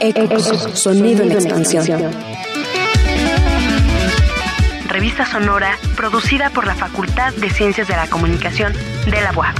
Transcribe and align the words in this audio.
Ecos, 0.00 0.44
sonido 0.72 1.22
en 1.24 1.32
expansión. 1.32 1.86
Revista 4.88 5.26
sonora 5.26 5.78
producida 5.94 6.48
por 6.48 6.66
la 6.66 6.74
Facultad 6.74 7.34
de 7.34 7.50
Ciencias 7.50 7.86
de 7.86 7.94
la 7.94 8.06
Comunicación 8.08 8.72
de 9.04 9.20
la 9.20 9.30
UAP. 9.36 9.56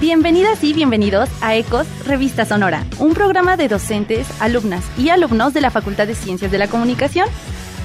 Bienvenidas 0.00 0.64
y 0.64 0.72
bienvenidos 0.72 1.28
a 1.42 1.56
Ecos 1.56 1.86
Revista 2.06 2.46
Sonora, 2.46 2.86
un 2.98 3.12
programa 3.12 3.58
de 3.58 3.68
docentes, 3.68 4.26
alumnas 4.40 4.84
y 4.96 5.10
alumnos 5.10 5.52
de 5.52 5.60
la 5.60 5.70
Facultad 5.70 6.06
de 6.06 6.14
Ciencias 6.14 6.50
de 6.50 6.58
la 6.58 6.68
Comunicación. 6.68 7.28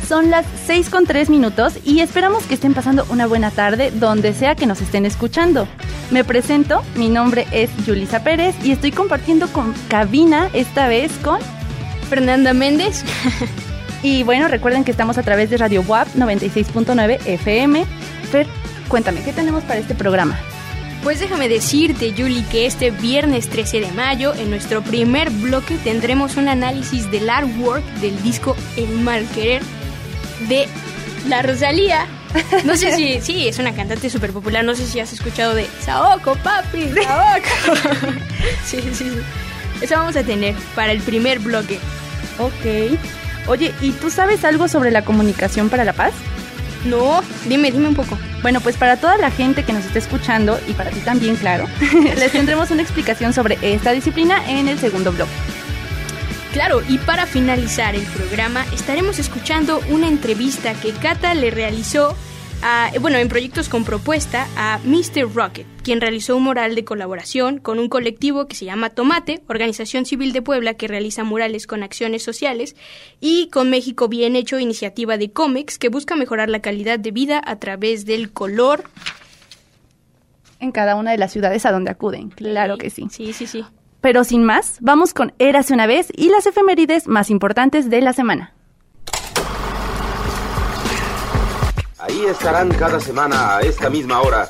Son 0.08 0.30
las 0.30 0.46
6 0.66 0.90
con 0.90 1.06
3 1.06 1.30
minutos 1.30 1.74
y 1.86 2.02
esperamos 2.02 2.46
que 2.46 2.56
estén 2.56 2.74
pasando 2.74 3.06
una 3.10 3.28
buena 3.28 3.52
tarde 3.52 3.92
donde 3.92 4.34
sea 4.34 4.56
que 4.56 4.66
nos 4.66 4.82
estén 4.82 5.06
escuchando. 5.06 5.68
Me 6.10 6.24
presento, 6.24 6.84
mi 6.96 7.10
nombre 7.10 7.48
es 7.52 7.70
Yulisa 7.86 8.24
Pérez 8.24 8.56
y 8.64 8.72
estoy 8.72 8.92
compartiendo 8.92 9.48
con 9.48 9.74
cabina 9.88 10.50
esta 10.54 10.88
vez 10.88 11.12
con 11.24 11.40
Fernanda 12.10 12.54
Méndez. 12.54 13.04
y 14.04 14.24
bueno, 14.24 14.48
recuerden 14.50 14.84
que 14.84 14.92
estamos 14.92 15.18
a 15.18 15.24
través 15.24 15.50
de 15.50 15.58
Radio 15.58 15.82
WAP 15.88 16.10
96.9 16.16 17.20
FM. 17.26 17.86
Fer, 18.30 18.48
cuéntame, 18.90 19.22
¿qué 19.22 19.32
tenemos 19.32 19.64
para 19.64 19.80
este 19.80 19.96
programa? 19.96 20.38
Pues 21.04 21.20
déjame 21.20 21.48
decirte, 21.50 22.14
Julie, 22.16 22.46
que 22.52 22.66
este 22.66 22.92
viernes 22.92 23.50
13 23.50 23.80
de 23.80 23.92
mayo, 23.94 24.36
en 24.36 24.50
nuestro 24.50 24.82
primer 24.84 25.32
bloque, 25.32 25.78
tendremos 25.84 26.36
un 26.36 26.48
análisis 26.48 27.10
del 27.10 27.30
artwork 27.30 27.84
del 28.02 28.22
disco 28.22 28.56
El 28.76 29.00
Mal 29.00 29.26
Querer 29.34 29.64
de 30.48 30.68
La 31.28 31.42
Rosalía. 31.42 32.08
No 32.64 32.78
sé 32.78 32.96
si, 32.96 33.20
sí, 33.22 33.48
es 33.48 33.60
una 33.60 33.74
cantante 33.74 34.10
súper 34.10 34.32
popular, 34.32 34.64
no 34.64 34.74
sé 34.74 34.88
si 34.88 35.00
has 35.00 35.12
escuchado 35.12 35.54
de 35.54 35.68
Saoko, 35.82 36.36
papi, 36.36 36.90
Saoko. 37.04 37.90
sí, 38.66 38.80
sí, 38.82 38.94
sí. 38.94 39.12
Eso 39.82 39.96
vamos 39.96 40.16
a 40.16 40.24
tener 40.24 40.56
para 40.76 40.92
el 40.92 41.02
primer 41.02 41.40
bloque. 41.40 41.80
Ok. 42.40 42.98
Oye, 43.48 43.74
¿y 43.82 43.92
tú 43.92 44.10
sabes 44.10 44.46
algo 44.46 44.68
sobre 44.68 44.92
la 44.92 45.04
comunicación 45.04 45.70
para 45.70 45.84
la 45.84 45.94
paz? 45.94 46.14
No, 46.86 47.22
dime, 47.48 47.72
dime 47.72 47.88
un 47.88 47.96
poco. 47.96 48.18
Bueno, 48.42 48.62
pues 48.62 48.78
para 48.78 48.98
toda 48.98 49.18
la 49.18 49.32
gente 49.32 49.64
que 49.64 49.74
nos 49.74 49.86
está 49.86 50.00
escuchando 50.00 50.60
y 50.68 50.74
para 50.74 50.90
ti 50.90 51.00
también, 51.02 51.36
claro, 51.36 51.68
les 52.18 52.32
tendremos 52.32 52.72
una 52.72 52.82
explicación 52.82 53.34
sobre 53.34 53.58
esta 53.62 53.92
disciplina 53.92 54.50
en 54.50 54.68
el 54.68 54.80
segundo 54.80 55.12
bloque. 55.12 55.32
Claro, 56.54 56.82
y 56.90 56.98
para 56.98 57.26
finalizar 57.26 57.96
el 57.96 58.06
programa 58.08 58.66
estaremos 58.74 59.20
escuchando 59.20 59.80
una 59.90 60.10
entrevista 60.10 60.74
que 60.74 60.92
Cata 60.92 61.34
le 61.34 61.50
realizó 61.50 62.14
a, 62.62 62.92
bueno, 63.00 63.18
en 63.18 63.30
proyectos 63.30 63.70
con 63.70 63.86
propuesta 63.86 64.48
a 64.58 64.80
Mr. 64.84 65.34
Rocket, 65.34 65.66
quien 65.82 66.02
realizó 66.02 66.36
un 66.36 66.44
mural 66.44 66.76
de 66.76 66.84
colaboración 66.84 67.60
con 67.60 67.80
un 67.80 67.88
colectivo 67.88 68.48
que 68.48 68.58
se 68.58 68.66
llama 68.66 68.90
Tomate, 68.90 69.42
organización 69.48 70.06
civil 70.06 70.34
de 70.34 70.42
Puebla 70.42 70.74
que 70.74 70.90
realiza 70.90 71.24
murales 71.24 71.68
con 71.68 71.84
acciones 71.84 72.22
sociales, 72.22 72.76
y 73.22 73.48
con 73.48 73.70
México 73.70 74.10
Bien 74.10 74.36
Hecho, 74.36 74.60
iniciativa 74.60 75.18
de 75.18 75.32
cómics 75.32 75.80
que 75.80 75.88
busca 75.88 76.18
mejorar 76.18 76.50
la 76.50 76.60
calidad 76.60 77.00
de 77.00 77.12
vida 77.12 77.42
a 77.44 77.60
través 77.60 78.06
del 78.06 78.34
color. 78.34 78.84
En 80.60 80.74
cada 80.74 80.96
una 80.98 81.12
de 81.12 81.18
las 81.18 81.32
ciudades 81.32 81.66
a 81.66 81.72
donde 81.72 81.92
acuden, 81.92 82.30
claro 82.30 82.78
que 82.78 82.90
sí. 82.90 83.08
Sí, 83.10 83.32
sí, 83.32 83.48
sí. 83.48 83.64
Pero 84.02 84.24
sin 84.24 84.44
más, 84.44 84.78
vamos 84.82 85.14
con 85.14 85.34
Érase 85.38 85.74
una 85.74 85.86
vez 85.86 86.08
y 86.16 86.30
las 86.30 86.48
efemérides 86.48 87.08
más 87.08 87.30
importantes 87.30 87.90
de 87.90 88.02
la 88.02 88.14
semana. 88.14 88.54
Ahí 92.00 92.26
estarán 92.26 92.70
cada 92.70 93.00
semana 93.00 93.58
a 93.58 93.62
esta 93.62 93.90
misma 93.92 94.22
hora. 94.22 94.50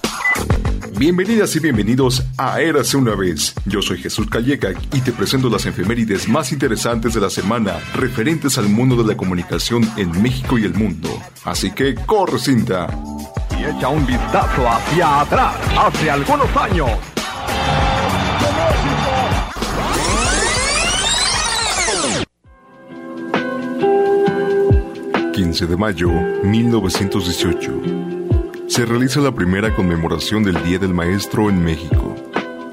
Bienvenidas 0.98 1.56
y 1.56 1.60
bienvenidos 1.60 2.24
a 2.38 2.62
Érase 2.62 2.96
una 2.96 3.14
vez. 3.14 3.54
Yo 3.66 3.82
soy 3.82 3.98
Jesús 3.98 4.28
Calleca 4.30 4.70
y 4.94 5.02
te 5.02 5.12
presento 5.12 5.50
las 5.50 5.66
efemérides 5.66 6.30
más 6.30 6.54
interesantes 6.54 7.14
de 7.14 7.20
la 7.20 7.30
semana 7.30 7.78
referentes 7.94 8.58
al 8.58 8.70
mundo 8.70 8.96
de 8.96 9.10
la 9.10 9.18
comunicación 9.18 9.84
en 9.98 10.22
México 10.22 10.58
y 10.58 10.64
el 10.64 10.76
mundo. 10.76 11.10
Así 11.44 11.72
que 11.72 11.96
corre 11.96 12.40
cinta. 12.40 12.88
Y 13.60 13.66
echa 13.66 13.90
un 13.90 14.06
vistazo 14.06 14.70
hacia 14.70 15.22
atrás, 15.22 15.56
hace 15.78 16.10
algunos 16.10 16.56
años. 16.56 16.90
15 25.42 25.66
de 25.66 25.76
mayo 25.76 26.12
1918. 26.44 27.72
Se 28.68 28.86
realiza 28.86 29.20
la 29.22 29.32
primera 29.32 29.76
conmemoración 29.76 30.44
del 30.44 30.64
Día 30.64 30.78
del 30.78 30.94
Maestro 30.94 31.50
en 31.50 31.64
México. 31.64 32.16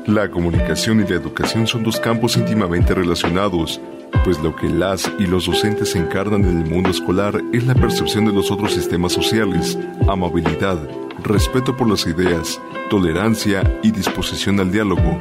La 0.05 0.31
comunicación 0.31 1.01
y 1.01 1.05
la 1.09 1.17
educación 1.17 1.67
son 1.67 1.83
dos 1.83 1.99
campos 1.99 2.37
íntimamente 2.37 2.93
relacionados, 2.93 3.81
pues 4.23 4.39
lo 4.41 4.55
que 4.55 4.69
las 4.69 5.11
y 5.19 5.27
los 5.27 5.47
docentes 5.47 5.97
encarnan 5.97 6.45
en 6.45 6.61
el 6.61 6.71
mundo 6.71 6.91
escolar 6.91 7.41
es 7.55 7.67
la 7.67 7.75
percepción 7.75 8.27
de 8.27 8.35
los 8.35 8.51
otros 8.51 8.75
sistemas 8.75 9.13
sociales, 9.13 9.79
amabilidad, 10.07 10.79
respeto 11.25 11.75
por 11.75 11.89
las 11.89 12.07
ideas, 12.07 12.61
tolerancia 12.91 13.63
y 13.83 13.93
disposición 13.93 14.61
al 14.61 14.71
diálogo, 14.71 15.19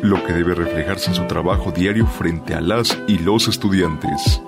lo 0.00 0.24
que 0.24 0.32
debe 0.32 0.54
reflejarse 0.54 1.10
en 1.10 1.16
su 1.16 1.26
trabajo 1.26 1.72
diario 1.72 2.06
frente 2.06 2.54
a 2.54 2.62
las 2.62 2.98
y 3.06 3.18
los 3.18 3.48
estudiantes. 3.48 4.40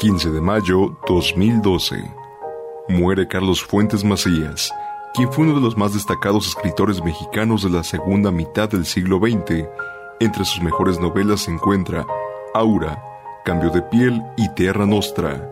15 0.00 0.30
de 0.30 0.40
mayo 0.40 0.96
2012. 1.06 1.94
Muere 2.88 3.28
Carlos 3.28 3.62
Fuentes 3.62 4.02
Macías, 4.02 4.72
quien 5.12 5.30
fue 5.30 5.44
uno 5.44 5.56
de 5.56 5.60
los 5.60 5.76
más 5.76 5.92
destacados 5.92 6.48
escritores 6.48 7.04
mexicanos 7.04 7.62
de 7.64 7.68
la 7.68 7.84
segunda 7.84 8.30
mitad 8.30 8.66
del 8.70 8.86
siglo 8.86 9.18
XX. 9.18 9.66
Entre 10.18 10.46
sus 10.46 10.62
mejores 10.62 10.98
novelas 10.98 11.42
se 11.42 11.50
encuentra 11.50 12.06
Aura, 12.54 12.98
Cambio 13.44 13.68
de 13.68 13.82
piel 13.82 14.22
y 14.38 14.48
Tierra 14.54 14.86
Nostra. 14.86 15.46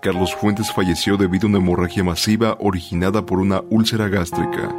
Carlos 0.00 0.36
Fuentes 0.36 0.72
falleció 0.72 1.16
debido 1.16 1.48
a 1.48 1.50
una 1.50 1.58
hemorragia 1.58 2.04
masiva 2.04 2.56
originada 2.60 3.26
por 3.26 3.40
una 3.40 3.60
úlcera 3.70 4.06
gástrica. 4.06 4.72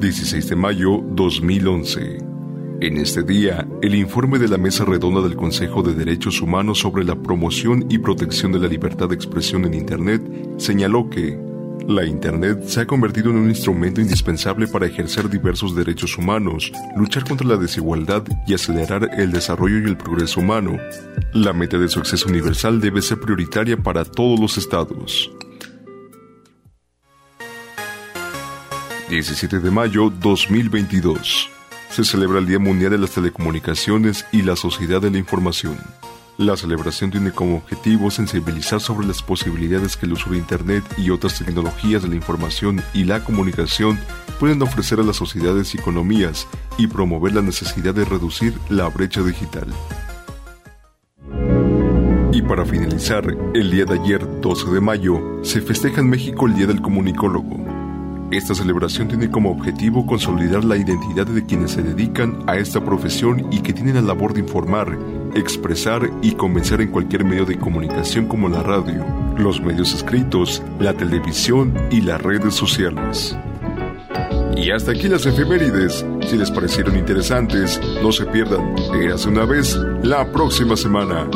16 0.00 0.48
de 0.48 0.56
mayo 0.56 1.02
2011. 1.10 2.31
En 2.82 2.96
este 2.96 3.22
día, 3.22 3.64
el 3.80 3.94
informe 3.94 4.40
de 4.40 4.48
la 4.48 4.58
Mesa 4.58 4.84
Redonda 4.84 5.20
del 5.20 5.36
Consejo 5.36 5.84
de 5.84 5.94
Derechos 5.94 6.42
Humanos 6.42 6.80
sobre 6.80 7.04
la 7.04 7.14
promoción 7.14 7.86
y 7.88 7.98
protección 7.98 8.50
de 8.50 8.58
la 8.58 8.66
libertad 8.66 9.08
de 9.08 9.14
expresión 9.14 9.64
en 9.64 9.74
Internet 9.74 10.20
señaló 10.56 11.08
que 11.08 11.38
la 11.86 12.04
Internet 12.04 12.64
se 12.64 12.80
ha 12.80 12.86
convertido 12.88 13.30
en 13.30 13.36
un 13.36 13.48
instrumento 13.50 14.00
indispensable 14.00 14.66
para 14.66 14.86
ejercer 14.86 15.30
diversos 15.30 15.76
derechos 15.76 16.18
humanos, 16.18 16.72
luchar 16.96 17.22
contra 17.22 17.46
la 17.46 17.56
desigualdad 17.56 18.24
y 18.48 18.54
acelerar 18.54 19.10
el 19.16 19.30
desarrollo 19.30 19.78
y 19.78 19.84
el 19.84 19.96
progreso 19.96 20.40
humano. 20.40 20.76
La 21.34 21.52
meta 21.52 21.78
de 21.78 21.88
su 21.88 22.00
acceso 22.00 22.28
universal 22.28 22.80
debe 22.80 23.00
ser 23.00 23.20
prioritaria 23.20 23.76
para 23.76 24.04
todos 24.04 24.40
los 24.40 24.58
estados. 24.58 25.30
17 29.08 29.60
de 29.60 29.70
mayo 29.70 30.10
2022 30.10 31.61
se 31.92 32.04
celebra 32.04 32.38
el 32.38 32.46
Día 32.46 32.58
Mundial 32.58 32.92
de 32.92 32.98
las 32.98 33.10
Telecomunicaciones 33.10 34.24
y 34.32 34.40
la 34.40 34.56
Sociedad 34.56 35.02
de 35.02 35.10
la 35.10 35.18
Información. 35.18 35.76
La 36.38 36.56
celebración 36.56 37.10
tiene 37.10 37.32
como 37.32 37.58
objetivo 37.58 38.10
sensibilizar 38.10 38.80
sobre 38.80 39.06
las 39.06 39.22
posibilidades 39.22 39.98
que 39.98 40.06
el 40.06 40.14
uso 40.14 40.30
de 40.30 40.38
Internet 40.38 40.82
y 40.96 41.10
otras 41.10 41.38
tecnologías 41.38 42.02
de 42.02 42.08
la 42.08 42.14
información 42.14 42.82
y 42.94 43.04
la 43.04 43.22
comunicación 43.22 43.98
pueden 44.40 44.62
ofrecer 44.62 45.00
a 45.00 45.02
las 45.02 45.16
sociedades 45.16 45.74
y 45.74 45.78
economías 45.78 46.48
y 46.78 46.86
promover 46.86 47.34
la 47.34 47.42
necesidad 47.42 47.94
de 47.94 48.06
reducir 48.06 48.54
la 48.70 48.88
brecha 48.88 49.22
digital. 49.22 49.66
Y 52.32 52.40
para 52.40 52.64
finalizar, 52.64 53.36
el 53.52 53.70
día 53.70 53.84
de 53.84 54.00
ayer, 54.00 54.40
12 54.40 54.70
de 54.70 54.80
mayo, 54.80 55.20
se 55.42 55.60
festeja 55.60 56.00
en 56.00 56.08
México 56.08 56.46
el 56.46 56.54
Día 56.54 56.66
del 56.66 56.80
Comunicólogo 56.80 57.71
esta 58.32 58.54
celebración 58.54 59.08
tiene 59.08 59.30
como 59.30 59.50
objetivo 59.50 60.06
consolidar 60.06 60.64
la 60.64 60.78
identidad 60.78 61.26
de 61.26 61.44
quienes 61.44 61.72
se 61.72 61.82
dedican 61.82 62.42
a 62.46 62.56
esta 62.56 62.82
profesión 62.82 63.46
y 63.52 63.60
que 63.60 63.74
tienen 63.74 63.96
la 63.96 64.00
labor 64.00 64.32
de 64.32 64.40
informar, 64.40 64.98
expresar 65.34 66.10
y 66.22 66.32
convencer 66.32 66.80
en 66.80 66.90
cualquier 66.90 67.24
medio 67.24 67.44
de 67.44 67.58
comunicación 67.58 68.26
como 68.26 68.48
la 68.48 68.62
radio, 68.62 69.04
los 69.36 69.60
medios 69.60 69.92
escritos, 69.92 70.62
la 70.80 70.94
televisión 70.94 71.74
y 71.90 72.00
las 72.00 72.22
redes 72.22 72.54
sociales. 72.54 73.36
Y 74.56 74.70
hasta 74.70 74.92
aquí 74.92 75.08
las 75.08 75.26
efemérides. 75.26 76.04
Si 76.26 76.38
les 76.38 76.50
parecieron 76.50 76.96
interesantes, 76.96 77.80
no 78.02 78.12
se 78.12 78.24
pierdan. 78.24 78.74
Érase 78.94 79.28
una 79.28 79.44
vez 79.44 79.76
la 80.02 80.30
próxima 80.32 80.76
semana. 80.76 81.28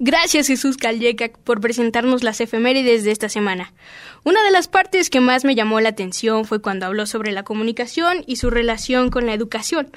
Gracias 0.00 0.46
Jesús 0.46 0.76
Calleca 0.76 1.28
por 1.42 1.60
presentarnos 1.60 2.22
las 2.22 2.40
efemérides 2.40 3.02
de 3.02 3.10
esta 3.10 3.28
semana. 3.28 3.72
Una 4.22 4.44
de 4.44 4.52
las 4.52 4.68
partes 4.68 5.10
que 5.10 5.18
más 5.18 5.44
me 5.44 5.56
llamó 5.56 5.80
la 5.80 5.88
atención 5.88 6.44
fue 6.44 6.62
cuando 6.62 6.86
habló 6.86 7.04
sobre 7.04 7.32
la 7.32 7.42
comunicación 7.42 8.22
y 8.24 8.36
su 8.36 8.48
relación 8.48 9.10
con 9.10 9.26
la 9.26 9.34
educación. 9.34 9.90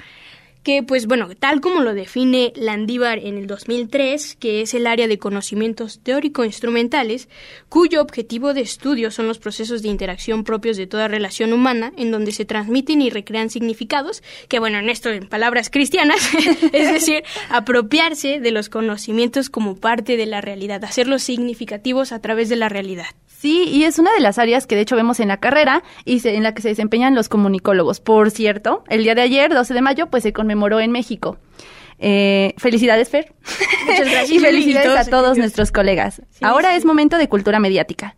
Que 0.62 0.82
pues 0.82 1.06
bueno, 1.06 1.28
tal 1.38 1.60
como 1.60 1.80
lo 1.80 1.94
define 1.94 2.52
Landívar 2.56 3.18
en 3.18 3.36
el 3.36 3.46
2003, 3.46 4.36
que 4.36 4.62
es 4.62 4.74
el 4.74 4.86
área 4.86 5.08
de 5.08 5.18
conocimientos 5.18 6.00
teórico-instrumentales, 6.02 7.28
cuyo 7.68 8.00
objetivo 8.00 8.54
de 8.54 8.60
estudio 8.60 9.10
son 9.10 9.26
los 9.26 9.38
procesos 9.38 9.82
de 9.82 9.88
interacción 9.88 10.44
propios 10.44 10.76
de 10.76 10.86
toda 10.86 11.08
relación 11.08 11.52
humana, 11.52 11.92
en 11.96 12.10
donde 12.10 12.32
se 12.32 12.44
transmiten 12.44 13.02
y 13.02 13.10
recrean 13.10 13.50
significados, 13.50 14.22
que 14.48 14.58
bueno, 14.58 14.78
en 14.78 14.88
esto 14.88 15.10
en 15.10 15.28
palabras 15.28 15.70
cristianas, 15.70 16.30
es 16.72 16.92
decir, 16.92 17.24
apropiarse 17.50 18.40
de 18.40 18.50
los 18.50 18.68
conocimientos 18.68 19.50
como 19.50 19.76
parte 19.76 20.16
de 20.16 20.26
la 20.26 20.40
realidad, 20.40 20.84
hacerlos 20.84 21.22
significativos 21.22 22.12
a 22.12 22.20
través 22.20 22.48
de 22.48 22.56
la 22.56 22.68
realidad. 22.68 23.06
Sí, 23.42 23.64
y 23.64 23.82
es 23.82 23.98
una 23.98 24.12
de 24.12 24.20
las 24.20 24.38
áreas 24.38 24.68
que 24.68 24.76
de 24.76 24.82
hecho 24.82 24.94
vemos 24.94 25.18
en 25.18 25.26
la 25.26 25.38
carrera 25.38 25.82
y 26.04 26.24
en 26.28 26.44
la 26.44 26.54
que 26.54 26.62
se 26.62 26.68
desempeñan 26.68 27.16
los 27.16 27.28
comunicólogos. 27.28 27.98
Por 27.98 28.30
cierto, 28.30 28.84
el 28.88 29.02
día 29.02 29.16
de 29.16 29.22
ayer, 29.22 29.52
12 29.52 29.74
de 29.74 29.82
mayo, 29.82 30.06
pues 30.10 30.22
se 30.22 30.32
conmemoró 30.32 30.51
en 30.80 30.92
México. 30.92 31.38
Eh, 31.98 32.54
felicidades, 32.58 33.08
Fer. 33.08 33.32
Muchas 33.86 34.10
gracias. 34.10 34.30
y 34.30 34.38
felicidades 34.40 35.06
a 35.06 35.10
todos 35.10 35.38
nuestros 35.38 35.70
colegas. 35.70 36.22
Ahora 36.40 36.76
es 36.76 36.84
momento 36.84 37.16
de 37.16 37.28
cultura 37.28 37.60
mediática. 37.60 38.16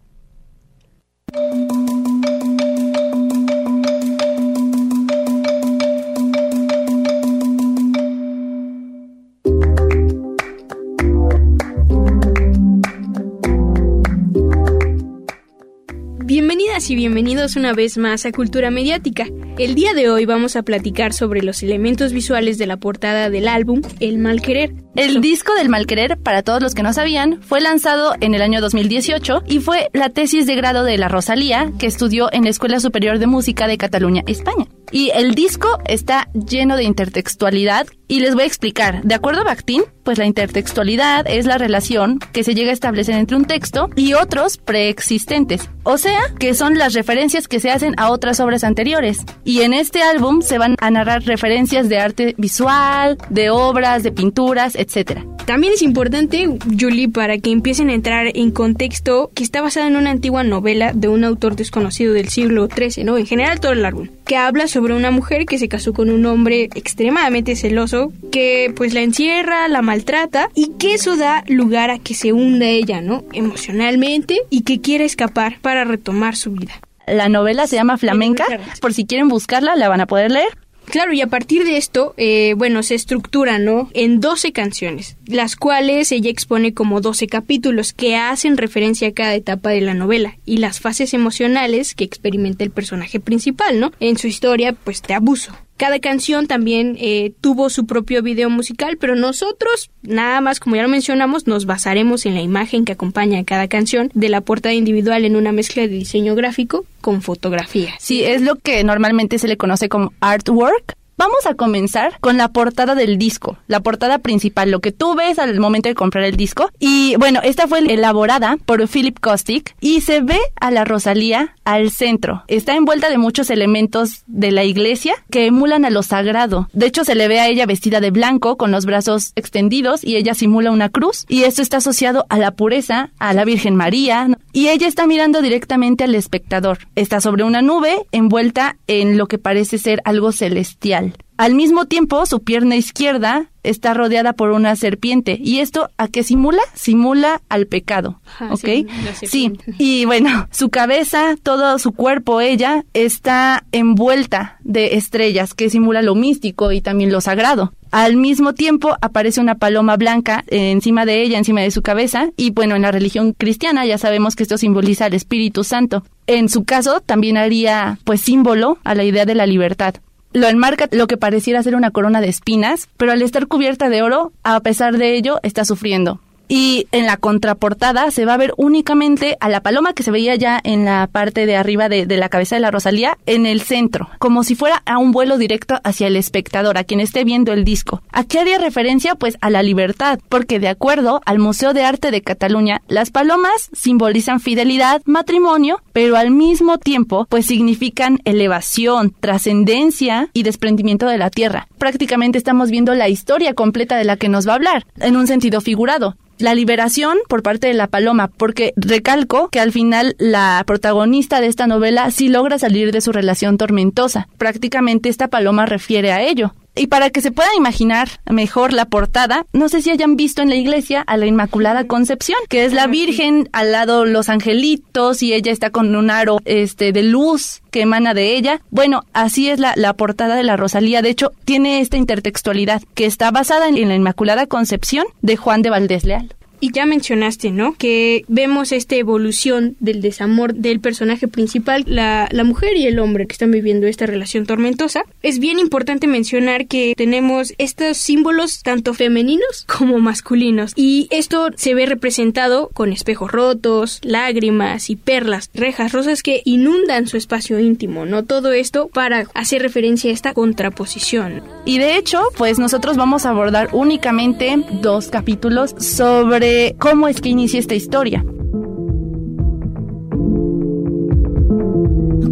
Bienvenidas 16.75 16.91
y 16.91 16.97
bienvenidos 16.97 17.55
una 17.55 17.73
vez 17.73 17.99
más 17.99 18.27
a 18.27 18.33
Cultura 18.33 18.69
Mediática. 18.69 19.29
El 19.59 19.77
día 19.77 19.95
de 19.95 20.11
hoy 20.11 20.25
vamos 20.27 20.57
a 20.57 20.65
platicar 20.65 21.13
sobre 21.13 21.41
los 21.41 21.63
elementos 21.63 22.13
visuales 22.13 22.59
de 22.59 22.67
la 22.67 22.79
portada 22.79 23.31
del 23.31 23.47
álbum 23.47 23.81
El 24.01 24.19
Mal 24.19 24.43
Querer. 24.43 24.75
El 24.97 25.21
disco 25.21 25.55
del 25.55 25.69
Mal 25.69 25.87
Querer, 25.87 26.19
para 26.19 26.43
todos 26.43 26.61
los 26.61 26.75
que 26.75 26.83
no 26.83 26.93
sabían, 26.93 27.41
fue 27.43 27.61
lanzado 27.61 28.17
en 28.21 28.35
el 28.35 28.43
año 28.43 28.61
2018 28.61 29.45
y 29.47 29.61
fue 29.61 29.89
la 29.93 30.09
tesis 30.09 30.49
de 30.49 30.57
grado 30.57 30.83
de 30.83 30.99
la 30.99 31.07
Rosalía, 31.07 31.71
que 31.79 31.87
estudió 31.87 32.29
en 32.33 32.43
la 32.43 32.51
Escuela 32.51 32.81
Superior 32.81 33.21
de 33.21 33.29
Música 33.29 33.69
de 33.69 33.79
Cataluña, 33.79 34.25
España. 34.27 34.67
Y 34.95 35.11
el 35.13 35.35
disco 35.35 35.81
está 35.87 36.29
lleno 36.35 36.77
de 36.77 36.85
intertextualidad 36.85 37.89
y 38.07 38.21
les 38.21 38.35
voy 38.35 38.45
a 38.45 38.47
explicar. 38.47 39.03
De 39.03 39.17
acuerdo 39.17 39.41
a 39.41 39.45
Bakhtin, 39.45 39.83
pues 40.05 40.19
la 40.19 40.25
intertextualidad 40.25 41.27
es 41.27 41.47
la 41.47 41.59
relación 41.59 42.21
que 42.33 42.45
se 42.45 42.55
llega 42.55 42.71
a 42.71 42.75
establecer 42.75 43.17
entre 43.17 43.37
un 43.37 43.45
texto 43.45 43.91
y 43.97 44.13
otros 44.13 44.57
preexistentes. 44.57 45.69
O 45.83 45.99
sea, 45.99 46.21
que 46.39 46.55
son 46.55 46.79
las 46.79 46.95
referencias 46.95 47.49
que 47.49 47.59
se 47.59 47.73
hacen 47.73 47.95
a 47.97 48.11
otras 48.11 48.39
obras 48.39 48.63
anteriores. 48.63 49.25
Y 49.43 49.63
en 49.63 49.73
este 49.73 50.01
álbum 50.01 50.43
se 50.43 50.59
van 50.59 50.77
a 50.81 50.93
narrar 50.93 51.25
referencias 51.25 51.89
de 51.89 51.99
arte 51.99 52.35
visual, 52.39 53.19
de 53.31 53.51
obras, 53.51 54.05
de 54.05 54.13
pinturas, 54.13 54.77
etc. 54.77 55.23
También 55.45 55.75
es 55.75 55.83
importante, 55.83 56.49
Julie, 56.81 57.09
para 57.09 57.37
que 57.39 57.51
empiecen 57.51 57.91
a 57.91 57.95
entrar 57.95 58.29
en 58.35 58.51
contexto, 58.51 59.31
que 59.35 59.43
está 59.43 59.61
basada 59.61 59.87
en 59.87 59.97
una 59.97 60.11
antigua 60.11 60.43
novela 60.43 60.93
de 60.95 61.09
un 61.09 61.23
autor 61.23 61.55
desconocido 61.55 62.15
del 62.15 62.29
siglo 62.29 62.67
XIII, 62.69 63.05
¿no? 63.05 63.19
En 63.19 63.27
general 63.27 63.61
todo 63.61 63.73
el 63.73 63.85
álbum, 63.85 64.09
que 64.25 64.37
habla 64.37 64.69
sobre 64.69 64.95
una 64.95 65.11
mujer 65.11 65.47
que 65.47 65.59
se 65.59 65.69
casó 65.69 65.93
con 65.93 66.11
un 66.11 66.25
hombre 66.27 66.65
extremadamente 66.75 67.57
celoso, 67.57 68.13
que 68.33 68.73
pues 68.75 68.95
la 68.95 69.01
encierra, 69.01 69.69
la 69.69 69.83
maltrata 69.83 70.49
y 70.55 70.73
que 70.79 70.95
eso 70.95 71.17
da 71.17 71.45
lugar 71.47 71.91
a 71.91 71.99
que 71.99 72.15
se 72.15 72.33
hunda 72.33 72.67
ella, 72.67 73.01
¿no? 73.01 73.25
Emocionalmente 73.33 74.41
y 74.51 74.63
que 74.63 74.81
quiere 74.81 75.05
escapar 75.05 75.59
para 75.61 75.85
retomar 75.85 76.37
su 76.37 76.53
vida. 76.53 76.81
La 77.07 77.29
novela 77.29 77.67
se 77.67 77.77
llama 77.77 77.99
Flamenca, 77.99 78.47
por 78.81 78.95
si 78.95 79.05
quieren 79.05 79.29
buscarla 79.29 79.77
la 79.77 79.89
van 79.89 80.01
a 80.01 80.07
poder 80.07 80.31
leer. 80.31 80.57
Claro, 80.87 81.13
y 81.13 81.21
a 81.21 81.27
partir 81.27 81.65
de 81.65 81.77
esto, 81.77 82.15
eh, 82.17 82.55
bueno, 82.57 82.83
se 82.83 82.95
estructura, 82.95 83.59
¿no? 83.59 83.91
En 83.95 84.21
12 84.21 84.53
canciones, 84.53 85.17
las 85.27 85.57
cuales 85.57 86.13
ella 86.13 86.31
expone 86.31 86.75
como 86.75 87.01
12 87.01 87.27
capítulos 87.27 87.93
que 87.93 88.17
hacen 88.17 88.57
referencia 88.57 89.09
a 89.09 89.13
cada 89.13 89.35
etapa 89.35 89.71
de 89.71 89.81
la 89.81 89.95
novela 89.95 90.37
y 90.45 90.59
las 90.59 90.81
fases 90.81 91.15
emocionales 91.15 91.95
que 91.95 92.05
experimenta 92.05 92.65
el 92.65 92.71
personaje 92.71 93.21
principal, 93.21 93.81
¿no? 93.81 93.93
En 94.01 94.19
su 94.19 94.27
historia, 94.27 94.73
pues, 94.73 95.03
de 95.03 95.15
abuso. 95.15 95.53
Cada 95.77 95.99
canción 95.99 96.47
también 96.47 96.97
eh, 97.01 97.33
tuvo 97.41 97.69
su 97.69 97.85
propio 97.85 98.23
video 98.23 98.49
musical, 98.49 98.97
pero 98.99 99.17
nosotros, 99.17 99.91
nada 100.03 100.41
más 100.41 100.61
como 100.61 100.77
ya 100.77 100.83
lo 100.83 100.89
mencionamos, 100.89 101.49
nos 101.49 101.67
basaremos 101.67 102.27
en 102.27 102.35
la 102.35 102.43
imagen 102.43 102.85
que 102.85 102.93
acompaña 102.93 103.41
a 103.41 103.45
cada 103.45 103.67
canción 103.67 104.11
de 104.15 104.29
la 104.29 104.41
portada 104.41 104.75
individual 104.75 105.25
en 105.25 105.35
una 105.35 105.51
mezcla 105.51 105.83
de 105.83 105.89
diseño 105.89 106.37
gráfico 106.37 106.87
con 107.01 107.23
fotografía. 107.23 107.95
Sí, 107.99 108.23
es 108.23 108.43
lo 108.43 108.55
que 108.57 108.85
normalmente 108.85 109.39
se 109.39 109.49
le 109.49 109.57
conoce 109.57 109.89
como 109.89 110.13
artwork 110.21 110.97
Vamos 111.17 111.47
a 111.47 111.55
comenzar 111.55 112.19
con 112.21 112.37
la 112.37 112.49
portada 112.49 112.95
del 112.95 113.19
disco, 113.19 113.57
la 113.69 113.81
portada 113.81 114.19
principal, 114.19 114.71
lo 114.71 114.81
que 114.81 114.93
tú 114.93 115.15
ves 115.15 115.39
al 115.39 115.61
momento 115.61 115.89
de 115.89 115.95
comprar 115.95 116.25
el 116.25 116.37
disco. 116.37 116.71
Y 116.79 117.15
bueno, 117.19 117.41
esta 117.43 117.69
fue 117.69 117.79
elaborada 117.79 118.57
por 118.67 118.87
Philip 118.89 119.19
Kostic 119.21 119.77
y 119.81 120.01
se 120.01 120.21
ve 120.21 120.39
a 120.61 120.71
la 120.71 120.85
Rosalía 120.85 121.55
al 121.65 121.91
centro. 121.91 122.43
Está 122.49 122.75
envuelta 122.75 123.11
de 123.11 123.19
muchos 123.19 123.51
elementos 123.51 124.25
de 124.27 124.51
la 124.51 124.65
iglesia 124.65 125.15
que 125.31 125.47
emulan 125.47 125.85
a 125.85 125.91
lo 125.91 126.03
sagrado. 126.03 126.69
De 126.73 126.87
hecho, 126.87 127.05
se 127.05 127.15
le 127.15 127.29
ve 127.29 127.41
a 127.41 127.49
ella 127.49 127.67
vestida 127.67 128.01
de 128.01 128.11
blanco 128.11 128.57
con 128.57 128.71
los 128.71 128.85
brazos 128.85 129.33
extendidos 129.37 130.05
y 130.05 130.17
ella 130.17 130.35
simula 130.35 130.71
una 130.71 130.89
cruz. 130.89 131.25
Y 131.29 131.45
esto 131.45 131.63
está 131.63 131.79
asociado 131.79 132.27
a 132.29 132.39
la 132.39 132.51
pureza, 132.53 133.11
a 133.19 133.33
la 133.35 133.45
Virgen 133.45 133.77
María. 133.77 134.29
Y 134.53 134.69
ella 134.69 134.89
está 134.89 135.07
mirando 135.07 135.43
directamente 135.43 136.05
al 136.05 136.15
espectador. 136.15 136.79
Está 136.97 137.21
sobre 137.21 137.45
una 137.45 137.63
nube 137.63 138.07
envuelta 138.13 138.77
en 138.87 139.17
lo 139.17 139.27
que 139.27 139.39
parece 139.39 139.79
ser 139.79 140.01
algo 140.05 140.33
celestial. 140.33 141.04
Al 141.37 141.57
mismo 141.57 141.87
tiempo, 141.87 142.27
su 142.27 142.45
pierna 142.45 142.77
izquierda 142.77 143.51
está 143.65 143.93
rodeada 143.93 144.35
por 144.35 144.53
una 144.53 144.77
serpiente. 144.77 145.37
¿Y 145.43 145.59
esto 145.59 145.91
a 145.99 146.07
qué 146.07 146.23
simula? 146.23 146.63
Simula 146.75 147.43
al 147.49 147.67
pecado. 147.67 148.21
¿Ok? 148.51 148.87
Sí, 149.27 149.53
Y 149.79 150.05
bueno, 150.05 150.47
su 150.53 150.69
cabeza, 150.69 151.35
todo 151.43 151.81
su 151.81 151.91
cuerpo, 151.91 152.41
ella, 152.41 152.85
está 152.95 153.65
envuelta 153.73 154.59
de 154.63 154.95
estrellas, 154.95 155.55
que 155.55 155.71
simula 155.71 156.03
lo 156.03 156.15
místico 156.15 156.71
y 156.71 156.81
también 156.81 157.11
lo 157.11 157.21
sagrado. 157.21 157.73
Al 157.91 158.17
mismo 158.17 158.55
tiempo 158.55 158.97
aparece 159.01 159.41
una 159.41 159.57
paloma 159.57 159.97
blanca 159.97 160.45
encima 160.49 161.05
de 161.05 161.23
ella, 161.23 161.39
encima 161.39 161.63
de 161.63 161.71
su 161.73 161.83
cabeza, 161.83 162.29
y 162.37 162.51
bueno, 162.51 162.77
en 162.77 162.83
la 162.83 162.93
religión 162.93 163.33
cristiana 163.33 163.87
ya 163.87 163.99
sabemos 163.99 164.37
que 164.37 164.45
esto 164.45 164.59
simboliza 164.59 165.07
al 165.07 165.15
Espíritu 165.15 165.65
Santo. 165.65 166.05
En 166.29 166.49
su 166.49 166.65
caso, 166.65 167.01
también 167.01 167.37
haría 167.37 167.99
pues 168.05 168.21
símbolo 168.21 168.79
a 168.85 168.95
la 168.95 169.05
idea 169.05 169.27
de 169.27 169.35
la 169.35 169.47
libertad 169.47 169.97
lo 170.35 170.49
enmarca 170.49 170.89
lo 170.91 171.07
que 171.07 171.17
pareciera 171.17 171.63
ser 171.63 171.77
una 171.77 171.93
corona 171.93 172.21
de 172.21 172.29
espinas, 172.29 172.89
pero 172.99 173.13
al 173.13 173.23
estar 173.23 173.47
cubierta 173.47 173.89
de 173.89 174.03
oro, 174.03 174.33
a 174.43 174.61
pesar 174.61 174.99
de 174.99 175.15
ello, 175.15 175.41
está 175.43 175.65
sufriendo 175.65 176.21
y 176.49 176.87
en 176.93 177.07
la 177.07 177.17
contraportada 177.17 178.11
se 178.11 178.25
va 178.25 178.35
a 178.35 178.39
ver 178.39 178.53
únicamente 178.57 179.37
a 179.41 179.49
la 179.49 179.61
paloma 179.61 179.95
que 179.95 180.03
se 180.03 180.11
veía 180.11 180.35
ya 180.37 180.61
en 180.63 180.85
la 180.85 181.09
parte 181.11 181.47
de 181.47 181.57
arriba 181.57 181.89
de, 181.89 182.07
la 182.07 182.29
cabeza 182.29 182.57
de 182.57 182.61
la 182.61 182.71
Rosalía 182.71 183.19
en 183.27 183.47
el 183.47 183.63
centro, 183.63 184.09
como 184.19 184.45
si 184.45 184.55
fuera 184.55 184.83
a 184.87 184.99
un 184.99 185.13
vuelo 185.13 185.39
directo 185.39 185.81
hacia 185.85 186.07
el 186.07 186.17
espectador, 186.17 186.79
a 186.79 186.85
quien 186.85 187.01
esté 187.01 187.25
viendo 187.25 187.53
el 187.53 187.65
disco. 187.65 188.03
¿A 188.13 188.25
qué 188.25 188.41
haría 188.41 188.59
referencia? 188.59 189.15
Pues 189.15 189.37
a 189.41 189.51
la 189.51 189.63
libertad, 189.63 190.21
porque 190.29 190.61
de 190.61 190.69
acuerdo 190.69 191.21
al 191.25 191.39
Museo 191.39 191.73
de 191.73 191.85
Arte 191.85 192.11
de 192.11 192.23
Cataluña, 192.23 192.83
las 192.89 193.11
palomas 193.11 193.71
simbolizan 193.73 194.41
fidelidad, 194.41 195.03
matrimonio, 195.07 195.81
pero 195.93 196.17
al 196.17 196.31
mismo 196.31 196.79
tiempo 196.79 197.27
pues 197.29 197.47
significan 197.47 198.21
elevación, 198.25 199.15
trascendencia 199.19 200.29
y 200.33 200.43
desprendimiento 200.43 201.07
de 201.07 201.19
la 201.19 201.31
tierra. 201.31 201.69
Prácticamente 201.79 202.39
estamos 202.39 202.71
viendo 202.71 202.95
la 202.95 203.09
historia 203.09 203.55
completa 203.55 203.97
de 203.97 204.05
la 204.05 204.17
que 204.17 204.29
nos 204.29 204.47
va 204.47 204.53
a 204.53 204.57
hablar, 204.57 204.87
en 205.01 205.17
un 205.17 205.27
sentido 205.27 205.61
figurado 205.61 206.17
la 206.39 206.55
liberación 206.55 207.19
por 207.29 207.43
parte 207.43 207.67
de 207.69 207.75
la 207.75 207.87
paloma, 207.87 208.29
porque 208.29 208.73
recalco 208.77 209.49
que 209.49 209.61
al 209.61 209.73
final 209.73 210.17
la 210.19 210.63
protagonista 210.67 211.41
de 211.41 211.47
esta 211.47 211.67
novela 211.67 212.11
sí 212.11 212.29
logra 212.29 212.59
salir 212.59 212.93
de 212.93 213.01
su 213.01 213.13
relación 213.13 213.59
tormentosa. 213.59 214.29
Prácticamente 214.39 215.09
esta 215.09 215.29
paloma 215.29 215.67
refiere 215.67 216.13
a 216.13 216.23
ello. 216.23 216.53
Y 216.77 216.89
para 216.89 217.11
que 217.11 217.21
se 217.21 217.31
pueda 217.31 217.55
imaginar 217.57 218.09
mejor 218.29 218.73
la 218.73 218.87
portada, 218.87 219.47
no 219.53 219.69
sé 219.69 219.81
si 219.81 219.91
hayan 219.91 220.17
visto 220.17 220.43
en 220.43 220.49
la 220.49 220.57
iglesia 220.57 221.03
a 221.03 221.17
la 221.17 221.27
Inmaculada 221.27 221.87
Concepción, 221.87 222.39
que 222.49 222.65
es 222.65 222.73
la 222.73 222.89
Virgen, 222.89 223.49
al 223.53 223.71
lado 223.71 224.05
los 224.05 224.29
angelitos 224.29 225.23
y 225.23 225.33
ella 225.33 225.53
está 225.53 225.71
con 225.71 225.95
un 225.95 226.11
aro 226.11 226.39
este 226.45 226.93
de 226.93 227.05
luz 227.05 227.63
que 227.71 227.83
emana 227.83 228.13
de 228.13 228.37
ella. 228.37 228.61
Bueno, 228.71 229.03
así 229.13 229.49
es 229.49 229.61
la, 229.61 229.73
la 229.77 229.95
portada 229.95 230.35
de 230.35 230.43
la 230.43 230.57
Rosalía. 230.57 231.01
De 231.01 231.11
hecho, 231.11 231.33
tiene 231.45 231.81
esta 231.81 231.97
intertextualidad 231.97 232.83
que 232.95 233.07
está 233.07 233.31
basada 233.31 233.69
en, 233.69 233.89
la 233.89 233.95
Inmaculada 233.95 234.47
Concepción 234.47 235.07
de 235.23 235.37
Juan 235.37 235.63
de 235.63 235.71
Valdés 235.71 236.05
Leal. 236.05 236.35
Y 236.61 236.73
ya 236.73 236.87
mencionaste, 236.87 237.51
¿no? 237.51 237.75
Que 237.75 238.25
vemos 238.29 238.73
esta 238.73 238.97
evolución 238.97 239.77
del 239.81 240.01
desamor 240.01 240.55
del 240.55 240.81
personaje 240.81 241.29
principal, 241.29 241.85
la, 241.87 242.29
la 242.31 242.45
mujer 242.45 242.77
y 242.77 242.87
el 242.87 242.99
hombre 242.99 243.27
que 243.27 243.33
están 243.33 243.51
viviendo 243.51 243.87
esta 243.87 244.07
relación 244.07 244.47
tormentosa. 244.47 245.05
Es 245.23 245.39
bien 245.39 245.59
importante 245.59 246.07
mencionar 246.07 246.67
que 246.67 246.95
tenemos 246.97 247.55
estos 247.59 247.97
símbolos 247.97 248.63
tanto 248.63 248.95
femeninos 248.95 249.67
como 249.67 249.99
masculinos. 249.99 250.73
Y 250.77 251.09
esto 251.11 251.51
se 251.57 251.75
ve 251.75 251.87
representado 251.87 252.71
con 252.73 252.93
espejos 252.93 253.31
rotos, 253.31 254.01
lágrimas 254.03 254.91
y 254.91 254.97
perlas, 254.97 255.51
rejas 255.55 255.93
rosas 255.93 256.23
que 256.23 256.43
inundan 256.45 257.07
su 257.07 257.17
espacio 257.17 257.59
íntimo, 257.59 258.07
¿no? 258.07 258.25
Todo 258.25 258.53
esto 258.53 258.89
para 258.89 259.27
hacer 259.35 259.63
referencia 259.63 260.11
a 260.11 260.15
esta 260.15 260.35
contraposición. 260.35 261.43
Y 261.65 261.79
de 261.79 261.97
hecho, 261.97 262.23
pues 262.37 262.59
nosotros 262.59 262.97
vamos 262.97 263.27
a 263.27 263.31
abordar 263.31 263.71
únicamente 263.73 264.57
dos 264.81 265.09
capítulos 265.09 265.75
sobre 265.79 266.54
cómo 266.79 267.09
es 267.09 267.21
que 267.21 267.29
inicia 267.31 267.59
esta 267.61 267.75
historia. 267.75 268.25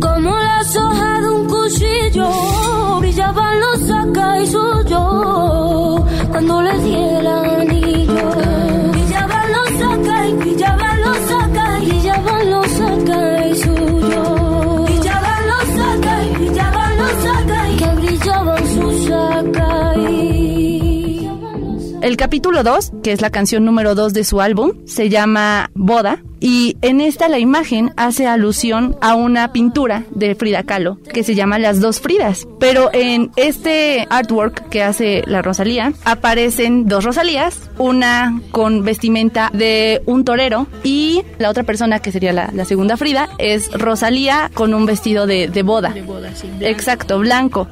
Como 0.00 0.30
las 0.30 0.76
hojas 0.76 1.22
de 1.22 1.30
un 1.30 1.46
cuchillo 1.48 2.28
brillaban 3.00 3.60
los 3.60 3.90
acá 3.90 4.40
y 4.40 4.46
suyo 4.46 6.04
cuando 6.30 6.62
le 6.62 6.78
di 6.80 7.51
El 22.12 22.18
capítulo 22.18 22.62
2, 22.62 22.92
que 23.02 23.12
es 23.12 23.22
la 23.22 23.30
canción 23.30 23.64
número 23.64 23.94
2 23.94 24.12
de 24.12 24.22
su 24.24 24.42
álbum, 24.42 24.72
se 24.84 25.08
llama 25.08 25.70
Boda. 25.72 26.22
Y 26.42 26.76
en 26.82 27.00
esta 27.00 27.28
la 27.28 27.38
imagen 27.38 27.92
hace 27.96 28.26
alusión 28.26 28.96
a 29.00 29.14
una 29.14 29.52
pintura 29.52 30.02
de 30.10 30.34
Frida 30.34 30.64
Kahlo 30.64 30.98
que 31.14 31.22
se 31.22 31.36
llama 31.36 31.60
Las 31.60 31.80
dos 31.80 32.00
Fridas. 32.00 32.48
Pero 32.58 32.90
en 32.92 33.30
este 33.36 34.08
artwork 34.10 34.68
que 34.68 34.82
hace 34.82 35.22
la 35.26 35.40
Rosalía 35.40 35.92
aparecen 36.04 36.88
dos 36.88 37.04
Rosalías, 37.04 37.70
una 37.78 38.40
con 38.50 38.82
vestimenta 38.82 39.50
de 39.52 40.02
un 40.04 40.24
torero 40.24 40.66
y 40.82 41.22
la 41.38 41.48
otra 41.48 41.62
persona 41.62 42.00
que 42.00 42.10
sería 42.10 42.32
la, 42.32 42.50
la 42.52 42.64
segunda 42.64 42.96
Frida 42.96 43.28
es 43.38 43.70
Rosalía 43.70 44.50
con 44.52 44.74
un 44.74 44.84
vestido 44.84 45.28
de, 45.28 45.46
de 45.46 45.62
boda. 45.62 45.90
De 45.90 46.02
boda, 46.02 46.34
sí. 46.34 46.48
blanco. 46.48 46.66
Exacto, 46.66 47.18
blanco. 47.20 47.68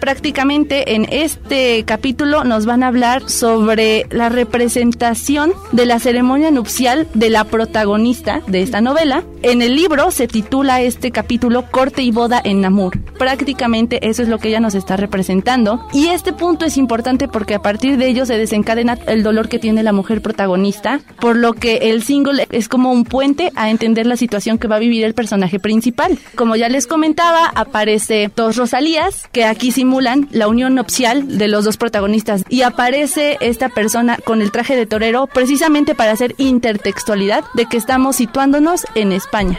Prácticamente 0.00 0.94
en 0.94 1.06
este 1.10 1.84
capítulo 1.84 2.42
nos 2.44 2.64
van 2.64 2.84
a 2.84 2.86
hablar 2.88 3.28
sobre 3.28 4.06
la 4.10 4.30
representación 4.30 5.52
de 5.72 5.84
la 5.84 5.98
ceremonia 5.98 6.50
nupcial 6.50 7.06
de 7.12 7.28
la 7.28 7.44
protagonista 7.44 8.13
de 8.22 8.62
esta 8.62 8.80
novela. 8.80 9.24
En 9.42 9.60
el 9.60 9.74
libro 9.74 10.12
se 10.12 10.28
titula 10.28 10.80
este 10.80 11.10
capítulo 11.10 11.64
Corte 11.68 12.02
y 12.02 12.12
boda 12.12 12.40
en 12.44 12.60
Namur. 12.60 12.96
Prácticamente 13.18 14.08
eso 14.08 14.22
es 14.22 14.28
lo 14.28 14.38
que 14.38 14.48
ella 14.48 14.60
nos 14.60 14.76
está 14.76 14.96
representando. 14.96 15.84
Y 15.92 16.08
este 16.08 16.32
punto 16.32 16.64
es 16.64 16.76
importante 16.76 17.26
porque 17.26 17.56
a 17.56 17.62
partir 17.62 17.96
de 17.96 18.06
ello 18.06 18.24
se 18.24 18.38
desencadena 18.38 18.96
el 19.08 19.24
dolor 19.24 19.48
que 19.48 19.58
tiene 19.58 19.82
la 19.82 19.92
mujer 19.92 20.22
protagonista, 20.22 21.00
por 21.20 21.34
lo 21.36 21.54
que 21.54 21.90
el 21.90 22.04
single 22.04 22.46
es 22.52 22.68
como 22.68 22.92
un 22.92 23.04
puente 23.04 23.50
a 23.56 23.68
entender 23.68 24.06
la 24.06 24.16
situación 24.16 24.58
que 24.58 24.68
va 24.68 24.76
a 24.76 24.80
vivir 24.80 25.04
el 25.04 25.14
personaje 25.14 25.58
principal. 25.58 26.16
Como 26.36 26.54
ya 26.54 26.68
les 26.68 26.86
comentaba, 26.86 27.50
aparece 27.52 28.30
dos 28.36 28.56
Rosalías 28.56 29.28
que 29.32 29.44
aquí 29.44 29.72
simulan 29.72 30.28
la 30.30 30.46
unión 30.46 30.76
nupcial 30.76 31.36
de 31.36 31.48
los 31.48 31.64
dos 31.64 31.78
protagonistas 31.78 32.44
y 32.48 32.62
aparece 32.62 33.38
esta 33.40 33.70
persona 33.70 34.18
con 34.24 34.40
el 34.40 34.52
traje 34.52 34.76
de 34.76 34.86
torero 34.86 35.26
precisamente 35.26 35.96
para 35.96 36.12
hacer 36.12 36.36
intertextualidad 36.38 37.44
de 37.54 37.66
que 37.66 37.76
estamos 37.76 38.03
situándonos 38.12 38.86
en 38.94 39.12
España. 39.12 39.58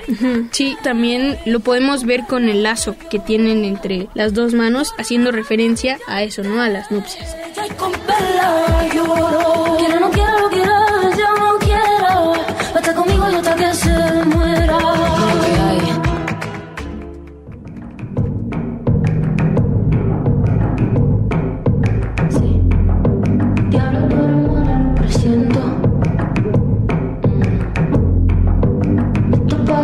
Sí, 0.52 0.78
también 0.84 1.38
lo 1.46 1.60
podemos 1.60 2.06
ver 2.06 2.26
con 2.28 2.50
el 2.50 2.64
lazo 2.64 2.96
que 3.10 3.20
tienen 3.20 3.66
entre 3.66 4.08
las 4.14 4.34
dos 4.34 4.54
manos, 4.54 4.94
haciendo 4.98 5.32
referencia 5.32 5.98
a 6.08 6.24
eso, 6.24 6.44
¿no? 6.44 6.62
A 6.62 6.70
las 6.70 6.92
nupcias. 6.92 7.36
Ay, 7.58 7.70
con 7.78 7.92
perla 7.92 8.88
lloro. 8.94 9.56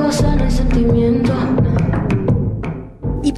El 0.09 0.51
sentimiento. 0.51 1.50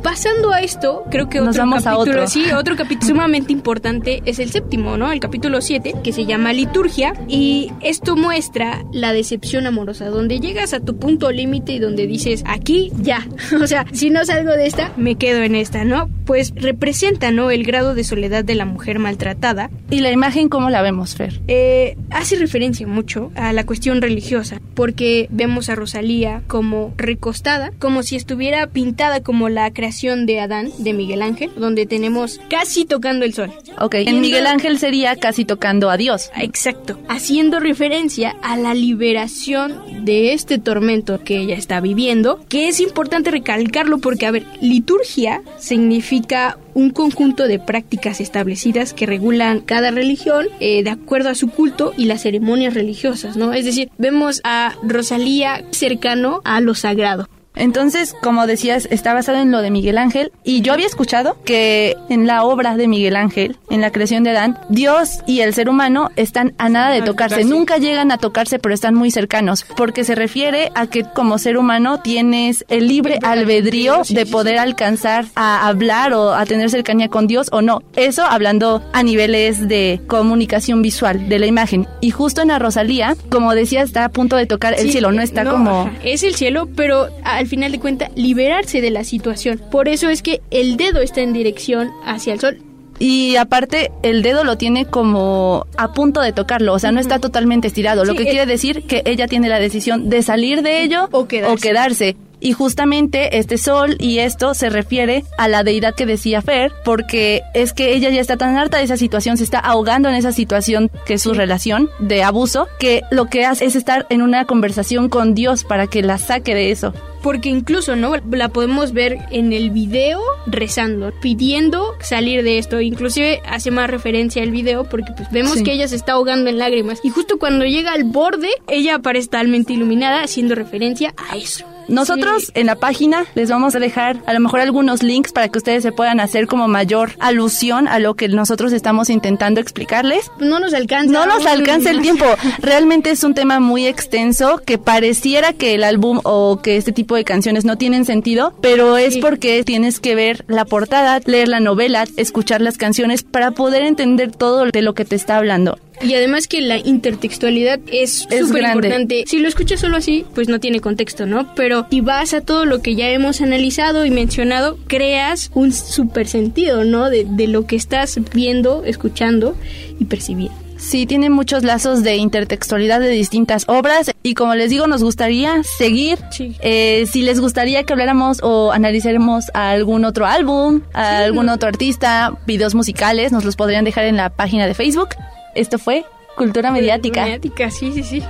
Pasando 0.04 0.52
a 0.52 0.60
esto, 0.60 1.06
creo 1.10 1.30
que 1.30 1.40
Nos 1.40 1.50
otro 1.56 1.62
vamos 1.62 1.88
a 1.88 1.92
capítulo, 1.92 2.18
otro. 2.24 2.28
sí, 2.28 2.52
otro 2.52 2.76
capítulo 2.76 3.08
sumamente 3.14 3.54
importante 3.54 4.22
es 4.26 4.38
el 4.40 4.52
séptimo, 4.52 4.98
¿no? 4.98 5.12
El 5.12 5.22
capítulo 5.22 5.62
7, 5.62 5.96
que 6.04 6.12
se 6.12 6.26
llama 6.26 6.52
Liturgia, 6.52 7.14
y 7.30 7.72
esto 7.80 8.18
muestra 8.18 8.84
la 8.92 9.14
decepción 9.14 9.66
amorosa, 9.66 10.10
donde 10.10 10.42
llegas 10.42 10.74
a 10.74 10.82
tu 10.82 10.98
punto 10.98 11.32
límite 11.32 11.72
y 11.72 11.80
donde 11.80 12.06
dices, 12.06 12.44
aquí 12.46 12.92
ya, 12.98 13.26
o 13.62 13.66
sea, 13.66 13.86
si 13.94 14.10
no 14.10 14.26
salgo 14.26 14.52
de 14.52 14.68
esta, 14.68 14.92
me 14.98 15.16
quedo 15.16 15.42
en 15.42 15.56
esta, 15.56 15.86
¿no? 15.86 16.10
Pues 16.26 16.52
representa, 16.56 17.32
¿no? 17.32 17.50
El 17.50 17.64
grado 17.64 17.96
de 17.96 18.04
soledad 18.04 18.44
de 18.44 18.56
la 18.56 18.66
mujer 18.66 19.00
maltratada. 19.00 19.70
Y 19.90 20.00
la 20.02 20.12
imagen, 20.12 20.50
¿cómo 20.50 20.70
la 20.70 20.82
vemos, 20.82 21.16
Fer? 21.16 21.42
Eh, 21.48 21.98
hace 22.10 22.36
referencia 22.36 22.86
mucho 22.88 23.32
a 23.36 23.54
la 23.54 23.66
cuestión 23.66 24.02
religiosa, 24.02 24.60
porque 24.74 25.28
vemos 25.32 25.70
a 25.70 25.76
Rosalía 25.76 26.42
como 26.48 26.94
recostada, 26.98 27.72
como 27.80 28.04
si 28.04 28.18
estuviera 28.18 28.68
pintada 28.68 29.22
como 29.22 29.48
la 29.48 29.72
creación 29.72 29.93
de 30.02 30.40
Adán 30.40 30.72
de 30.80 30.92
Miguel 30.92 31.22
Ángel, 31.22 31.52
donde 31.56 31.86
tenemos 31.86 32.40
casi 32.50 32.86
tocando 32.86 33.26
el 33.26 33.34
sol. 33.34 33.52
Ok, 33.80 33.96
en 33.96 34.22
Miguel 34.22 34.48
Ángel 34.48 34.80
sería 34.80 35.16
casi 35.16 35.46
tocando 35.46 35.90
a 35.90 35.98
Dios. 35.98 36.32
Exacto, 36.36 37.00
haciendo 37.08 37.60
referencia 37.60 38.36
a 38.42 38.58
la 38.58 38.74
liberación 38.74 40.04
de 40.04 40.34
este 40.34 40.58
tormento 40.58 41.24
que 41.24 41.38
ella 41.38 41.56
está 41.56 41.80
viviendo, 41.80 42.44
que 42.50 42.68
es 42.68 42.80
importante 42.80 43.30
recalcarlo 43.32 44.00
porque, 44.00 44.26
a 44.26 44.32
ver, 44.32 44.46
liturgia 44.62 45.42
significa 45.60 46.58
un 46.74 46.90
conjunto 46.90 47.48
de 47.48 47.60
prácticas 47.60 48.20
establecidas 48.20 48.94
que 48.94 49.06
regulan 49.06 49.60
cada 49.60 49.92
religión 49.92 50.48
eh, 50.60 50.84
de 50.84 50.90
acuerdo 50.90 51.30
a 51.30 51.36
su 51.36 51.50
culto 51.50 51.94
y 51.98 52.06
las 52.06 52.24
ceremonias 52.24 52.74
religiosas, 52.74 53.38
¿no? 53.38 53.54
Es 53.54 53.66
decir, 53.66 53.90
vemos 53.98 54.42
a 54.44 54.74
Rosalía 54.82 55.64
cercano 55.72 56.42
a 56.44 56.62
lo 56.62 56.74
sagrado. 56.74 57.28
Entonces, 57.56 58.16
como 58.22 58.48
decías, 58.48 58.88
está 58.92 59.14
basado 59.14 59.38
en 59.40 59.52
lo 59.52 59.62
de 59.62 59.72
Miguel 59.72 59.98
Ángel 59.98 60.32
y 60.44 60.62
yo 60.62 60.74
había 60.74 60.88
escuchado 60.88 61.38
que 61.46 61.96
en 62.10 62.28
la 62.28 62.44
obra 62.44 62.76
de 62.78 62.88
Miguel 62.88 63.16
Ángel, 63.16 63.58
en 63.70 63.82
la 63.82 63.92
creación 63.92 64.24
de 64.24 64.32
Adán, 64.32 64.58
Dios 64.70 65.20
y 65.28 65.42
el 65.42 65.54
ser 65.54 65.70
humano 65.70 66.10
están 66.16 66.54
a 66.58 66.70
nada 66.70 66.90
de 66.92 67.02
tocarse. 67.02 67.44
Nunca 67.44 67.78
llegan 67.78 68.12
a 68.12 68.18
tocarse, 68.18 68.60
pero 68.60 68.74
están 68.74 68.96
muy 68.96 69.12
cercanos, 69.12 69.66
porque 69.78 70.04
se 70.04 70.16
refiere 70.16 70.72
a 70.76 70.88
que 70.88 71.04
como 71.04 71.38
ser 71.38 71.58
humano 71.58 72.00
tienes 72.00 72.66
el 72.70 72.88
libre 72.88 73.20
albedrío 73.22 74.02
de 74.10 74.26
poder 74.26 74.58
alcanzar 74.58 75.26
a 75.36 75.68
hablar 75.68 76.14
o 76.14 76.34
a 76.34 76.46
tener 76.46 76.70
cercanía 76.70 77.10
con 77.10 77.28
Dios 77.28 77.50
o 77.52 77.62
no. 77.62 77.82
Eso 77.96 78.24
hablando 78.24 78.82
a 78.94 79.04
niveles 79.04 79.68
de 79.68 80.02
comunicación 80.08 80.82
visual 80.82 81.30
de 81.30 81.40
la 81.40 81.46
imagen. 81.46 81.88
Y 82.02 82.12
justo 82.12 82.42
en 82.42 82.48
la 82.50 82.60
Rosalía, 82.60 83.16
como 83.30 83.54
decía, 83.54 83.82
está 83.84 84.06
a 84.06 84.10
punto 84.10 84.36
de 84.36 84.46
tocar 84.46 84.74
el 84.74 84.86
Sí, 84.88 84.92
cielo, 84.94 85.12
no 85.12 85.22
está 85.22 85.44
no, 85.44 85.52
como... 85.52 85.90
Es 86.04 86.24
el 86.24 86.36
cielo, 86.36 86.68
pero 86.76 87.08
al 87.24 87.43
final 87.48 87.72
de 87.72 87.80
cuentas 87.80 88.10
liberarse 88.16 88.82
de 88.82 88.92
la 88.92 89.04
situación. 89.04 89.62
Por 89.72 89.88
eso 89.88 90.10
es 90.10 90.22
que 90.22 90.42
el 90.52 90.78
dedo 90.78 91.02
está 91.02 91.22
en 91.22 91.34
dirección 91.34 91.92
hacia 92.06 92.34
el 92.34 92.40
sol. 92.40 92.58
Y 93.00 93.36
aparte, 93.38 93.92
el 94.04 94.22
dedo 94.22 94.44
lo 94.44 94.58
tiene 94.58 94.86
como 94.86 95.66
a 95.78 95.94
punto 95.94 96.22
de 96.22 96.32
tocarlo, 96.32 96.74
o 96.74 96.80
sea, 96.80 96.92
no 96.92 97.00
está 97.00 97.20
totalmente 97.20 97.68
estirado, 97.68 98.06
lo 98.06 98.14
que 98.14 98.24
eh. 98.24 98.28
quiere 98.28 98.46
decir 98.46 98.84
que 98.84 99.02
ella 99.06 99.28
tiene 99.28 99.50
la 99.50 99.60
decisión 99.60 100.10
de 100.10 100.22
salir 100.22 100.62
de 100.62 100.84
ello 100.84 101.10
O 101.12 101.26
quedarse. 101.26 101.68
quedarse. 101.68 102.18
Y 102.40 102.52
justamente 102.52 103.38
este 103.38 103.58
sol 103.58 103.96
y 104.00 104.20
esto 104.20 104.54
se 104.54 104.70
refiere 104.70 105.24
a 105.38 105.48
la 105.48 105.64
deidad 105.64 105.96
que 105.96 106.06
decía 106.06 106.42
Fer, 106.42 106.74
porque 106.84 107.42
es 107.54 107.72
que 107.72 107.94
ella 107.94 108.10
ya 108.10 108.20
está 108.20 108.36
tan 108.36 108.58
harta 108.58 108.80
de 108.80 108.84
esa 108.84 108.98
situación, 108.98 109.38
se 109.38 109.46
está 109.46 109.60
ahogando 109.60 110.10
en 110.10 110.16
esa 110.16 110.34
situación 110.34 110.92
que 111.06 111.14
es 111.14 111.22
su 111.22 111.34
relación 111.34 111.90
de 112.00 112.22
abuso, 112.22 112.68
que 112.80 113.02
lo 113.12 113.28
que 113.28 113.46
hace 113.46 113.64
es 113.64 113.78
estar 113.78 114.06
en 114.10 114.22
una 114.22 114.44
conversación 114.44 115.08
con 115.08 115.36
Dios 115.36 115.64
para 115.64 115.88
que 115.88 116.04
la 116.04 116.18
saque 116.18 116.54
de 116.54 116.72
eso. 116.72 116.94
Porque 117.24 117.50
incluso, 117.50 117.96
¿no? 117.96 118.14
La 118.30 118.50
podemos 118.50 118.92
ver 118.92 119.18
en 119.32 119.54
el 119.54 119.72
video 119.72 120.20
rezando, 120.46 121.12
pidiendo 121.22 121.96
salir 122.02 122.44
de 122.44 122.58
esto. 122.60 122.82
Inclusive 122.82 123.42
hace 123.46 123.72
más 123.72 123.90
referencia 123.90 124.44
al 124.44 124.52
video 124.52 124.84
porque 124.84 125.14
pues 125.16 125.32
vemos 125.32 125.54
Sí. 125.54 125.64
que 125.64 125.72
ella 125.72 125.88
se 125.88 125.96
está 125.96 126.12
ahogando 126.14 126.50
en 126.50 126.58
lágrimas. 126.60 127.00
Y 127.04 127.10
justo 127.10 127.40
cuando 127.40 127.66
llega 127.66 127.94
al 127.94 128.04
borde, 128.04 128.50
ella 128.68 128.96
aparece 128.96 129.28
totalmente 129.28 129.74
iluminada 129.74 130.22
haciendo 130.22 130.54
referencia 130.54 131.14
a 131.32 131.38
eso. 131.38 131.66
Nosotros 131.88 132.52
en 132.54 132.68
la 132.68 132.76
página 132.76 133.26
les 133.36 133.50
vamos 133.50 133.76
a 133.76 133.80
dejar 133.80 134.22
a 134.26 134.34
lo 134.34 134.40
mejor 134.40 134.60
algunos 134.60 135.04
links 135.04 135.32
para 135.32 135.50
que 135.50 135.58
ustedes 135.58 135.84
se 135.84 135.92
puedan 135.92 136.20
hacer 136.20 136.48
como 136.48 136.68
mayor 136.68 137.12
alusión 137.20 137.88
a 137.88 138.00
lo 138.00 138.16
que 138.16 138.28
nosotros 138.28 138.74
estamos 138.74 139.10
intentando 139.10 139.60
explicarles. 139.60 140.32
No 140.40 140.60
nos 140.60 140.74
alcanza. 140.74 141.12
No 141.12 141.26
nos 141.26 141.46
alcanza 141.46 141.92
el 141.92 142.02
tiempo. 142.02 142.26
Realmente 142.60 143.12
es 143.12 143.24
un 143.24 143.34
tema 143.34 143.60
muy 143.60 143.86
extenso 143.86 144.62
que 144.66 144.78
pareciera 144.78 145.54
que 145.54 145.76
el 145.76 145.84
álbum 145.84 146.20
o 146.24 146.60
que 146.62 146.78
este 146.78 146.92
tipo 146.92 147.16
de 147.16 147.24
canciones 147.24 147.66
no 147.66 147.78
tienen 147.78 148.06
sentido, 148.06 148.54
pero 148.62 148.98
es 148.98 149.18
porque 149.18 149.64
tienes 149.64 150.00
que 150.00 150.16
ver 150.16 150.46
la 150.48 150.66
portada, 150.66 151.20
leer 151.26 151.48
la 151.48 151.60
novela, 151.60 152.06
escuchar 152.18 152.62
las 152.62 152.78
canciones 152.78 153.24
para 153.24 153.52
poder 153.52 153.84
entender 153.84 154.32
todo 154.32 154.66
de 154.66 154.82
lo 154.82 154.94
que 154.94 155.06
te 155.06 155.16
está 155.16 155.38
hablando. 155.38 155.78
Y 156.04 156.14
además 156.16 156.48
que 156.48 156.62
la 156.62 156.78
intertextualidad 156.78 157.80
es 157.88 158.28
súper 158.30 158.64
importante. 158.64 159.24
Si 159.28 159.40
lo 159.40 159.48
escuchas 159.48 159.80
solo 159.80 159.98
así, 159.98 160.26
pues 160.36 160.50
no 160.50 160.60
tiene 160.60 160.80
contexto, 160.80 161.26
¿no? 161.26 161.54
Pero 161.56 161.88
si 161.90 162.02
vas 162.02 162.34
a 162.34 162.42
todo 162.42 162.66
lo 162.66 162.82
que 162.82 162.96
ya 162.96 163.10
hemos 163.10 163.42
analizado 163.42 164.06
y 164.06 164.12
mencionado, 164.12 164.78
creas 164.88 165.50
un 165.54 165.72
súper 165.72 166.28
sentido, 166.28 166.84
¿no? 166.84 167.10
De, 167.10 167.26
de 167.28 167.48
lo 167.48 167.66
que 167.66 167.76
estás 167.76 168.20
viendo, 168.34 168.84
escuchando 168.84 169.56
y 170.00 170.06
percibiendo. 170.06 170.64
Sí, 170.84 171.06
tiene 171.06 171.30
muchos 171.30 171.64
lazos 171.64 172.04
de 172.04 172.18
intertextualidad 172.18 173.00
de 173.00 173.08
distintas 173.08 173.64
obras 173.68 174.12
y 174.22 174.34
como 174.34 174.54
les 174.54 174.70
digo, 174.70 174.86
nos 174.86 175.02
gustaría 175.02 175.64
seguir. 175.64 176.20
Sí. 176.30 176.58
Eh, 176.60 177.06
si 177.10 177.22
les 177.22 177.40
gustaría 177.40 177.84
que 177.84 177.94
habláramos 177.94 178.40
o 178.44 178.74
analizáramos 178.74 179.46
algún 179.54 180.04
otro 180.04 180.26
álbum, 180.26 180.82
a 180.94 181.20
algún 181.20 181.48
otro 181.48 181.70
artista, 181.70 182.38
videos 182.46 182.76
musicales, 182.76 183.32
nos 183.32 183.46
los 183.46 183.56
podrían 183.56 183.86
dejar 183.86 184.04
en 184.06 184.18
la 184.18 184.30
página 184.30 184.68
de 184.68 184.74
Facebook. 184.74 185.10
Esto 185.56 185.78
fue 185.78 186.06
Cultura 186.36 186.72
Mediática. 186.72 187.24
Mediática, 187.24 187.70
sí, 187.70 187.92
sí, 187.94 188.04
sí. 188.04 188.24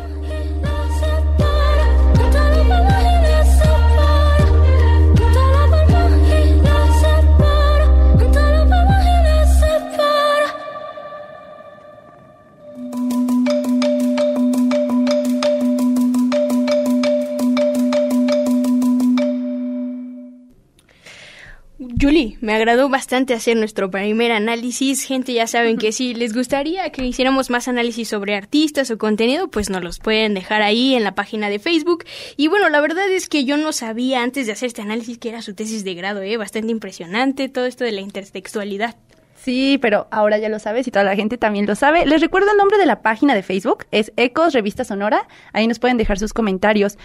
Julie, 22.03 22.37
me 22.41 22.53
agradó 22.53 22.89
bastante 22.89 23.33
hacer 23.33 23.55
nuestro 23.55 23.89
primer 23.89 24.33
análisis. 24.33 25.05
Gente, 25.05 25.31
ya 25.31 25.47
saben 25.47 25.77
que 25.77 25.93
si 25.93 26.13
les 26.13 26.33
gustaría 26.33 26.89
que 26.89 27.05
hiciéramos 27.05 27.49
más 27.49 27.69
análisis 27.69 28.09
sobre 28.09 28.35
artistas 28.35 28.91
o 28.91 28.97
contenido, 28.97 29.47
pues 29.47 29.69
nos 29.69 29.81
los 29.81 29.99
pueden 29.99 30.33
dejar 30.33 30.63
ahí 30.63 30.95
en 30.95 31.05
la 31.05 31.15
página 31.15 31.49
de 31.49 31.59
Facebook. 31.59 32.03
Y 32.35 32.49
bueno, 32.49 32.67
la 32.67 32.81
verdad 32.81 33.09
es 33.09 33.29
que 33.29 33.45
yo 33.45 33.55
no 33.55 33.71
sabía 33.71 34.21
antes 34.21 34.47
de 34.47 34.51
hacer 34.51 34.67
este 34.67 34.81
análisis 34.81 35.17
que 35.17 35.29
era 35.29 35.41
su 35.41 35.53
tesis 35.53 35.85
de 35.85 35.93
grado, 35.93 36.21
¿eh? 36.21 36.35
Bastante 36.35 36.73
impresionante 36.73 37.47
todo 37.47 37.67
esto 37.67 37.85
de 37.85 37.93
la 37.93 38.01
intertextualidad. 38.01 38.97
Sí, 39.37 39.79
pero 39.81 40.09
ahora 40.11 40.37
ya 40.39 40.49
lo 40.49 40.59
sabes 40.59 40.85
y 40.89 40.91
toda 40.91 41.05
la 41.05 41.15
gente 41.15 41.37
también 41.37 41.65
lo 41.65 41.75
sabe. 41.75 42.05
Les 42.05 42.19
recuerdo 42.19 42.51
el 42.51 42.57
nombre 42.57 42.77
de 42.77 42.85
la 42.85 43.01
página 43.01 43.33
de 43.33 43.43
Facebook, 43.43 43.85
es 43.91 44.11
Ecos 44.17 44.51
Revista 44.51 44.83
Sonora. 44.83 45.25
Ahí 45.53 45.67
nos 45.67 45.79
pueden 45.79 45.95
dejar 45.95 46.19
sus 46.19 46.33
comentarios. 46.33 46.97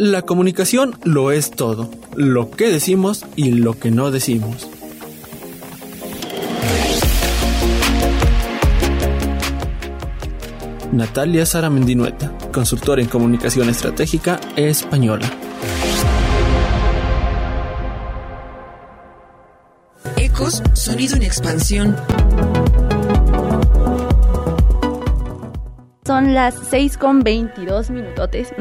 La 0.00 0.22
comunicación 0.22 0.96
lo 1.02 1.32
es 1.32 1.50
todo, 1.50 1.90
lo 2.14 2.52
que 2.52 2.70
decimos 2.70 3.26
y 3.34 3.50
lo 3.50 3.74
que 3.80 3.90
no 3.90 4.12
decimos. 4.12 4.68
Natalia 10.92 11.44
Sara 11.44 11.68
Mendinueta, 11.68 12.32
consultora 12.52 13.02
en 13.02 13.08
comunicación 13.08 13.68
estratégica 13.68 14.38
española. 14.54 15.28
Ecos, 20.16 20.62
sonido 20.74 21.16
en 21.16 21.24
expansión. 21.24 21.96
Son 26.08 26.32
las 26.32 26.54
6 26.70 26.96
con 26.96 27.20
22 27.20 27.90
minutotes. 27.90 28.54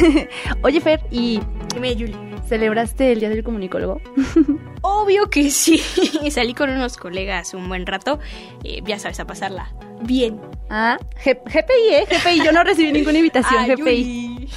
Oye, 0.62 0.78
Fer, 0.82 1.00
¿y 1.10 1.40
Dime, 1.74 1.94
Julie. 1.94 2.14
celebraste 2.46 3.12
el 3.12 3.20
Día 3.20 3.30
del 3.30 3.42
Comunicólogo? 3.42 4.02
Obvio 4.82 5.30
que 5.30 5.50
sí. 5.50 5.78
Salí 6.30 6.52
con 6.52 6.68
unos 6.68 6.98
colegas 6.98 7.54
un 7.54 7.66
buen 7.66 7.86
rato. 7.86 8.18
eh, 8.62 8.82
ya 8.84 8.98
sabes, 8.98 9.18
a 9.20 9.26
pasarla 9.26 9.72
bien. 10.02 10.38
Ah, 10.68 10.98
G- 11.24 11.40
GPI, 11.46 11.94
¿eh? 11.94 12.06
GPI, 12.10 12.44
yo 12.44 12.52
no 12.52 12.62
recibí 12.62 12.92
ninguna 12.92 13.16
invitación, 13.16 13.62
Ah, 13.62 13.74
GPI. 13.74 14.50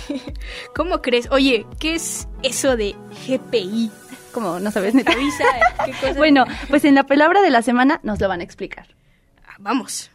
¿Cómo 0.75 1.01
crees? 1.01 1.29
Oye, 1.31 1.65
¿qué 1.79 1.95
es 1.95 2.27
eso 2.43 2.75
de 2.75 2.95
GPI? 3.29 3.91
Como 4.33 4.59
no 4.59 4.71
sabes, 4.71 4.93
neta. 4.93 5.13
¿qué 5.85 5.91
cosa? 6.01 6.13
Bueno, 6.17 6.43
pues 6.69 6.83
en 6.83 6.95
la 6.95 7.03
palabra 7.03 7.41
de 7.41 7.49
la 7.49 7.61
semana 7.61 8.01
nos 8.03 8.19
lo 8.19 8.27
van 8.27 8.41
a 8.41 8.43
explicar. 8.43 8.87
Ah, 9.47 9.55
Vamos. 9.59 10.11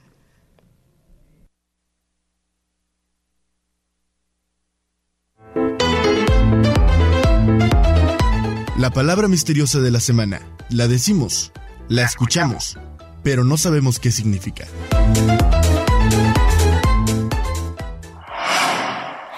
La 8.81 8.89
palabra 8.89 9.29
misteriosa 9.29 9.79
de 9.81 9.91
la 9.91 10.01
semana. 10.01 10.41
La 10.71 10.89
decimos, 10.89 11.53
la 11.91 12.03
escuchamos, 12.03 12.79
pero 13.23 13.45
no 13.45 13.59
sabemos 13.59 13.99
qué 13.99 14.11
significa. 14.11 14.65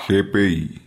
GPI. 0.07 0.87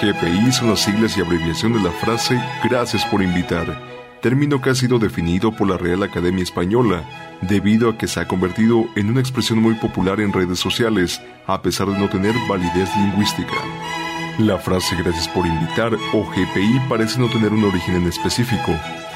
GPI 0.00 0.52
son 0.52 0.70
las 0.70 0.84
siglas 0.84 1.18
y 1.18 1.20
abreviación 1.20 1.72
de 1.72 1.80
la 1.80 1.90
frase 1.90 2.40
Gracias 2.62 3.04
por 3.06 3.20
invitar, 3.20 3.66
término 4.24 4.62
que 4.62 4.70
ha 4.70 4.74
sido 4.74 4.98
definido 4.98 5.52
por 5.52 5.68
la 5.68 5.76
Real 5.76 6.02
Academia 6.02 6.42
Española, 6.42 7.04
debido 7.42 7.90
a 7.90 7.98
que 7.98 8.08
se 8.08 8.20
ha 8.20 8.26
convertido 8.26 8.86
en 8.96 9.10
una 9.10 9.20
expresión 9.20 9.60
muy 9.60 9.74
popular 9.74 10.18
en 10.18 10.32
redes 10.32 10.58
sociales, 10.58 11.20
a 11.46 11.60
pesar 11.60 11.88
de 11.88 11.98
no 11.98 12.08
tener 12.08 12.34
validez 12.48 12.88
lingüística. 12.96 13.52
La 14.38 14.56
frase 14.56 14.96
Gracias 14.96 15.28
por 15.28 15.46
invitar 15.46 15.92
o 16.14 16.24
GPI 16.24 16.88
parece 16.88 17.20
no 17.20 17.28
tener 17.28 17.52
un 17.52 17.64
origen 17.64 17.96
en 17.96 18.06
específico, 18.06 18.72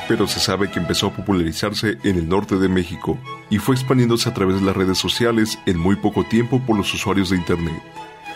pero 0.09 0.27
se 0.27 0.41
sabe 0.41 0.71
que 0.71 0.79
empezó 0.79 1.07
a 1.07 1.15
popularizarse 1.15 1.97
en 2.05 2.19
el 2.19 2.29
norte 2.29 2.57
de 2.57 2.69
México 2.69 3.19
y 3.49 3.57
fue 3.57 3.77
expandiéndose 3.77 4.29
a 4.29 4.35
través 4.35 4.57
de 4.57 4.67
las 4.67 4.77
redes 4.77 4.99
sociales 4.99 5.59
en 5.65 5.79
muy 5.79 5.97
poco 5.97 6.25
tiempo 6.25 6.61
por 6.61 6.77
los 6.77 6.93
usuarios 6.93 7.31
de 7.31 7.37
Internet. 7.37 7.83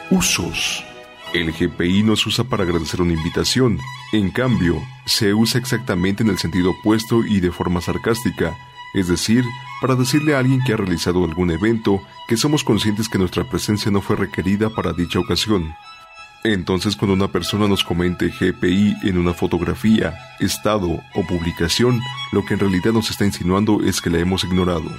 Usos. 0.08 0.86
El 1.32 1.50
GPI 1.50 2.02
no 2.02 2.14
se 2.14 2.28
usa 2.28 2.44
para 2.44 2.64
agradecer 2.64 3.00
una 3.00 3.14
invitación, 3.14 3.78
en 4.12 4.30
cambio, 4.30 4.82
se 5.06 5.32
usa 5.32 5.58
exactamente 5.58 6.22
en 6.22 6.28
el 6.28 6.38
sentido 6.38 6.72
opuesto 6.72 7.24
y 7.24 7.40
de 7.40 7.50
forma 7.50 7.80
sarcástica, 7.80 8.54
es 8.92 9.08
decir, 9.08 9.42
para 9.80 9.94
decirle 9.94 10.34
a 10.34 10.40
alguien 10.40 10.60
que 10.62 10.74
ha 10.74 10.76
realizado 10.76 11.24
algún 11.24 11.50
evento 11.50 12.02
que 12.28 12.36
somos 12.36 12.64
conscientes 12.64 13.08
que 13.08 13.16
nuestra 13.16 13.48
presencia 13.48 13.90
no 13.90 14.02
fue 14.02 14.16
requerida 14.16 14.68
para 14.68 14.92
dicha 14.92 15.20
ocasión. 15.20 15.74
Entonces 16.44 16.96
cuando 16.96 17.14
una 17.14 17.32
persona 17.32 17.66
nos 17.66 17.82
comente 17.82 18.28
GPI 18.28 18.96
en 19.04 19.16
una 19.16 19.32
fotografía, 19.32 20.14
estado 20.38 21.00
o 21.14 21.26
publicación, 21.26 21.98
lo 22.32 22.44
que 22.44 22.54
en 22.54 22.60
realidad 22.60 22.92
nos 22.92 23.10
está 23.10 23.24
insinuando 23.24 23.80
es 23.82 24.02
que 24.02 24.10
la 24.10 24.18
hemos 24.18 24.44
ignorado. 24.44 24.90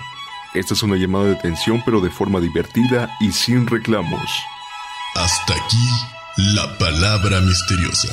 Esta 0.55 0.73
es 0.73 0.81
una 0.81 0.95
llamada 0.95 1.25
de 1.25 1.35
atención 1.35 1.83
pero 1.85 2.01
de 2.01 2.09
forma 2.09 2.39
divertida 2.39 3.15
y 3.19 3.31
sin 3.31 3.67
reclamos. 3.67 4.31
Hasta 5.15 5.53
aquí 5.53 6.22
la 6.37 6.77
palabra 6.79 7.41
misteriosa. 7.41 8.09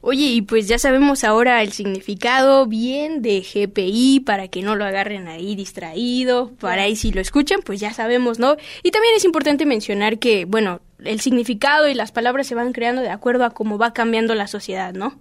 Oye, 0.00 0.26
y 0.26 0.42
pues 0.42 0.68
ya 0.68 0.78
sabemos 0.78 1.24
ahora 1.24 1.60
el 1.62 1.72
significado 1.72 2.66
bien 2.66 3.20
de 3.20 3.40
GPI 3.40 4.20
para 4.20 4.46
que 4.46 4.62
no 4.62 4.76
lo 4.76 4.84
agarren 4.84 5.26
ahí 5.26 5.56
distraído, 5.56 6.52
para 6.60 6.82
ahí 6.82 6.94
si 6.94 7.10
lo 7.10 7.20
escuchan, 7.20 7.60
pues 7.64 7.80
ya 7.80 7.92
sabemos, 7.92 8.38
¿no? 8.38 8.56
Y 8.84 8.92
también 8.92 9.14
es 9.16 9.24
importante 9.24 9.66
mencionar 9.66 10.20
que, 10.20 10.44
bueno, 10.44 10.80
el 11.04 11.20
significado 11.20 11.88
y 11.88 11.94
las 11.94 12.12
palabras 12.12 12.46
se 12.46 12.54
van 12.54 12.72
creando 12.72 13.02
de 13.02 13.10
acuerdo 13.10 13.44
a 13.44 13.50
cómo 13.50 13.76
va 13.76 13.92
cambiando 13.92 14.36
la 14.36 14.46
sociedad, 14.46 14.94
¿no? 14.94 15.18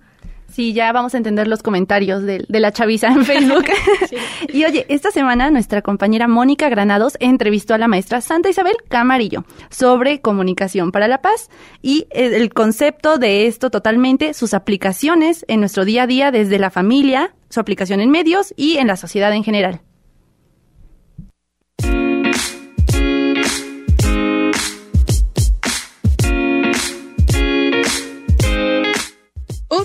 Sí, 0.50 0.74
ya 0.74 0.92
vamos 0.92 1.14
a 1.14 1.18
entender 1.18 1.48
los 1.48 1.62
comentarios 1.62 2.24
de, 2.24 2.46
de 2.48 2.60
la 2.60 2.72
chaviza 2.72 3.08
en 3.08 3.26
Facebook. 3.26 3.66
y 4.54 4.66
oye, 4.66 4.86
esta 4.90 5.12
semana 5.12 5.52
nuestra 5.52 5.82
compañera 5.82 6.28
Mónica 6.28 6.70
Granados 6.70 7.18
entrevistó 7.20 7.74
a 7.74 7.78
la 7.78 7.88
maestra 7.88 8.22
Santa 8.22 8.50
Isabel 8.50 8.76
Camarillo 8.88 9.46
sobre 9.70 10.22
comunicación 10.22 10.92
para 10.92 11.08
la 11.08 11.22
paz 11.22 11.50
y 11.82 12.08
el 12.12 12.54
concepto 12.54 13.18
de 13.18 13.48
esto 13.48 13.70
totalmente, 13.70 14.34
sus 14.34 14.54
aplicaciones 14.54 15.46
en 15.48 15.60
nuestro 15.60 15.86
día 15.86 16.04
a 16.04 16.08
día 16.08 16.32
desde 16.32 16.60
la 16.60 16.72
familia, 16.72 17.36
su 17.50 17.60
aplicación 17.60 18.00
en 18.00 18.10
medios 18.10 18.54
y 18.58 18.78
en 18.78 18.88
la 18.88 18.96
sociedad 18.98 19.34
en 19.34 19.44
general. 19.44 19.82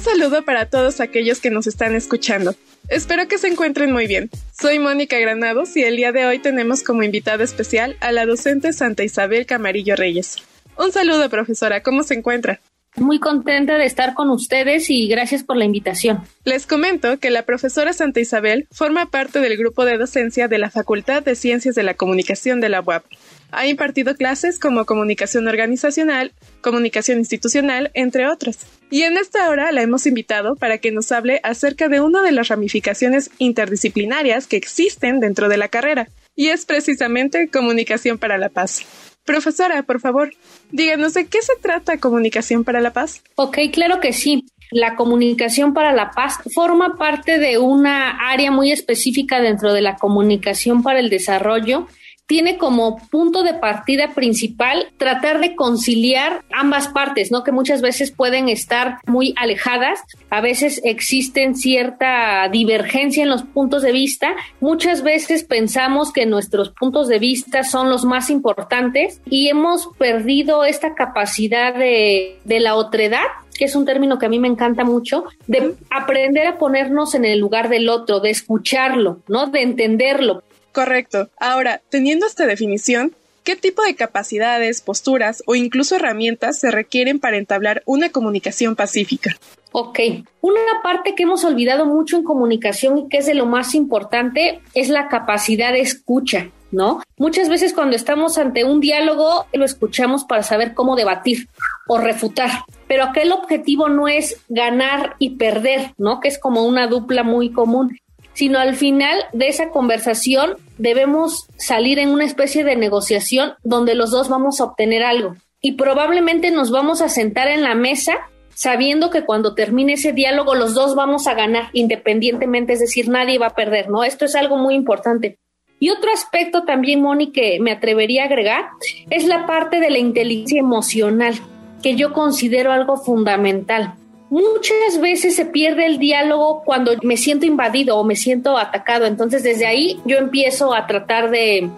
Saludo 0.02 0.44
para 0.44 0.66
todos 0.66 1.00
aquellos 1.00 1.40
que 1.40 1.50
nos 1.50 1.66
están 1.66 1.94
escuchando. 1.94 2.54
Espero 2.88 3.28
que 3.28 3.38
se 3.38 3.48
encuentren 3.48 3.92
muy 3.92 4.06
bien. 4.06 4.28
Soy 4.52 4.78
Mónica 4.78 5.18
Granados 5.18 5.76
y 5.76 5.82
el 5.82 5.96
día 5.96 6.12
de 6.12 6.26
hoy 6.26 6.40
tenemos 6.40 6.82
como 6.82 7.02
invitada 7.02 7.44
especial 7.44 7.96
a 8.00 8.12
la 8.12 8.26
docente 8.26 8.72
Santa 8.72 9.04
Isabel 9.04 9.46
Camarillo 9.46 9.96
Reyes. 9.96 10.36
Un 10.76 10.92
saludo, 10.92 11.30
profesora. 11.30 11.82
¿Cómo 11.82 12.02
se 12.02 12.14
encuentra? 12.14 12.60
Muy 12.96 13.20
contenta 13.20 13.78
de 13.78 13.86
estar 13.86 14.12
con 14.12 14.28
ustedes 14.28 14.90
y 14.90 15.08
gracias 15.08 15.42
por 15.42 15.56
la 15.56 15.64
invitación. 15.64 16.20
Les 16.44 16.66
comento 16.66 17.18
que 17.18 17.30
la 17.30 17.44
profesora 17.44 17.94
Santa 17.94 18.20
Isabel 18.20 18.66
forma 18.70 19.10
parte 19.10 19.40
del 19.40 19.56
grupo 19.56 19.86
de 19.86 19.96
docencia 19.96 20.46
de 20.46 20.58
la 20.58 20.70
Facultad 20.70 21.22
de 21.22 21.34
Ciencias 21.34 21.74
de 21.74 21.84
la 21.84 21.94
Comunicación 21.94 22.60
de 22.60 22.68
la 22.68 22.82
UAP. 22.82 23.04
Ha 23.50 23.66
impartido 23.66 24.14
clases 24.14 24.58
como 24.58 24.84
comunicación 24.84 25.48
organizacional, 25.48 26.32
comunicación 26.60 27.18
institucional, 27.18 27.90
entre 27.94 28.26
otras. 28.28 28.66
Y 28.92 29.04
en 29.04 29.16
esta 29.16 29.48
hora 29.48 29.72
la 29.72 29.80
hemos 29.80 30.06
invitado 30.06 30.54
para 30.54 30.76
que 30.76 30.92
nos 30.92 31.12
hable 31.12 31.40
acerca 31.44 31.88
de 31.88 32.02
una 32.02 32.20
de 32.20 32.30
las 32.30 32.48
ramificaciones 32.48 33.30
interdisciplinarias 33.38 34.46
que 34.46 34.58
existen 34.58 35.18
dentro 35.18 35.48
de 35.48 35.56
la 35.56 35.68
carrera, 35.68 36.08
y 36.36 36.48
es 36.48 36.66
precisamente 36.66 37.48
comunicación 37.48 38.18
para 38.18 38.36
la 38.36 38.50
paz. 38.50 38.82
Profesora, 39.24 39.82
por 39.82 39.98
favor, 40.00 40.34
díganos 40.72 41.14
de 41.14 41.26
qué 41.26 41.40
se 41.40 41.54
trata 41.62 41.96
Comunicación 41.96 42.64
para 42.64 42.82
la 42.82 42.92
Paz. 42.92 43.22
Ok, 43.36 43.56
claro 43.72 43.98
que 43.98 44.12
sí. 44.12 44.44
La 44.70 44.94
comunicación 44.94 45.72
para 45.72 45.92
la 45.92 46.10
paz 46.10 46.40
forma 46.54 46.98
parte 46.98 47.38
de 47.38 47.56
una 47.56 48.30
área 48.30 48.50
muy 48.50 48.72
específica 48.72 49.40
dentro 49.40 49.72
de 49.72 49.80
la 49.80 49.96
comunicación 49.96 50.82
para 50.82 51.00
el 51.00 51.08
desarrollo 51.08 51.88
tiene 52.32 52.56
como 52.56 52.96
punto 53.10 53.42
de 53.42 53.52
partida 53.52 54.14
principal 54.14 54.86
tratar 54.96 55.38
de 55.38 55.54
conciliar 55.54 56.42
ambas 56.50 56.88
partes, 56.88 57.30
¿no? 57.30 57.44
Que 57.44 57.52
muchas 57.52 57.82
veces 57.82 58.10
pueden 58.10 58.48
estar 58.48 58.96
muy 59.06 59.34
alejadas, 59.36 60.00
a 60.30 60.40
veces 60.40 60.80
existen 60.82 61.54
cierta 61.54 62.48
divergencia 62.50 63.22
en 63.22 63.28
los 63.28 63.42
puntos 63.42 63.82
de 63.82 63.92
vista, 63.92 64.34
muchas 64.60 65.02
veces 65.02 65.44
pensamos 65.44 66.10
que 66.10 66.24
nuestros 66.24 66.70
puntos 66.70 67.06
de 67.08 67.18
vista 67.18 67.64
son 67.64 67.90
los 67.90 68.06
más 68.06 68.30
importantes 68.30 69.20
y 69.28 69.48
hemos 69.48 69.90
perdido 69.98 70.64
esta 70.64 70.94
capacidad 70.94 71.74
de, 71.74 72.38
la 72.46 72.76
otredad 72.76 73.26
que 73.58 73.66
es 73.66 73.76
un 73.76 73.84
término 73.84 74.18
que 74.18 74.24
a 74.24 74.30
mí 74.30 74.38
me 74.38 74.48
encanta 74.48 74.82
mucho, 74.84 75.24
de 75.46 75.74
aprender 75.90 76.46
a 76.46 76.56
ponernos 76.56 77.14
en 77.14 77.26
el 77.26 77.38
lugar 77.38 77.68
del 77.68 77.90
otro, 77.90 78.20
de 78.20 78.30
escucharlo, 78.30 79.18
¿no? 79.28 79.48
De 79.48 79.60
entenderlo. 79.60 80.42
Correcto. 80.72 81.28
Ahora, 81.38 81.82
teniendo 81.90 82.26
esta 82.26 82.46
definición, 82.46 83.12
¿qué 83.44 83.56
tipo 83.56 83.82
de 83.82 83.94
capacidades, 83.94 84.80
posturas 84.80 85.42
o 85.46 85.54
incluso 85.54 85.96
herramientas 85.96 86.58
se 86.58 86.70
requieren 86.70 87.20
para 87.20 87.36
entablar 87.36 87.82
una 87.84 88.10
comunicación 88.10 88.74
pacífica? 88.74 89.36
Ok, 89.72 89.98
una 90.42 90.82
parte 90.82 91.14
que 91.14 91.22
hemos 91.22 91.44
olvidado 91.44 91.86
mucho 91.86 92.16
en 92.16 92.24
comunicación 92.24 92.98
y 92.98 93.08
que 93.08 93.18
es 93.18 93.26
de 93.26 93.34
lo 93.34 93.46
más 93.46 93.74
importante 93.74 94.60
es 94.74 94.90
la 94.90 95.08
capacidad 95.08 95.72
de 95.72 95.80
escucha, 95.80 96.50
¿no? 96.70 97.02
Muchas 97.16 97.48
veces 97.48 97.72
cuando 97.72 97.96
estamos 97.96 98.36
ante 98.36 98.64
un 98.64 98.80
diálogo 98.80 99.46
lo 99.54 99.64
escuchamos 99.64 100.24
para 100.24 100.42
saber 100.42 100.74
cómo 100.74 100.94
debatir 100.94 101.48
o 101.88 101.96
refutar, 101.96 102.50
pero 102.86 103.04
aquel 103.04 103.32
objetivo 103.32 103.88
no 103.88 104.08
es 104.08 104.36
ganar 104.50 105.16
y 105.18 105.36
perder, 105.36 105.94
¿no? 105.96 106.20
Que 106.20 106.28
es 106.28 106.38
como 106.38 106.66
una 106.66 106.86
dupla 106.86 107.22
muy 107.22 107.50
común 107.50 107.96
sino 108.34 108.58
al 108.58 108.74
final 108.74 109.18
de 109.32 109.48
esa 109.48 109.70
conversación 109.70 110.56
debemos 110.78 111.46
salir 111.56 111.98
en 111.98 112.10
una 112.10 112.24
especie 112.24 112.64
de 112.64 112.76
negociación 112.76 113.54
donde 113.62 113.94
los 113.94 114.10
dos 114.10 114.28
vamos 114.28 114.60
a 114.60 114.64
obtener 114.64 115.02
algo. 115.02 115.36
Y 115.60 115.72
probablemente 115.72 116.50
nos 116.50 116.70
vamos 116.70 117.02
a 117.02 117.08
sentar 117.08 117.48
en 117.48 117.62
la 117.62 117.74
mesa 117.74 118.28
sabiendo 118.54 119.10
que 119.10 119.24
cuando 119.24 119.54
termine 119.54 119.94
ese 119.94 120.12
diálogo 120.12 120.54
los 120.54 120.74
dos 120.74 120.94
vamos 120.94 121.26
a 121.26 121.34
ganar 121.34 121.70
independientemente, 121.72 122.74
es 122.74 122.80
decir, 122.80 123.08
nadie 123.08 123.38
va 123.38 123.48
a 123.48 123.54
perder, 123.54 123.88
¿no? 123.88 124.04
Esto 124.04 124.24
es 124.24 124.34
algo 124.34 124.56
muy 124.56 124.74
importante. 124.74 125.38
Y 125.78 125.90
otro 125.90 126.12
aspecto 126.12 126.62
también, 126.62 127.00
Moni, 127.00 127.32
que 127.32 127.58
me 127.60 127.72
atrevería 127.72 128.22
a 128.22 128.26
agregar, 128.26 128.66
es 129.10 129.26
la 129.26 129.46
parte 129.46 129.80
de 129.80 129.90
la 129.90 129.98
inteligencia 129.98 130.60
emocional, 130.60 131.34
que 131.82 131.96
yo 131.96 132.12
considero 132.12 132.70
algo 132.70 132.96
fundamental. 132.96 133.94
Muchas 134.32 134.98
veces 134.98 135.36
se 135.36 135.44
pierde 135.44 135.84
el 135.84 135.98
diálogo 135.98 136.62
cuando 136.64 136.92
me 137.02 137.18
siento 137.18 137.44
invadido 137.44 137.98
o 137.98 138.02
me 138.02 138.16
siento 138.16 138.56
atacado. 138.56 139.04
Entonces 139.04 139.42
desde 139.42 139.66
ahí 139.66 140.00
yo 140.06 140.16
empiezo 140.16 140.72
a 140.72 140.86
tratar 140.86 141.30
de, 141.30 141.68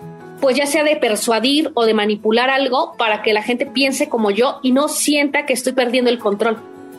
pues 0.41 0.57
ya 0.57 0.65
sea 0.65 0.85
de 0.85 0.95
persuadir 0.95 1.73
o 1.75 1.85
de 1.85 1.95
manipular 1.95 2.51
algo 2.51 2.95
para 2.97 3.23
que 3.23 3.33
la 3.33 3.43
gente 3.43 3.67
piense 3.67 4.09
como 4.09 4.31
yo 4.31 4.61
y 4.63 4.71
no 4.71 4.87
sienta 4.87 5.47
que 5.47 5.53
estoy 5.53 5.73
perdiendo 5.73 6.11
el 6.11 6.21
control. 6.21 6.59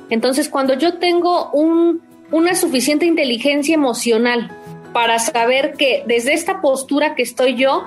Entonces 0.09 0.49
cuando 0.49 0.73
yo 0.73 0.95
tengo 0.95 1.49
un, 1.51 2.01
una 2.33 2.53
suficiente 2.53 3.05
inteligencia 3.05 3.75
emocional 3.75 4.51
para 4.91 5.19
saber 5.19 5.75
que 5.77 6.03
desde 6.05 6.33
esta 6.33 6.59
postura 6.59 7.15
que 7.15 7.23
estoy 7.23 7.55
yo, 7.55 7.85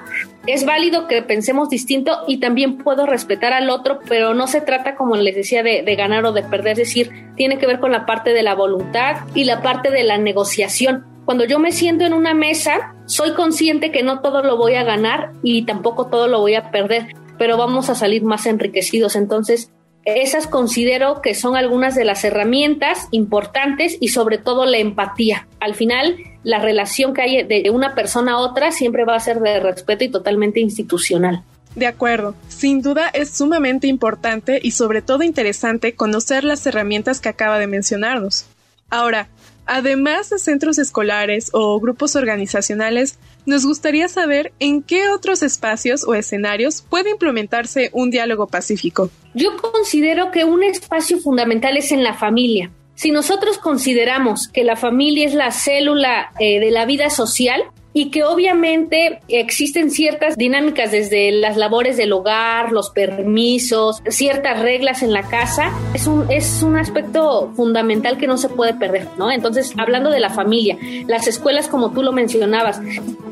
es 0.49 0.65
válido 0.65 1.09
que 1.09 1.21
pensemos 1.21 1.69
distinto 1.69 2.21
y 2.27 2.39
también 2.39 2.79
puedo 2.79 3.05
respetar 3.05 3.53
al 3.53 3.69
otro, 3.69 3.99
pero 4.09 4.33
no 4.33 4.47
se 4.47 4.63
trata, 4.63 4.97
como 4.97 5.15
les 5.15 5.37
decía, 5.37 5.63
de, 5.63 5.95
ganar 5.95 6.25
o 6.25 6.33
de 6.33 6.43
perder, 6.43 6.73
es 6.73 6.89
decir, 6.89 7.11
tiene 7.37 7.59
que 7.59 7.67
ver 7.67 7.81
con 7.81 7.93
la 7.93 8.07
parte 8.07 8.33
de 8.33 8.43
la 8.43 8.55
voluntad 8.55 9.17
y 9.35 9.45
la 9.45 9.61
parte 9.61 9.91
de 9.91 10.05
la 10.05 10.17
negociación. 10.17 11.05
Cuando 11.27 11.45
yo 11.45 11.59
me 11.59 11.71
siento 11.71 12.07
en 12.07 12.15
una 12.15 12.33
mesa, 12.33 12.95
soy 13.05 13.35
consciente 13.35 13.93
que 13.93 14.03
no 14.03 14.21
todo 14.21 14.43
lo 14.43 14.57
voy 14.57 14.77
a 14.77 14.85
ganar 14.85 15.33
y 15.43 15.67
tampoco 15.67 16.07
todo 16.07 16.29
lo 16.29 16.41
voy 16.41 16.55
a 16.55 16.71
perder, 16.71 17.09
pero 17.37 17.59
vamos 17.59 17.91
a 17.91 17.95
salir 17.95 18.23
más 18.23 18.47
enriquecidos. 18.47 19.17
Entonces, 19.17 19.71
esas 20.07 20.47
considero 20.47 21.21
que 21.21 21.35
son 21.35 21.57
algunas 21.57 21.95
de 21.95 22.07
las 22.07 22.25
herramientas 22.25 23.09
importantes 23.11 23.99
y 24.01 24.09
sobre 24.09 24.39
todo 24.39 24.65
la 24.65 24.79
empatía. 24.79 25.47
Al 25.61 25.75
final, 25.75 26.17
la 26.45 26.59
relación 26.61 27.15
que 27.15 27.23
hay 27.23 27.43
de 27.45 27.71
una 27.71 27.95
persona 27.95 28.33
a 28.33 28.39
otra 28.39 28.73
siempre 28.73 29.05
va 29.05 29.17
a 29.17 29.21
ser 29.21 29.41
de 29.41 29.61
respeto 29.61 30.05
y 30.05 30.11
totalmente 30.11 30.61
institucional. 30.61 31.43
De 31.75 31.87
acuerdo, 31.87 32.35
sin 32.49 32.83
duda 32.83 33.09
es 33.09 33.31
sumamente 33.31 33.87
importante 33.87 34.59
y 34.63 34.73
sobre 34.73 35.03
todo 35.03 35.23
interesante 35.23 35.95
conocer 35.95 36.43
las 36.45 36.67
herramientas 36.67 37.21
que 37.21 37.29
acaba 37.29 37.59
de 37.59 37.67
mencionarnos. 37.67 38.47
Ahora, 38.91 39.29
además 39.67 40.31
de 40.31 40.39
centros 40.39 40.79
escolares 40.79 41.51
o 41.53 41.79
grupos 41.79 42.17
organizacionales, 42.17 43.19
nos 43.47 43.65
gustaría 43.65 44.09
saber 44.09 44.53
en 44.59 44.83
qué 44.83 45.09
otros 45.09 45.43
espacios 45.43 46.05
o 46.05 46.15
escenarios 46.15 46.83
puede 46.83 47.11
implementarse 47.11 47.91
un 47.93 48.11
diálogo 48.11 48.47
pacífico. 48.47 49.11
Yo 49.35 49.57
considero 49.57 50.31
que 50.33 50.45
un 50.45 50.63
espacio 50.65 51.19
fundamental 51.19 51.77
es 51.77 51.93
en 51.93 52.03
la 52.03 52.15
familia. 52.15 52.71
Si 52.99 53.13
nosotros 53.13 53.59
consideramos 53.59 54.49
que 54.49 54.65
la 54.65 54.75
familia 54.75 55.25
es 55.25 55.33
la 55.33 55.53
célula 55.53 56.33
eh, 56.41 56.59
de 56.59 56.73
la 56.73 56.85
vida 56.85 57.11
social, 57.11 57.63
y 57.93 58.11
que 58.11 58.23
obviamente 58.23 59.21
existen 59.29 59.91
ciertas 59.91 60.37
dinámicas 60.37 60.93
desde 60.93 61.33
las 61.33 61.57
labores 61.57 61.97
del 61.97 62.13
hogar, 62.13 62.71
los 62.71 62.91
permisos, 62.91 64.03
ciertas 64.09 64.61
reglas 64.61 65.03
en 65.03 65.13
la 65.13 65.23
casa, 65.23 65.73
es 65.95 66.07
un, 66.07 66.31
es 66.31 66.63
un 66.63 66.77
aspecto 66.77 67.51
fundamental 67.57 68.19
que 68.19 68.27
no 68.27 68.37
se 68.37 68.49
puede 68.49 68.75
perder, 68.75 69.09
¿no? 69.17 69.33
Entonces, 69.33 69.73
hablando 69.79 70.11
de 70.11 70.21
la 70.21 70.31
familia, 70.31 70.77
las 71.07 71.27
escuelas 71.27 71.67
como 71.67 71.93
tú 71.93 72.03
lo 72.03 72.13
mencionabas, 72.13 72.81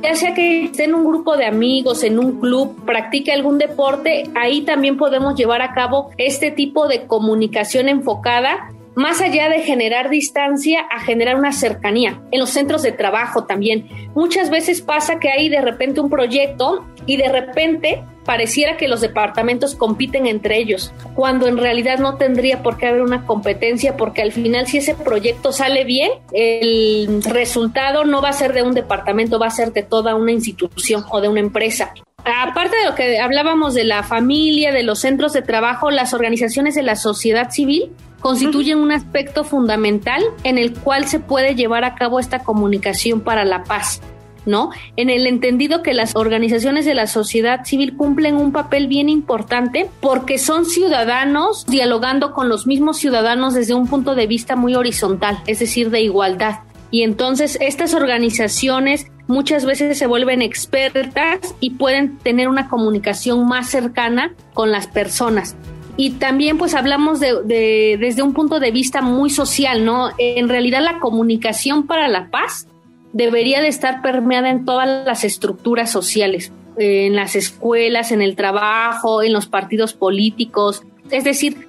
ya 0.03 0.15
sea 0.15 0.33
que 0.33 0.65
esté 0.65 0.85
en 0.85 0.95
un 0.95 1.05
grupo 1.05 1.37
de 1.37 1.45
amigos, 1.45 2.03
en 2.03 2.19
un 2.19 2.41
club, 2.41 2.85
practique 2.85 3.33
algún 3.33 3.59
deporte, 3.59 4.31
ahí 4.35 4.63
también 4.63 4.97
podemos 4.97 5.37
llevar 5.37 5.61
a 5.61 5.75
cabo 5.75 6.11
este 6.19 6.51
tipo 6.51 6.89
de 6.89 7.07
comunicación 7.07 7.89
enfocada 7.89 8.71
más 8.97 9.21
allá 9.21 9.51
de 9.51 9.61
generar 9.61 10.09
distancia, 10.09 10.81
a 10.91 11.01
generar 11.01 11.37
una 11.37 11.53
cercanía. 11.53 12.23
En 12.33 12.41
los 12.41 12.51
centros 12.51 12.83
de 12.83 12.93
trabajo 12.93 13.45
también. 13.45 13.87
Muchas 14.15 14.49
veces 14.49 14.81
pasa 14.81 15.21
que 15.21 15.31
hay 15.31 15.51
de 15.51 15.61
repente 15.61 16.01
un 16.01 16.09
proyecto 16.09 16.87
y 17.05 17.19
de 17.19 17.29
repente 17.29 18.03
pareciera 18.25 18.79
que 18.79 18.89
los 18.89 19.03
departamentos 19.03 19.75
compiten 19.75 20.27
entre 20.27 20.59
ellos, 20.59 20.93
cuando 21.15 21.47
en 21.47 21.59
realidad 21.59 21.99
no 21.99 22.17
tendría 22.17 22.63
por 22.63 22.79
qué 22.79 22.87
haber 22.87 23.03
una 23.03 23.25
competencia, 23.25 23.97
porque 23.97 24.23
al 24.23 24.33
final 24.33 24.67
si 24.67 24.79
ese 24.79 24.95
proyecto 24.95 25.53
sale 25.53 25.85
bien, 25.85 26.11
el 26.33 27.23
resultado 27.23 28.05
no 28.05 28.23
va 28.23 28.31
a 28.31 28.33
ser 28.33 28.55
de 28.55 28.63
un 28.63 28.75
departamento, 28.75 29.39
va 29.39 29.47
a 29.47 29.51
ser 29.51 29.73
de 29.73 29.83
toda 29.83 30.17
una 30.17 30.33
institución 30.33 31.05
o 31.11 31.21
de 31.21 31.29
una 31.29 31.41
empresa. 31.41 31.93
Aparte 32.25 32.77
de 32.77 32.87
lo 32.87 32.97
que 32.97 33.21
hablábamos 33.21 33.75
de 33.75 33.85
la 33.85 34.03
familia, 34.03 34.73
de 34.73 34.83
los 34.83 34.99
centros 34.99 35.33
de 35.33 35.43
trabajo, 35.43 35.93
las 35.93 36.13
organizaciones 36.13 36.75
de 36.75 36.83
la 36.83 36.97
sociedad 36.97 37.51
civil 37.51 37.93
constituyen 38.21 38.79
un 38.79 38.93
aspecto 38.93 39.45
fundamental 39.45 40.23
en 40.45 40.59
el 40.59 40.75
cual 40.75 41.07
se 41.07 41.21
puede 41.21 41.55
llevar 41.55 41.85
a 41.85 41.95
cabo 41.95 42.19
esta 42.19 42.41
comunicación 42.41 43.21
para 43.21 43.45
la 43.45 43.65
paz. 43.65 44.01
¿no? 44.47 44.71
En 44.97 45.11
el 45.11 45.27
entendido 45.27 45.83
que 45.83 45.93
las 45.93 46.15
organizaciones 46.15 46.85
de 46.85 46.95
la 46.95 47.09
sociedad 47.09 47.65
civil 47.65 47.97
cumplen 47.97 48.37
un 48.37 48.53
papel 48.53 48.87
bien 48.87 49.09
importante 49.09 49.91
porque 50.01 50.39
son 50.39 50.65
ciudadanos 50.65 51.67
dialogando 51.67 52.33
con 52.33 52.49
los 52.49 52.67
mismos 52.67 52.97
ciudadanos 52.97 53.55
desde 53.55 53.75
un 53.75 53.89
punto 53.89 54.15
de 54.15 54.29
vista 54.29 54.55
muy 54.55 54.77
horizontal, 54.77 55.39
es 55.47 55.59
decir, 55.59 55.91
de 55.91 56.01
igualdad. 56.01 56.61
Y 56.93 57.03
entonces 57.03 57.59
estas 57.61 57.93
organizaciones 57.95 59.11
muchas 59.27 59.65
veces 59.65 59.99
se 59.99 60.07
vuelven 60.07 60.41
expertas 60.41 61.55
y 61.59 61.71
pueden 61.71 62.17
tener 62.19 62.49
una 62.49 62.69
comunicación 62.69 63.47
más 63.49 63.69
cercana 63.69 64.33
con 64.55 64.71
las 64.71 64.87
personas 64.87 65.57
y 65.97 66.11
también 66.11 66.59
pues 66.59 66.75
hablamos 66.75 67.21
de, 67.21 67.97
desde 67.99 68.23
un 68.23 68.35
punto 68.35 68.61
de 68.61 68.71
vista 68.71 69.01
muy 69.01 69.31
social, 69.31 69.85
¿no? 69.85 70.11
En 70.19 70.49
realidad 70.49 70.83
la 70.83 70.99
comunicación 70.99 71.87
para 71.87 72.09
la 72.09 72.31
paz 72.31 72.69
debería 73.13 73.63
de 73.63 73.69
estar 73.69 74.03
permeada 74.03 74.51
en 74.51 74.65
todas 74.65 75.07
las 75.07 75.25
estructuras 75.25 75.91
sociales, 75.91 76.53
en 76.77 77.17
las 77.17 77.35
escuelas, 77.35 78.13
en 78.13 78.21
el 78.21 78.37
trabajo, 78.37 79.23
en 79.23 79.33
los 79.33 79.47
partidos 79.47 79.95
políticos, 79.95 80.83
es 81.11 81.25
decir, 81.25 81.67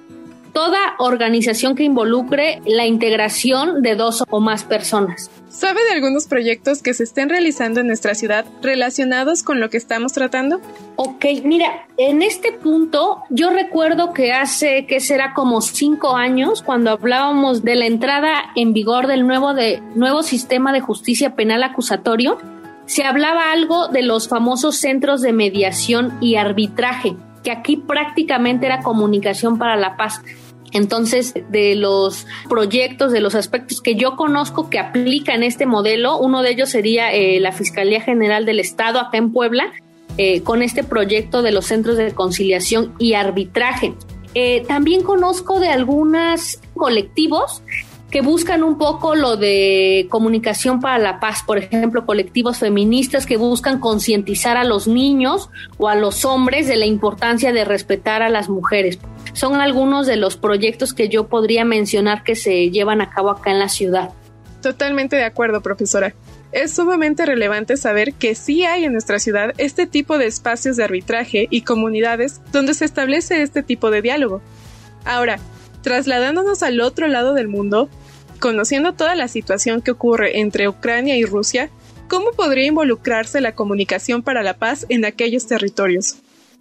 toda 0.52 0.78
organización 0.98 1.74
que 1.74 1.84
involucre 1.84 2.60
la 2.66 2.86
integración 2.86 3.82
de 3.82 3.94
dos 3.94 4.24
o 4.28 4.40
más 4.40 4.64
personas. 4.64 5.30
¿Sabe 5.48 5.80
de 5.84 5.94
algunos 5.94 6.26
proyectos 6.26 6.82
que 6.82 6.92
se 6.92 7.04
estén 7.04 7.30
realizando 7.30 7.80
en 7.80 7.86
nuestra 7.86 8.14
ciudad 8.14 8.44
relacionados 8.62 9.42
con 9.42 9.60
lo 9.60 9.70
que 9.70 9.78
estamos 9.78 10.12
tratando? 10.12 10.60
Ok, 10.96 11.24
mira, 11.44 11.86
en 11.96 12.20
este 12.20 12.52
punto 12.52 13.22
yo 13.30 13.50
recuerdo 13.50 14.12
que 14.12 14.32
hace, 14.32 14.84
que 14.86 15.00
será 15.00 15.32
como 15.32 15.62
cinco 15.62 16.16
años, 16.16 16.62
cuando 16.62 16.90
hablábamos 16.90 17.64
de 17.64 17.76
la 17.76 17.86
entrada 17.86 18.52
en 18.56 18.74
vigor 18.74 19.06
del 19.06 19.26
nuevo, 19.26 19.54
de, 19.54 19.80
nuevo 19.94 20.22
sistema 20.22 20.72
de 20.72 20.80
justicia 20.80 21.34
penal 21.34 21.62
acusatorio, 21.62 22.38
se 22.84 23.04
hablaba 23.04 23.50
algo 23.50 23.88
de 23.88 24.02
los 24.02 24.28
famosos 24.28 24.76
centros 24.76 25.22
de 25.22 25.32
mediación 25.32 26.12
y 26.20 26.36
arbitraje, 26.36 27.16
que 27.42 27.50
aquí 27.50 27.76
prácticamente 27.78 28.66
era 28.66 28.82
comunicación 28.82 29.58
para 29.58 29.76
la 29.76 29.96
paz. 29.96 30.20
Entonces, 30.72 31.34
de 31.50 31.74
los 31.74 32.26
proyectos, 32.48 33.12
de 33.12 33.20
los 33.20 33.34
aspectos 33.34 33.80
que 33.80 33.94
yo 33.94 34.16
conozco 34.16 34.68
que 34.68 34.78
aplican 34.78 35.42
este 35.42 35.66
modelo, 35.66 36.18
uno 36.18 36.42
de 36.42 36.50
ellos 36.50 36.70
sería 36.70 37.12
eh, 37.12 37.40
la 37.40 37.52
Fiscalía 37.52 38.00
General 38.00 38.44
del 38.44 38.60
Estado 38.60 39.00
acá 39.00 39.18
en 39.18 39.32
Puebla, 39.32 39.72
eh, 40.16 40.42
con 40.42 40.62
este 40.62 40.84
proyecto 40.84 41.42
de 41.42 41.52
los 41.52 41.66
centros 41.66 41.96
de 41.96 42.12
conciliación 42.12 42.94
y 42.98 43.14
arbitraje. 43.14 43.94
Eh, 44.34 44.64
también 44.66 45.02
conozco 45.02 45.58
de 45.58 45.68
algunos 45.68 46.58
colectivos 46.74 47.62
que 48.10 48.20
buscan 48.22 48.62
un 48.62 48.78
poco 48.78 49.14
lo 49.14 49.36
de 49.36 50.06
comunicación 50.10 50.80
para 50.80 50.98
la 50.98 51.20
paz, 51.20 51.42
por 51.46 51.58
ejemplo, 51.58 52.06
colectivos 52.06 52.58
feministas 52.58 53.26
que 53.26 53.36
buscan 53.36 53.80
concientizar 53.80 54.56
a 54.56 54.64
los 54.64 54.88
niños 54.88 55.50
o 55.76 55.88
a 55.88 55.94
los 55.94 56.24
hombres 56.24 56.66
de 56.66 56.76
la 56.76 56.86
importancia 56.86 57.52
de 57.52 57.64
respetar 57.64 58.22
a 58.22 58.28
las 58.28 58.48
mujeres. 58.48 58.98
Son 59.38 59.54
algunos 59.60 60.08
de 60.08 60.16
los 60.16 60.36
proyectos 60.36 60.92
que 60.92 61.08
yo 61.08 61.28
podría 61.28 61.64
mencionar 61.64 62.24
que 62.24 62.34
se 62.34 62.70
llevan 62.70 63.00
a 63.00 63.10
cabo 63.10 63.30
acá 63.30 63.52
en 63.52 63.60
la 63.60 63.68
ciudad. 63.68 64.10
Totalmente 64.62 65.14
de 65.14 65.22
acuerdo, 65.22 65.60
profesora. 65.60 66.12
Es 66.50 66.74
sumamente 66.74 67.24
relevante 67.24 67.76
saber 67.76 68.14
que 68.14 68.34
sí 68.34 68.64
hay 68.64 68.84
en 68.84 68.90
nuestra 68.90 69.20
ciudad 69.20 69.54
este 69.56 69.86
tipo 69.86 70.18
de 70.18 70.26
espacios 70.26 70.76
de 70.76 70.82
arbitraje 70.82 71.46
y 71.50 71.60
comunidades 71.60 72.40
donde 72.50 72.74
se 72.74 72.84
establece 72.84 73.40
este 73.40 73.62
tipo 73.62 73.92
de 73.92 74.02
diálogo. 74.02 74.42
Ahora, 75.04 75.38
trasladándonos 75.82 76.64
al 76.64 76.80
otro 76.80 77.06
lado 77.06 77.32
del 77.32 77.46
mundo, 77.46 77.88
conociendo 78.40 78.94
toda 78.94 79.14
la 79.14 79.28
situación 79.28 79.82
que 79.82 79.92
ocurre 79.92 80.40
entre 80.40 80.68
Ucrania 80.68 81.16
y 81.16 81.24
Rusia, 81.24 81.70
¿cómo 82.08 82.32
podría 82.32 82.66
involucrarse 82.66 83.40
la 83.40 83.54
comunicación 83.54 84.20
para 84.24 84.42
la 84.42 84.54
paz 84.54 84.84
en 84.88 85.04
aquellos 85.04 85.46
territorios? 85.46 86.16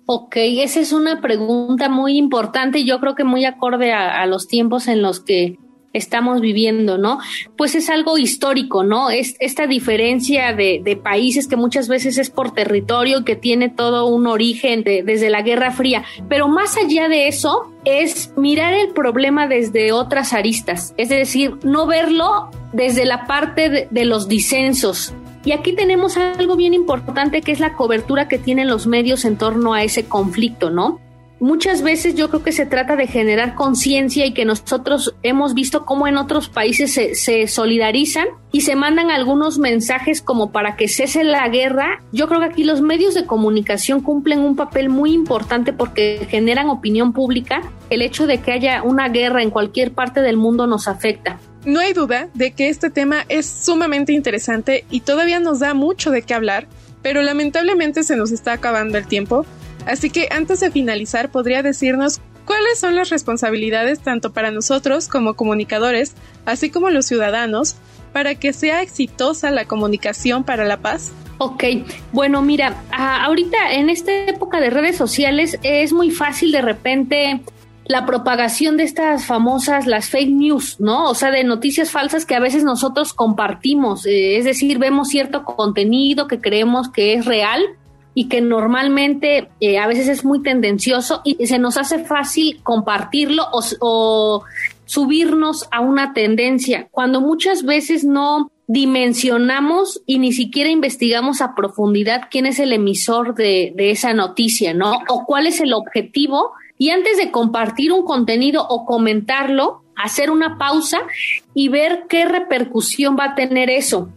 Ok, 0.09 0.37
esa 0.37 0.79
es 0.79 0.93
una 0.93 1.19
pregunta 1.19 1.89
muy 1.89 2.17
importante 2.17 2.85
yo 2.85 3.01
creo 3.01 3.13
que 3.13 3.25
muy 3.25 3.43
acorde 3.43 3.91
a, 3.91 4.25
los 4.25 4.47
tiempos 4.47 4.87
en 4.87 5.01
los 5.01 5.19
que 5.19 5.57
estamos 5.91 6.39
viviendo, 6.39 6.97
¿no? 6.97 7.19
Pues 7.57 7.75
es 7.75 7.89
algo 7.89 8.17
histórico, 8.17 8.85
¿no? 8.85 9.09
Es 9.09 9.35
esta 9.41 9.67
diferencia 9.67 10.53
de, 10.53 10.97
países 11.03 11.49
que 11.49 11.57
muchas 11.57 11.89
veces 11.89 12.17
es 12.17 12.29
por 12.29 12.53
territorio, 12.53 13.25
que 13.25 13.35
tiene 13.35 13.67
todo 13.67 14.07
un 14.07 14.27
origen 14.27 14.85
desde 14.85 15.29
la 15.29 15.41
Guerra 15.41 15.71
Fría. 15.71 16.05
Pero 16.29 16.47
más 16.47 16.77
allá 16.77 17.09
de 17.09 17.27
eso, 17.27 17.73
es 17.83 18.31
mirar 18.37 18.75
el 18.75 18.93
problema 18.93 19.47
desde 19.47 19.91
otras 19.91 20.31
aristas, 20.31 20.93
es 20.95 21.09
decir, 21.09 21.57
no 21.63 21.85
verlo 21.85 22.49
desde 22.71 23.03
la 23.03 23.27
parte 23.27 23.89
de 23.91 24.05
los 24.05 24.29
disensos, 24.29 25.13
y 25.47 25.53
aquí 25.53 25.71
tenemos 25.71 26.17
algo 26.17 26.57
bien 26.57 26.73
importante 26.73 27.39
que 27.39 27.53
es 27.53 27.61
la 27.61 27.71
cobertura 27.71 28.27
que 28.27 28.37
tienen 28.37 28.67
los 28.67 28.85
medios 28.85 29.23
en 29.23 29.37
torno 29.37 29.73
a 29.73 29.81
ese 29.81 30.03
conflicto, 30.03 30.69
¿no? 30.69 30.99
Muchas 31.39 31.83
veces 31.83 32.15
yo 32.15 32.27
creo 32.29 32.43
que 32.43 32.51
se 32.51 32.65
trata 32.65 32.97
de 32.97 33.07
generar 33.07 33.55
conciencia 33.55 34.25
y 34.25 34.33
que 34.33 34.43
nosotros 34.43 35.15
hemos 35.23 35.53
visto 35.53 35.85
cómo 35.85 36.05
en 36.05 36.17
otros 36.17 36.49
países 36.49 36.93
se, 36.93 37.47
solidarizan 37.47 38.27
y 38.51 38.61
se 38.61 38.75
mandan 38.75 39.09
algunos 39.09 39.57
mensajes 39.57 40.21
como 40.21 40.51
para 40.51 40.75
que 40.75 40.89
cese 40.89 41.23
la 41.23 41.47
guerra. 41.47 42.01
Yo 42.11 42.27
creo 42.27 42.41
que 42.41 42.47
aquí 42.47 42.65
los 42.65 42.81
medios 42.81 43.13
de 43.13 43.25
comunicación 43.25 44.01
cumplen 44.01 44.39
un 44.39 44.57
papel 44.57 44.89
muy 44.89 45.13
importante 45.13 45.71
porque 45.71 46.27
generan 46.29 46.69
opinión 46.69 47.13
pública. 47.13 47.61
El 47.89 48.01
hecho 48.01 48.27
de 48.27 48.41
que 48.41 48.51
haya 48.51 48.83
una 48.83 49.07
guerra 49.07 49.43
en 49.43 49.49
cualquier 49.49 49.93
parte 49.93 50.19
del 50.19 50.35
mundo 50.35 50.67
nos 50.67 50.89
afecta. 50.89 51.39
No 51.67 51.81
hay 51.81 51.91
duda 51.91 52.29
de 52.33 52.51
que 52.51 52.69
este 52.69 52.89
tema 52.89 53.25
es 53.27 53.45
sumamente 53.45 54.13
interesante 54.13 54.85
y 54.89 55.01
todavía 55.01 55.41
nos 55.41 55.59
da 55.59 55.73
mucho 55.73 56.11
de 56.11 56.21
qué 56.21 56.33
hablar, 56.33 56.65
pero 57.01 57.21
lamentablemente 57.21 58.03
se 58.03 58.15
nos 58.15 58.31
está 58.31 58.53
acabando 58.53 58.97
el 58.97 59.05
tiempo, 59.05 59.45
así 59.85 60.09
que 60.09 60.29
antes 60.31 60.61
de 60.61 60.71
finalizar 60.71 61.29
podría 61.29 61.63
decirnos 61.63 62.21
cuáles 62.45 62.79
son 62.79 62.95
las 62.95 63.09
responsabilidades 63.09 63.99
tanto 63.99 64.31
para 64.31 64.49
nosotros 64.49 65.09
como 65.09 65.33
comunicadores, 65.33 66.13
así 66.45 66.69
como 66.69 66.89
los 66.89 67.05
ciudadanos, 67.05 67.75
para 68.13 68.35
que 68.35 68.53
sea 68.53 68.81
exitosa 68.81 69.51
la 69.51 69.65
comunicación 69.65 70.45
para 70.45 70.63
la 70.63 70.77
paz. 70.77 71.11
Ok, 71.37 71.65
bueno, 72.13 72.41
mira, 72.41 72.81
ahorita 72.91 73.73
en 73.73 73.89
esta 73.89 74.13
época 74.29 74.61
de 74.61 74.69
redes 74.69 74.95
sociales 74.95 75.59
es 75.63 75.91
muy 75.91 76.11
fácil 76.11 76.53
de 76.53 76.61
repente 76.61 77.41
la 77.87 78.05
propagación 78.05 78.77
de 78.77 78.83
estas 78.83 79.25
famosas, 79.25 79.87
las 79.87 80.09
fake 80.09 80.29
news, 80.29 80.79
¿no? 80.79 81.09
O 81.09 81.15
sea, 81.15 81.31
de 81.31 81.43
noticias 81.43 81.91
falsas 81.91 82.25
que 82.25 82.35
a 82.35 82.39
veces 82.39 82.63
nosotros 82.63 83.13
compartimos, 83.13 84.05
eh, 84.05 84.37
es 84.37 84.45
decir, 84.45 84.77
vemos 84.77 85.07
cierto 85.07 85.43
contenido 85.43 86.27
que 86.27 86.41
creemos 86.41 86.89
que 86.89 87.13
es 87.13 87.25
real 87.25 87.63
y 88.13 88.27
que 88.27 88.41
normalmente 88.41 89.49
eh, 89.59 89.77
a 89.77 89.87
veces 89.87 90.07
es 90.07 90.25
muy 90.25 90.41
tendencioso 90.41 91.21
y 91.23 91.45
se 91.47 91.59
nos 91.59 91.77
hace 91.77 91.99
fácil 91.99 92.61
compartirlo 92.63 93.43
o, 93.51 93.61
o 93.79 94.43
subirnos 94.85 95.67
a 95.71 95.81
una 95.81 96.13
tendencia, 96.13 96.87
cuando 96.91 97.21
muchas 97.21 97.63
veces 97.63 98.03
no 98.03 98.51
dimensionamos 98.67 100.01
y 100.05 100.19
ni 100.19 100.33
siquiera 100.33 100.69
investigamos 100.69 101.41
a 101.41 101.55
profundidad 101.55 102.23
quién 102.29 102.45
es 102.45 102.59
el 102.59 102.73
emisor 102.73 103.33
de, 103.33 103.71
de 103.75 103.91
esa 103.91 104.13
noticia, 104.13 104.73
¿no? 104.73 104.91
O 105.09 105.25
cuál 105.25 105.47
es 105.47 105.61
el 105.61 105.73
objetivo 105.73 106.51
y 106.77 106.89
antes 106.89 107.17
de 107.17 107.31
compartir 107.31 107.91
un 107.91 108.03
contenido 108.03 108.65
o 108.67 108.85
comentarlo, 108.85 109.83
hacer 109.95 110.29
una 110.29 110.57
pausa 110.57 110.99
y 111.53 111.69
ver 111.69 112.05
qué 112.07 112.25
repercusión 112.25 113.17
va 113.19 113.25
a 113.25 113.35
tener 113.35 113.69
eso. 113.69 114.09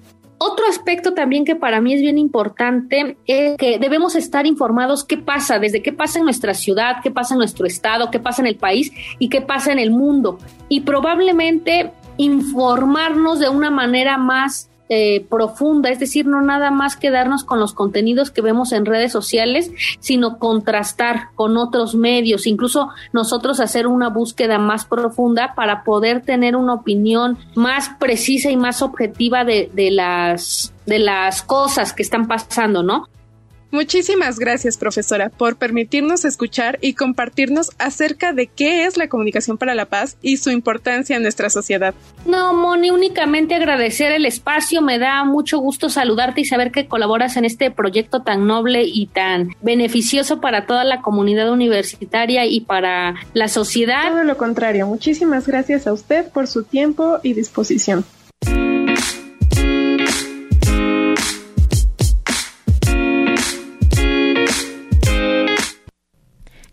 Otro 0.42 0.66
aspecto 0.66 1.12
también 1.12 1.44
que 1.44 1.54
para 1.54 1.82
mí 1.82 1.92
es 1.92 2.00
bien 2.00 2.16
importante 2.16 3.18
es 3.26 3.58
que 3.58 3.78
debemos 3.78 4.16
estar 4.16 4.46
informados 4.46 5.04
qué 5.04 5.18
pasa, 5.18 5.58
desde 5.58 5.82
qué 5.82 5.92
pasa 5.92 6.18
en 6.18 6.24
nuestra 6.24 6.54
ciudad, 6.54 6.96
qué 7.02 7.10
pasa 7.10 7.34
en 7.34 7.38
nuestro 7.38 7.66
estado, 7.66 8.10
qué 8.10 8.20
pasa 8.20 8.40
en 8.40 8.48
el 8.48 8.56
país 8.56 8.90
y 9.18 9.28
qué 9.28 9.42
pasa 9.42 9.70
en 9.70 9.78
el 9.78 9.90
mundo. 9.90 10.38
Y 10.70 10.80
probablemente 10.80 11.92
informarnos 12.16 13.38
de 13.38 13.50
una 13.50 13.70
manera 13.70 14.16
más 14.16 14.69
eh, 14.92 15.24
profunda, 15.30 15.88
es 15.88 16.00
decir, 16.00 16.26
no 16.26 16.42
nada 16.42 16.72
más 16.72 16.96
quedarnos 16.96 17.44
con 17.44 17.60
los 17.60 17.72
contenidos 17.72 18.32
que 18.32 18.42
vemos 18.42 18.72
en 18.72 18.86
redes 18.86 19.12
sociales, 19.12 19.70
sino 20.00 20.38
contrastar 20.38 21.28
con 21.36 21.56
otros 21.56 21.94
medios, 21.94 22.46
incluso 22.48 22.88
nosotros 23.12 23.60
hacer 23.60 23.86
una 23.86 24.08
búsqueda 24.08 24.58
más 24.58 24.84
profunda 24.84 25.54
para 25.54 25.84
poder 25.84 26.22
tener 26.22 26.56
una 26.56 26.74
opinión 26.74 27.38
más 27.54 27.90
precisa 28.00 28.50
y 28.50 28.56
más 28.56 28.82
objetiva 28.82 29.44
de, 29.44 29.70
de 29.72 29.92
las 29.92 30.74
de 30.86 30.98
las 30.98 31.42
cosas 31.42 31.92
que 31.92 32.02
están 32.02 32.26
pasando, 32.26 32.82
¿no? 32.82 33.06
Muchísimas 33.70 34.38
gracias, 34.38 34.76
profesora, 34.76 35.28
por 35.30 35.56
permitirnos 35.56 36.24
escuchar 36.24 36.78
y 36.80 36.94
compartirnos 36.94 37.70
acerca 37.78 38.32
de 38.32 38.48
qué 38.48 38.84
es 38.84 38.96
la 38.96 39.08
comunicación 39.08 39.58
para 39.58 39.74
la 39.74 39.86
paz 39.86 40.16
y 40.22 40.38
su 40.38 40.50
importancia 40.50 41.16
en 41.16 41.22
nuestra 41.22 41.50
sociedad. 41.50 41.94
No, 42.26 42.52
Moni, 42.52 42.90
únicamente 42.90 43.54
agradecer 43.54 44.12
el 44.12 44.26
espacio. 44.26 44.82
Me 44.82 44.98
da 44.98 45.24
mucho 45.24 45.58
gusto 45.58 45.88
saludarte 45.88 46.40
y 46.40 46.44
saber 46.44 46.72
que 46.72 46.88
colaboras 46.88 47.36
en 47.36 47.44
este 47.44 47.70
proyecto 47.70 48.22
tan 48.22 48.46
noble 48.46 48.82
y 48.84 49.06
tan 49.06 49.50
beneficioso 49.62 50.40
para 50.40 50.66
toda 50.66 50.84
la 50.84 51.00
comunidad 51.00 51.50
universitaria 51.52 52.46
y 52.46 52.60
para 52.62 53.14
la 53.34 53.48
sociedad. 53.48 54.10
Todo 54.10 54.24
lo 54.24 54.36
contrario, 54.36 54.86
muchísimas 54.86 55.46
gracias 55.46 55.86
a 55.86 55.92
usted 55.92 56.28
por 56.30 56.48
su 56.48 56.64
tiempo 56.64 57.20
y 57.22 57.34
disposición. 57.34 58.04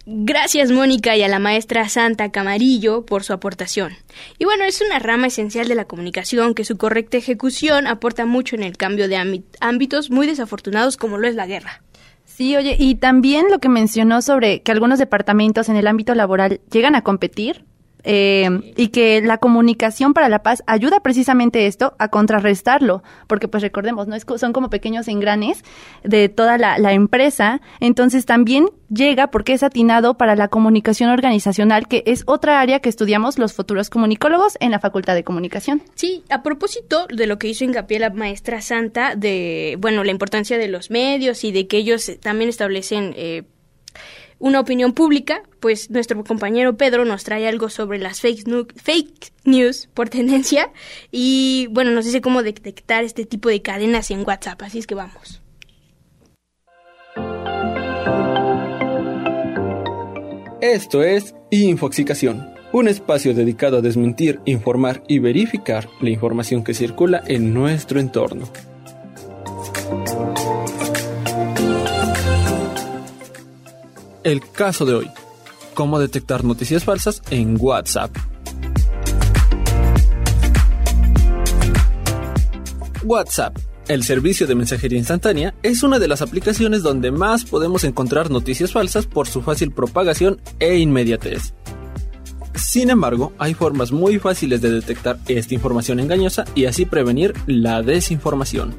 Gracias 0.09 0.71
Mónica 0.71 1.17
y 1.17 1.23
a 1.23 1.27
la 1.27 1.37
maestra 1.37 1.89
Santa 1.89 2.31
Camarillo 2.31 3.05
por 3.05 3.25
su 3.25 3.33
aportación. 3.33 3.91
Y 4.39 4.45
bueno, 4.45 4.63
es 4.63 4.79
una 4.79 4.99
rama 4.99 5.27
esencial 5.27 5.67
de 5.67 5.75
la 5.75 5.83
comunicación 5.83 6.53
que 6.53 6.63
su 6.63 6.77
correcta 6.77 7.17
ejecución 7.17 7.87
aporta 7.87 8.25
mucho 8.25 8.55
en 8.55 8.63
el 8.63 8.77
cambio 8.77 9.09
de 9.09 9.43
ámbitos 9.59 10.09
muy 10.09 10.25
desafortunados 10.25 10.95
como 10.95 11.17
lo 11.17 11.27
es 11.27 11.35
la 11.35 11.45
guerra. 11.45 11.83
Sí, 12.23 12.55
oye, 12.55 12.77
y 12.79 12.95
también 12.95 13.47
lo 13.51 13.59
que 13.59 13.67
mencionó 13.67 14.21
sobre 14.21 14.61
que 14.61 14.71
algunos 14.71 14.97
departamentos 14.97 15.67
en 15.67 15.75
el 15.75 15.87
ámbito 15.87 16.15
laboral 16.15 16.61
llegan 16.71 16.95
a 16.95 17.01
competir 17.01 17.65
eh, 18.09 18.73
y 18.77 18.87
que 18.87 19.19
la 19.19 19.37
comunicación 19.37 20.13
para 20.13 20.29
la 20.29 20.41
paz 20.41 20.63
ayuda 20.65 21.01
precisamente 21.01 21.67
esto 21.67 21.93
a 21.99 22.07
contrarrestarlo, 22.07 23.03
porque 23.27 23.49
pues 23.49 23.61
recordemos, 23.61 24.07
no 24.07 24.15
es, 24.15 24.25
son 24.37 24.53
como 24.53 24.69
pequeños 24.69 25.09
engranes 25.09 25.65
de 26.05 26.29
toda 26.29 26.57
la, 26.57 26.77
la, 26.77 26.93
empresa, 26.93 27.59
entonces 27.81 28.25
también 28.25 28.69
llega 28.89 29.27
porque 29.27 29.51
es 29.51 29.61
atinado 29.61 30.17
para 30.17 30.37
la 30.37 30.47
comunicación 30.47 31.09
organizacional, 31.09 31.89
que 31.89 32.03
es 32.05 32.23
otra 32.27 32.61
área 32.61 32.79
que 32.79 32.87
estudiamos 32.87 33.37
los 33.37 33.51
futuros 33.51 33.89
comunicólogos 33.89 34.57
en 34.61 34.71
la 34.71 34.79
Facultad 34.79 35.13
de 35.13 35.25
Comunicación. 35.25 35.81
Sí, 35.95 36.23
a 36.29 36.43
propósito 36.43 37.07
de 37.13 37.27
lo 37.27 37.37
que 37.37 37.49
hizo 37.49 37.65
hincapié 37.65 37.99
la 37.99 38.11
maestra 38.11 38.61
Santa, 38.61 39.15
de, 39.15 39.75
bueno, 39.81 40.05
la 40.05 40.11
importancia 40.11 40.57
de 40.57 40.69
los 40.69 40.91
medios 40.91 41.43
y 41.43 41.51
de 41.51 41.67
que 41.67 41.75
ellos 41.75 42.09
también 42.21 42.49
establecen... 42.49 43.13
Eh, 43.17 43.43
una 44.39 44.59
opinión 44.59 44.93
pública, 44.93 45.43
pues 45.59 45.89
nuestro 45.89 46.23
compañero 46.23 46.77
Pedro 46.77 47.05
nos 47.05 47.23
trae 47.23 47.47
algo 47.47 47.69
sobre 47.69 47.99
las 47.99 48.21
fake, 48.21 49.31
news 49.45 49.89
por 49.93 50.09
tendencia 50.17 50.71
y 51.11 51.67
bueno, 51.71 51.91
nos 51.91 52.05
dice 52.05 52.21
cómo 52.21 52.43
detectar 52.43 53.03
este 53.03 53.25
tipo 53.25 53.49
de 53.49 53.61
cadenas 53.61 54.11
en 54.11 54.25
WhatsApp, 54.25 54.61
así 54.61 54.79
es 54.79 54.87
que 54.87 54.95
vamos. 54.95 55.41
Esto 60.61 61.03
es 61.03 61.35
Infoxicación, 61.51 62.49
un 62.73 62.87
espacio 62.87 63.33
dedicado 63.33 63.77
a 63.77 63.81
desmentir, 63.81 64.41
informar 64.45 65.03
y 65.07 65.19
verificar 65.19 65.87
la 66.01 66.09
información 66.09 66.63
que 66.63 66.73
circula 66.73 67.23
en 67.27 67.53
nuestro 67.53 67.99
entorno. 67.99 68.49
El 74.27 74.41
caso 74.41 74.85
de 74.85 74.93
hoy. 74.93 75.09
Cómo 75.73 75.99
detectar 75.99 76.43
noticias 76.43 76.83
falsas 76.83 77.21
en 77.29 77.55
WhatsApp. 77.57 78.13
WhatsApp, 83.05 83.57
el 83.87 84.03
servicio 84.03 84.45
de 84.45 84.55
mensajería 84.55 84.99
instantánea, 84.99 85.55
es 85.63 85.81
una 85.81 85.97
de 85.97 86.09
las 86.09 86.21
aplicaciones 86.21 86.83
donde 86.83 87.09
más 87.09 87.45
podemos 87.45 87.85
encontrar 87.85 88.29
noticias 88.29 88.73
falsas 88.73 89.05
por 89.05 89.29
su 89.29 89.41
fácil 89.41 89.71
propagación 89.71 90.41
e 90.59 90.75
inmediatez. 90.75 91.53
Sin 92.53 92.89
embargo, 92.89 93.31
hay 93.37 93.53
formas 93.53 93.93
muy 93.93 94.19
fáciles 94.19 94.59
de 94.59 94.71
detectar 94.71 95.19
esta 95.29 95.53
información 95.53 96.01
engañosa 96.01 96.43
y 96.53 96.65
así 96.65 96.85
prevenir 96.85 97.33
la 97.45 97.81
desinformación. 97.81 98.75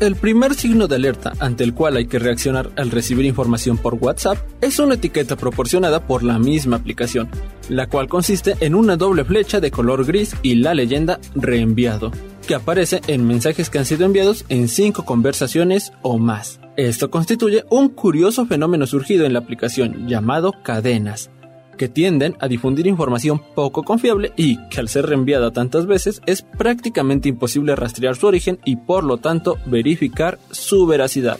El 0.00 0.16
primer 0.16 0.54
signo 0.54 0.88
de 0.88 0.96
alerta 0.96 1.32
ante 1.38 1.62
el 1.62 1.72
cual 1.72 1.96
hay 1.96 2.06
que 2.06 2.18
reaccionar 2.18 2.70
al 2.76 2.90
recibir 2.90 3.24
información 3.26 3.78
por 3.78 3.94
WhatsApp 3.94 4.38
es 4.60 4.80
una 4.80 4.94
etiqueta 4.94 5.36
proporcionada 5.36 6.04
por 6.06 6.24
la 6.24 6.38
misma 6.38 6.76
aplicación, 6.76 7.28
la 7.68 7.88
cual 7.88 8.08
consiste 8.08 8.56
en 8.60 8.74
una 8.74 8.96
doble 8.96 9.24
flecha 9.24 9.60
de 9.60 9.70
color 9.70 10.04
gris 10.04 10.34
y 10.42 10.56
la 10.56 10.74
leyenda 10.74 11.20
reenviado, 11.36 12.10
que 12.46 12.56
aparece 12.56 13.02
en 13.06 13.24
mensajes 13.24 13.70
que 13.70 13.78
han 13.78 13.86
sido 13.86 14.04
enviados 14.04 14.44
en 14.48 14.66
cinco 14.68 15.04
conversaciones 15.04 15.92
o 16.02 16.18
más. 16.18 16.60
Esto 16.76 17.08
constituye 17.08 17.64
un 17.70 17.88
curioso 17.88 18.46
fenómeno 18.46 18.88
surgido 18.88 19.24
en 19.26 19.32
la 19.32 19.38
aplicación 19.38 20.08
llamado 20.08 20.52
cadenas, 20.64 21.30
que 21.76 21.88
tienden 21.88 22.36
a 22.40 22.48
difundir 22.48 22.86
información 22.86 23.40
poco 23.54 23.82
confiable 23.82 24.32
y 24.36 24.58
que 24.68 24.80
al 24.80 24.88
ser 24.88 25.06
reenviada 25.06 25.52
tantas 25.52 25.86
veces 25.86 26.20
es 26.26 26.42
prácticamente 26.42 27.28
imposible 27.28 27.76
rastrear 27.76 28.16
su 28.16 28.26
origen 28.26 28.58
y 28.64 28.76
por 28.76 29.04
lo 29.04 29.18
tanto 29.18 29.56
verificar 29.66 30.38
su 30.50 30.86
veracidad. 30.86 31.38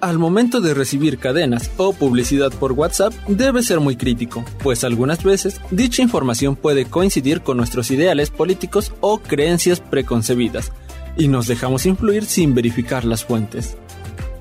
Al 0.00 0.18
momento 0.18 0.60
de 0.60 0.74
recibir 0.74 1.18
cadenas 1.18 1.70
o 1.76 1.92
publicidad 1.92 2.52
por 2.52 2.72
WhatsApp 2.72 3.12
debe 3.28 3.62
ser 3.62 3.78
muy 3.78 3.94
crítico, 3.94 4.44
pues 4.60 4.82
algunas 4.82 5.22
veces 5.22 5.60
dicha 5.70 6.02
información 6.02 6.56
puede 6.56 6.86
coincidir 6.86 7.42
con 7.42 7.56
nuestros 7.56 7.90
ideales 7.92 8.30
políticos 8.30 8.92
o 9.00 9.18
creencias 9.18 9.78
preconcebidas, 9.78 10.72
y 11.16 11.28
nos 11.28 11.46
dejamos 11.46 11.86
influir 11.86 12.24
sin 12.24 12.52
verificar 12.52 13.04
las 13.04 13.24
fuentes. 13.24 13.76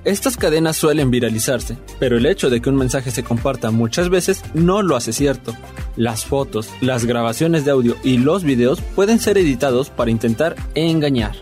Estas 0.03 0.35
cadenas 0.35 0.77
suelen 0.77 1.11
viralizarse, 1.11 1.77
pero 1.99 2.17
el 2.17 2.25
hecho 2.25 2.49
de 2.49 2.59
que 2.59 2.69
un 2.71 2.75
mensaje 2.75 3.11
se 3.11 3.23
comparta 3.23 3.69
muchas 3.69 4.09
veces 4.09 4.43
no 4.55 4.81
lo 4.81 4.95
hace 4.95 5.13
cierto. 5.13 5.53
Las 5.95 6.25
fotos, 6.25 6.71
las 6.81 7.05
grabaciones 7.05 7.65
de 7.65 7.71
audio 7.71 7.95
y 8.03 8.17
los 8.17 8.43
videos 8.43 8.81
pueden 8.81 9.19
ser 9.19 9.37
editados 9.37 9.91
para 9.91 10.09
intentar 10.09 10.55
engañar. 10.73 11.35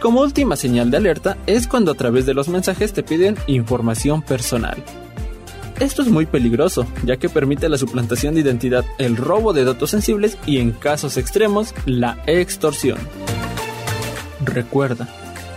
Como 0.00 0.22
última 0.22 0.56
señal 0.56 0.90
de 0.90 0.96
alerta 0.96 1.36
es 1.46 1.68
cuando 1.68 1.92
a 1.92 1.96
través 1.96 2.24
de 2.24 2.32
los 2.32 2.48
mensajes 2.48 2.94
te 2.94 3.02
piden 3.02 3.36
información 3.46 4.22
personal. 4.22 4.82
Esto 5.80 6.00
es 6.00 6.08
muy 6.08 6.24
peligroso, 6.24 6.86
ya 7.04 7.18
que 7.18 7.28
permite 7.28 7.68
la 7.68 7.76
suplantación 7.76 8.34
de 8.34 8.40
identidad, 8.40 8.86
el 8.96 9.18
robo 9.18 9.52
de 9.52 9.64
datos 9.64 9.90
sensibles 9.90 10.38
y 10.46 10.58
en 10.58 10.72
casos 10.72 11.18
extremos, 11.18 11.74
la 11.84 12.22
extorsión. 12.26 12.98
Recuerda, 14.42 15.08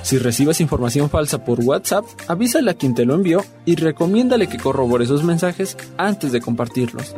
si 0.03 0.17
recibes 0.19 0.61
información 0.61 1.09
falsa 1.09 1.43
por 1.43 1.61
WhatsApp, 1.61 2.05
avísale 2.27 2.69
a 2.71 2.73
quien 2.75 2.93
te 2.93 3.05
lo 3.05 3.15
envió 3.15 3.43
y 3.65 3.75
recomiéndale 3.75 4.47
que 4.47 4.57
corrobore 4.57 5.05
sus 5.05 5.23
mensajes 5.23 5.77
antes 5.97 6.31
de 6.31 6.41
compartirlos. 6.41 7.15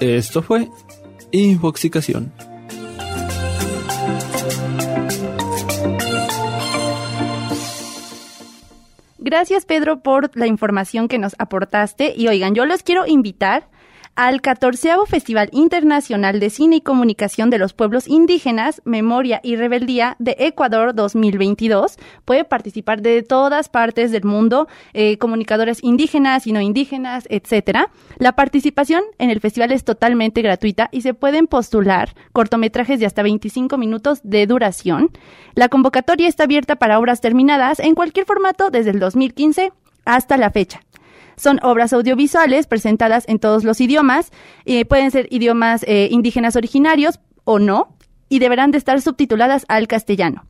Esto 0.00 0.42
fue 0.42 0.68
Infoxicación. 1.30 2.32
Gracias 9.18 9.64
Pedro 9.64 10.00
por 10.00 10.36
la 10.36 10.46
información 10.46 11.08
que 11.08 11.18
nos 11.18 11.34
aportaste 11.38 12.12
y 12.16 12.28
oigan, 12.28 12.54
yo 12.54 12.66
los 12.66 12.82
quiero 12.82 13.06
invitar 13.06 13.68
al 14.14 14.42
14 14.42 14.90
Festival 15.06 15.48
Internacional 15.52 16.38
de 16.38 16.50
Cine 16.50 16.76
y 16.76 16.80
Comunicación 16.80 17.50
de 17.50 17.58
los 17.58 17.72
Pueblos 17.72 18.08
Indígenas, 18.08 18.82
Memoria 18.84 19.40
y 19.42 19.56
Rebeldía 19.56 20.16
de 20.18 20.36
Ecuador 20.38 20.94
2022. 20.94 21.96
Puede 22.24 22.44
participar 22.44 23.00
de 23.00 23.22
todas 23.22 23.68
partes 23.68 24.10
del 24.10 24.24
mundo, 24.24 24.68
eh, 24.92 25.16
comunicadores 25.18 25.82
indígenas 25.82 26.46
y 26.46 26.52
no 26.52 26.60
indígenas, 26.60 27.26
etcétera. 27.30 27.90
La 28.18 28.32
participación 28.32 29.02
en 29.18 29.30
el 29.30 29.40
festival 29.40 29.72
es 29.72 29.84
totalmente 29.84 30.42
gratuita 30.42 30.88
y 30.92 31.00
se 31.00 31.14
pueden 31.14 31.46
postular 31.46 32.14
cortometrajes 32.32 33.00
de 33.00 33.06
hasta 33.06 33.22
25 33.22 33.78
minutos 33.78 34.20
de 34.24 34.46
duración. 34.46 35.10
La 35.54 35.68
convocatoria 35.68 36.28
está 36.28 36.44
abierta 36.44 36.76
para 36.76 36.98
obras 36.98 37.20
terminadas 37.20 37.80
en 37.80 37.94
cualquier 37.94 38.26
formato 38.26 38.70
desde 38.70 38.90
el 38.90 38.98
2015 38.98 39.72
hasta 40.04 40.36
la 40.36 40.50
fecha. 40.50 40.82
Son 41.42 41.58
obras 41.64 41.92
audiovisuales 41.92 42.68
presentadas 42.68 43.24
en 43.26 43.40
todos 43.40 43.64
los 43.64 43.80
idiomas, 43.80 44.30
eh, 44.64 44.84
pueden 44.84 45.10
ser 45.10 45.26
idiomas 45.28 45.84
eh, 45.88 46.06
indígenas 46.12 46.54
originarios 46.54 47.18
o 47.42 47.58
no, 47.58 47.96
y 48.28 48.38
deberán 48.38 48.70
de 48.70 48.78
estar 48.78 49.00
subtituladas 49.00 49.64
al 49.66 49.88
castellano. 49.88 50.44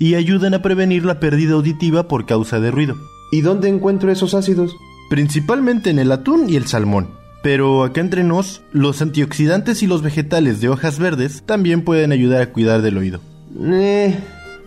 y 0.01 0.17
ayudan 0.17 0.55
a 0.55 0.63
prevenir 0.63 1.05
la 1.05 1.21
pérdida 1.21 1.53
auditiva 1.53 2.09
por 2.09 2.27
causa 2.27 2.59
de 2.59 2.73
ruido. 2.73 2.97
¿Y 3.31 3.43
dónde 3.43 3.69
encuentro 3.69 4.11
esos 4.11 4.35
ácidos? 4.35 4.75
Principalmente 5.11 5.91
en 5.91 6.01
el 6.01 6.11
atún 6.11 6.51
y 6.51 6.57
el 6.57 6.67
salmón. 6.67 7.11
Pero 7.45 7.85
acá 7.85 8.01
entre 8.01 8.25
nos, 8.25 8.63
los 8.73 9.01
antioxidantes 9.01 9.85
y 9.85 9.87
los 9.87 10.03
vegetales 10.03 10.61
de 10.61 10.71
hojas 10.71 10.99
verdes 10.99 11.45
también 11.47 11.85
pueden 11.85 12.11
ayudar 12.11 12.43
a 12.43 12.51
cuidar 12.51 12.83
del 12.83 12.99
oído. 12.99 13.21
Eh, 13.61 14.19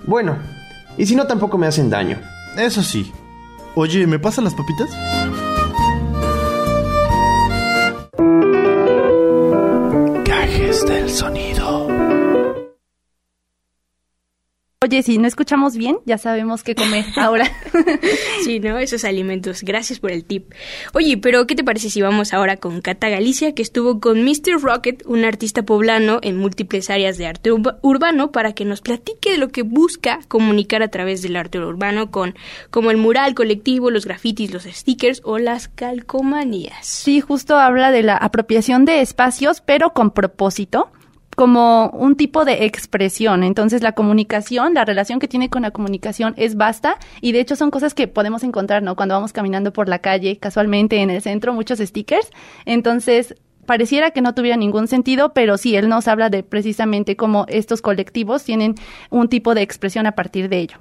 bueno, 0.08 0.38
y 0.98 1.06
si 1.06 1.16
no 1.16 1.28
tampoco 1.28 1.58
me 1.58 1.68
hacen 1.68 1.90
daño. 1.90 2.20
Eso 2.58 2.84
sí. 2.84 3.12
Oye, 3.76 4.06
¿me 4.06 4.20
pasan 4.20 4.44
las 4.44 4.54
papitas? 4.54 4.90
Cajes 10.26 10.86
del 10.86 11.10
sonido. 11.10 11.53
Oye, 14.84 15.02
si 15.02 15.18
no 15.18 15.30
escuchamos 15.30 15.78
bien, 15.78 16.00
ya 16.06 16.18
sabemos 16.18 16.62
qué 16.62 16.76
comer 16.76 17.06
ahora. 17.16 17.50
sí, 18.44 18.60
¿no? 18.60 18.78
Esos 18.78 19.06
alimentos. 19.06 19.62
Gracias 19.62 20.00
por 20.00 20.12
el 20.12 20.26
tip. 20.26 20.52
Oye, 20.94 21.18
pero 21.18 21.48
¿qué 21.48 21.56
te 21.56 21.64
parece 21.64 21.90
si 21.90 22.02
vamos 22.02 22.34
ahora 22.34 22.58
con 22.58 22.82
Cata 22.82 23.08
Galicia, 23.08 23.56
que 23.56 23.62
estuvo 23.62 24.02
con 24.02 24.26
Mr. 24.26 24.62
Rocket, 24.62 25.02
un 25.06 25.24
artista 25.24 25.64
poblano 25.64 26.20
en 26.22 26.38
múltiples 26.38 26.90
áreas 26.90 27.18
de 27.18 27.28
arte 27.28 27.50
urbano, 27.54 28.34
para 28.34 28.52
que 28.52 28.66
nos 28.66 28.82
platique 28.82 29.32
de 29.32 29.38
lo 29.38 29.48
que 29.48 29.62
busca 29.62 30.20
comunicar 30.28 30.84
a 30.84 30.90
través 30.90 31.22
del 31.22 31.38
arte 31.38 31.60
urbano 31.60 32.12
con 32.12 32.36
como 32.70 32.92
el 32.92 32.98
mural 32.98 33.36
colectivo, 33.36 33.90
los 33.90 34.04
grafitis, 34.04 34.52
los 34.52 34.64
stickers 34.64 35.22
o 35.24 35.38
las 35.38 35.70
calcomanías? 35.70 36.86
Sí, 36.86 37.22
justo 37.22 37.56
habla 37.58 37.92
de 37.92 38.04
la 38.04 38.18
apropiación 38.18 38.84
de 38.84 39.00
espacios, 39.00 39.62
pero 39.62 39.94
con 39.94 40.12
propósito 40.12 40.92
como 41.36 41.90
un 41.90 42.16
tipo 42.16 42.46
de 42.46 42.66
expresión. 42.66 43.44
Entonces 43.44 43.82
la 43.82 43.94
comunicación, 43.94 44.74
la 44.74 44.86
relación 44.86 45.20
que 45.20 45.28
tiene 45.28 45.50
con 45.50 45.62
la 45.64 45.72
comunicación 45.72 46.34
es 46.38 46.56
vasta 46.56 46.98
y 47.22 47.32
de 47.32 47.40
hecho 47.40 47.56
son 47.56 47.72
cosas 47.72 47.94
que 47.94 48.08
podemos 48.08 48.44
encontrar, 48.44 48.84
¿no? 48.84 48.96
Cuando 48.96 49.16
vamos 49.16 49.34
caminando 49.34 49.74
por 49.74 49.90
la 49.90 50.00
calle, 50.00 50.38
casualmente 50.38 50.98
en 50.98 51.10
el 51.10 51.22
centro, 51.22 51.54
muchos 51.54 51.80
stickers. 51.80 52.30
Entonces 52.66 53.36
pareciera 53.66 54.12
que 54.12 54.22
no 54.22 54.36
tuviera 54.36 54.58
ningún 54.58 54.88
sentido, 54.88 55.34
pero 55.34 55.58
sí, 55.58 55.76
él 55.76 55.90
nos 55.90 56.08
habla 56.08 56.30
de 56.30 56.44
precisamente 56.44 57.16
cómo 57.16 57.46
estos 57.48 57.82
colectivos 57.82 58.44
tienen 58.44 58.76
un 59.10 59.30
tipo 59.30 59.56
de 59.56 59.62
expresión 59.62 60.06
a 60.06 60.14
partir 60.14 60.50
de 60.50 60.60
ello. 60.60 60.78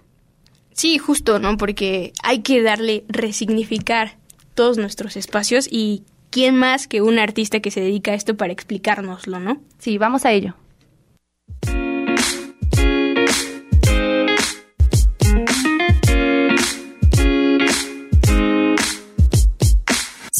Sí, 0.73 0.99
justo, 0.99 1.39
¿no? 1.39 1.57
Porque 1.57 2.13
hay 2.23 2.41
que 2.41 2.63
darle 2.63 3.05
resignificar 3.09 4.17
todos 4.55 4.79
nuestros 4.79 5.17
espacios 5.17 5.69
y 5.71 6.05
¿quién 6.33 6.57
más 6.57 6.89
que 6.89 7.03
un 7.03 7.20
artista 7.20 7.61
que 7.61 7.70
se 7.70 7.80
dedica 7.80 8.11
a 8.11 8.14
esto 8.14 8.37
para 8.37 8.53
explicárnoslo, 8.53 9.39
no? 9.39 9.61
Sí, 9.78 9.99
vamos 9.99 10.24
a 10.24 10.33
ello. 10.33 10.57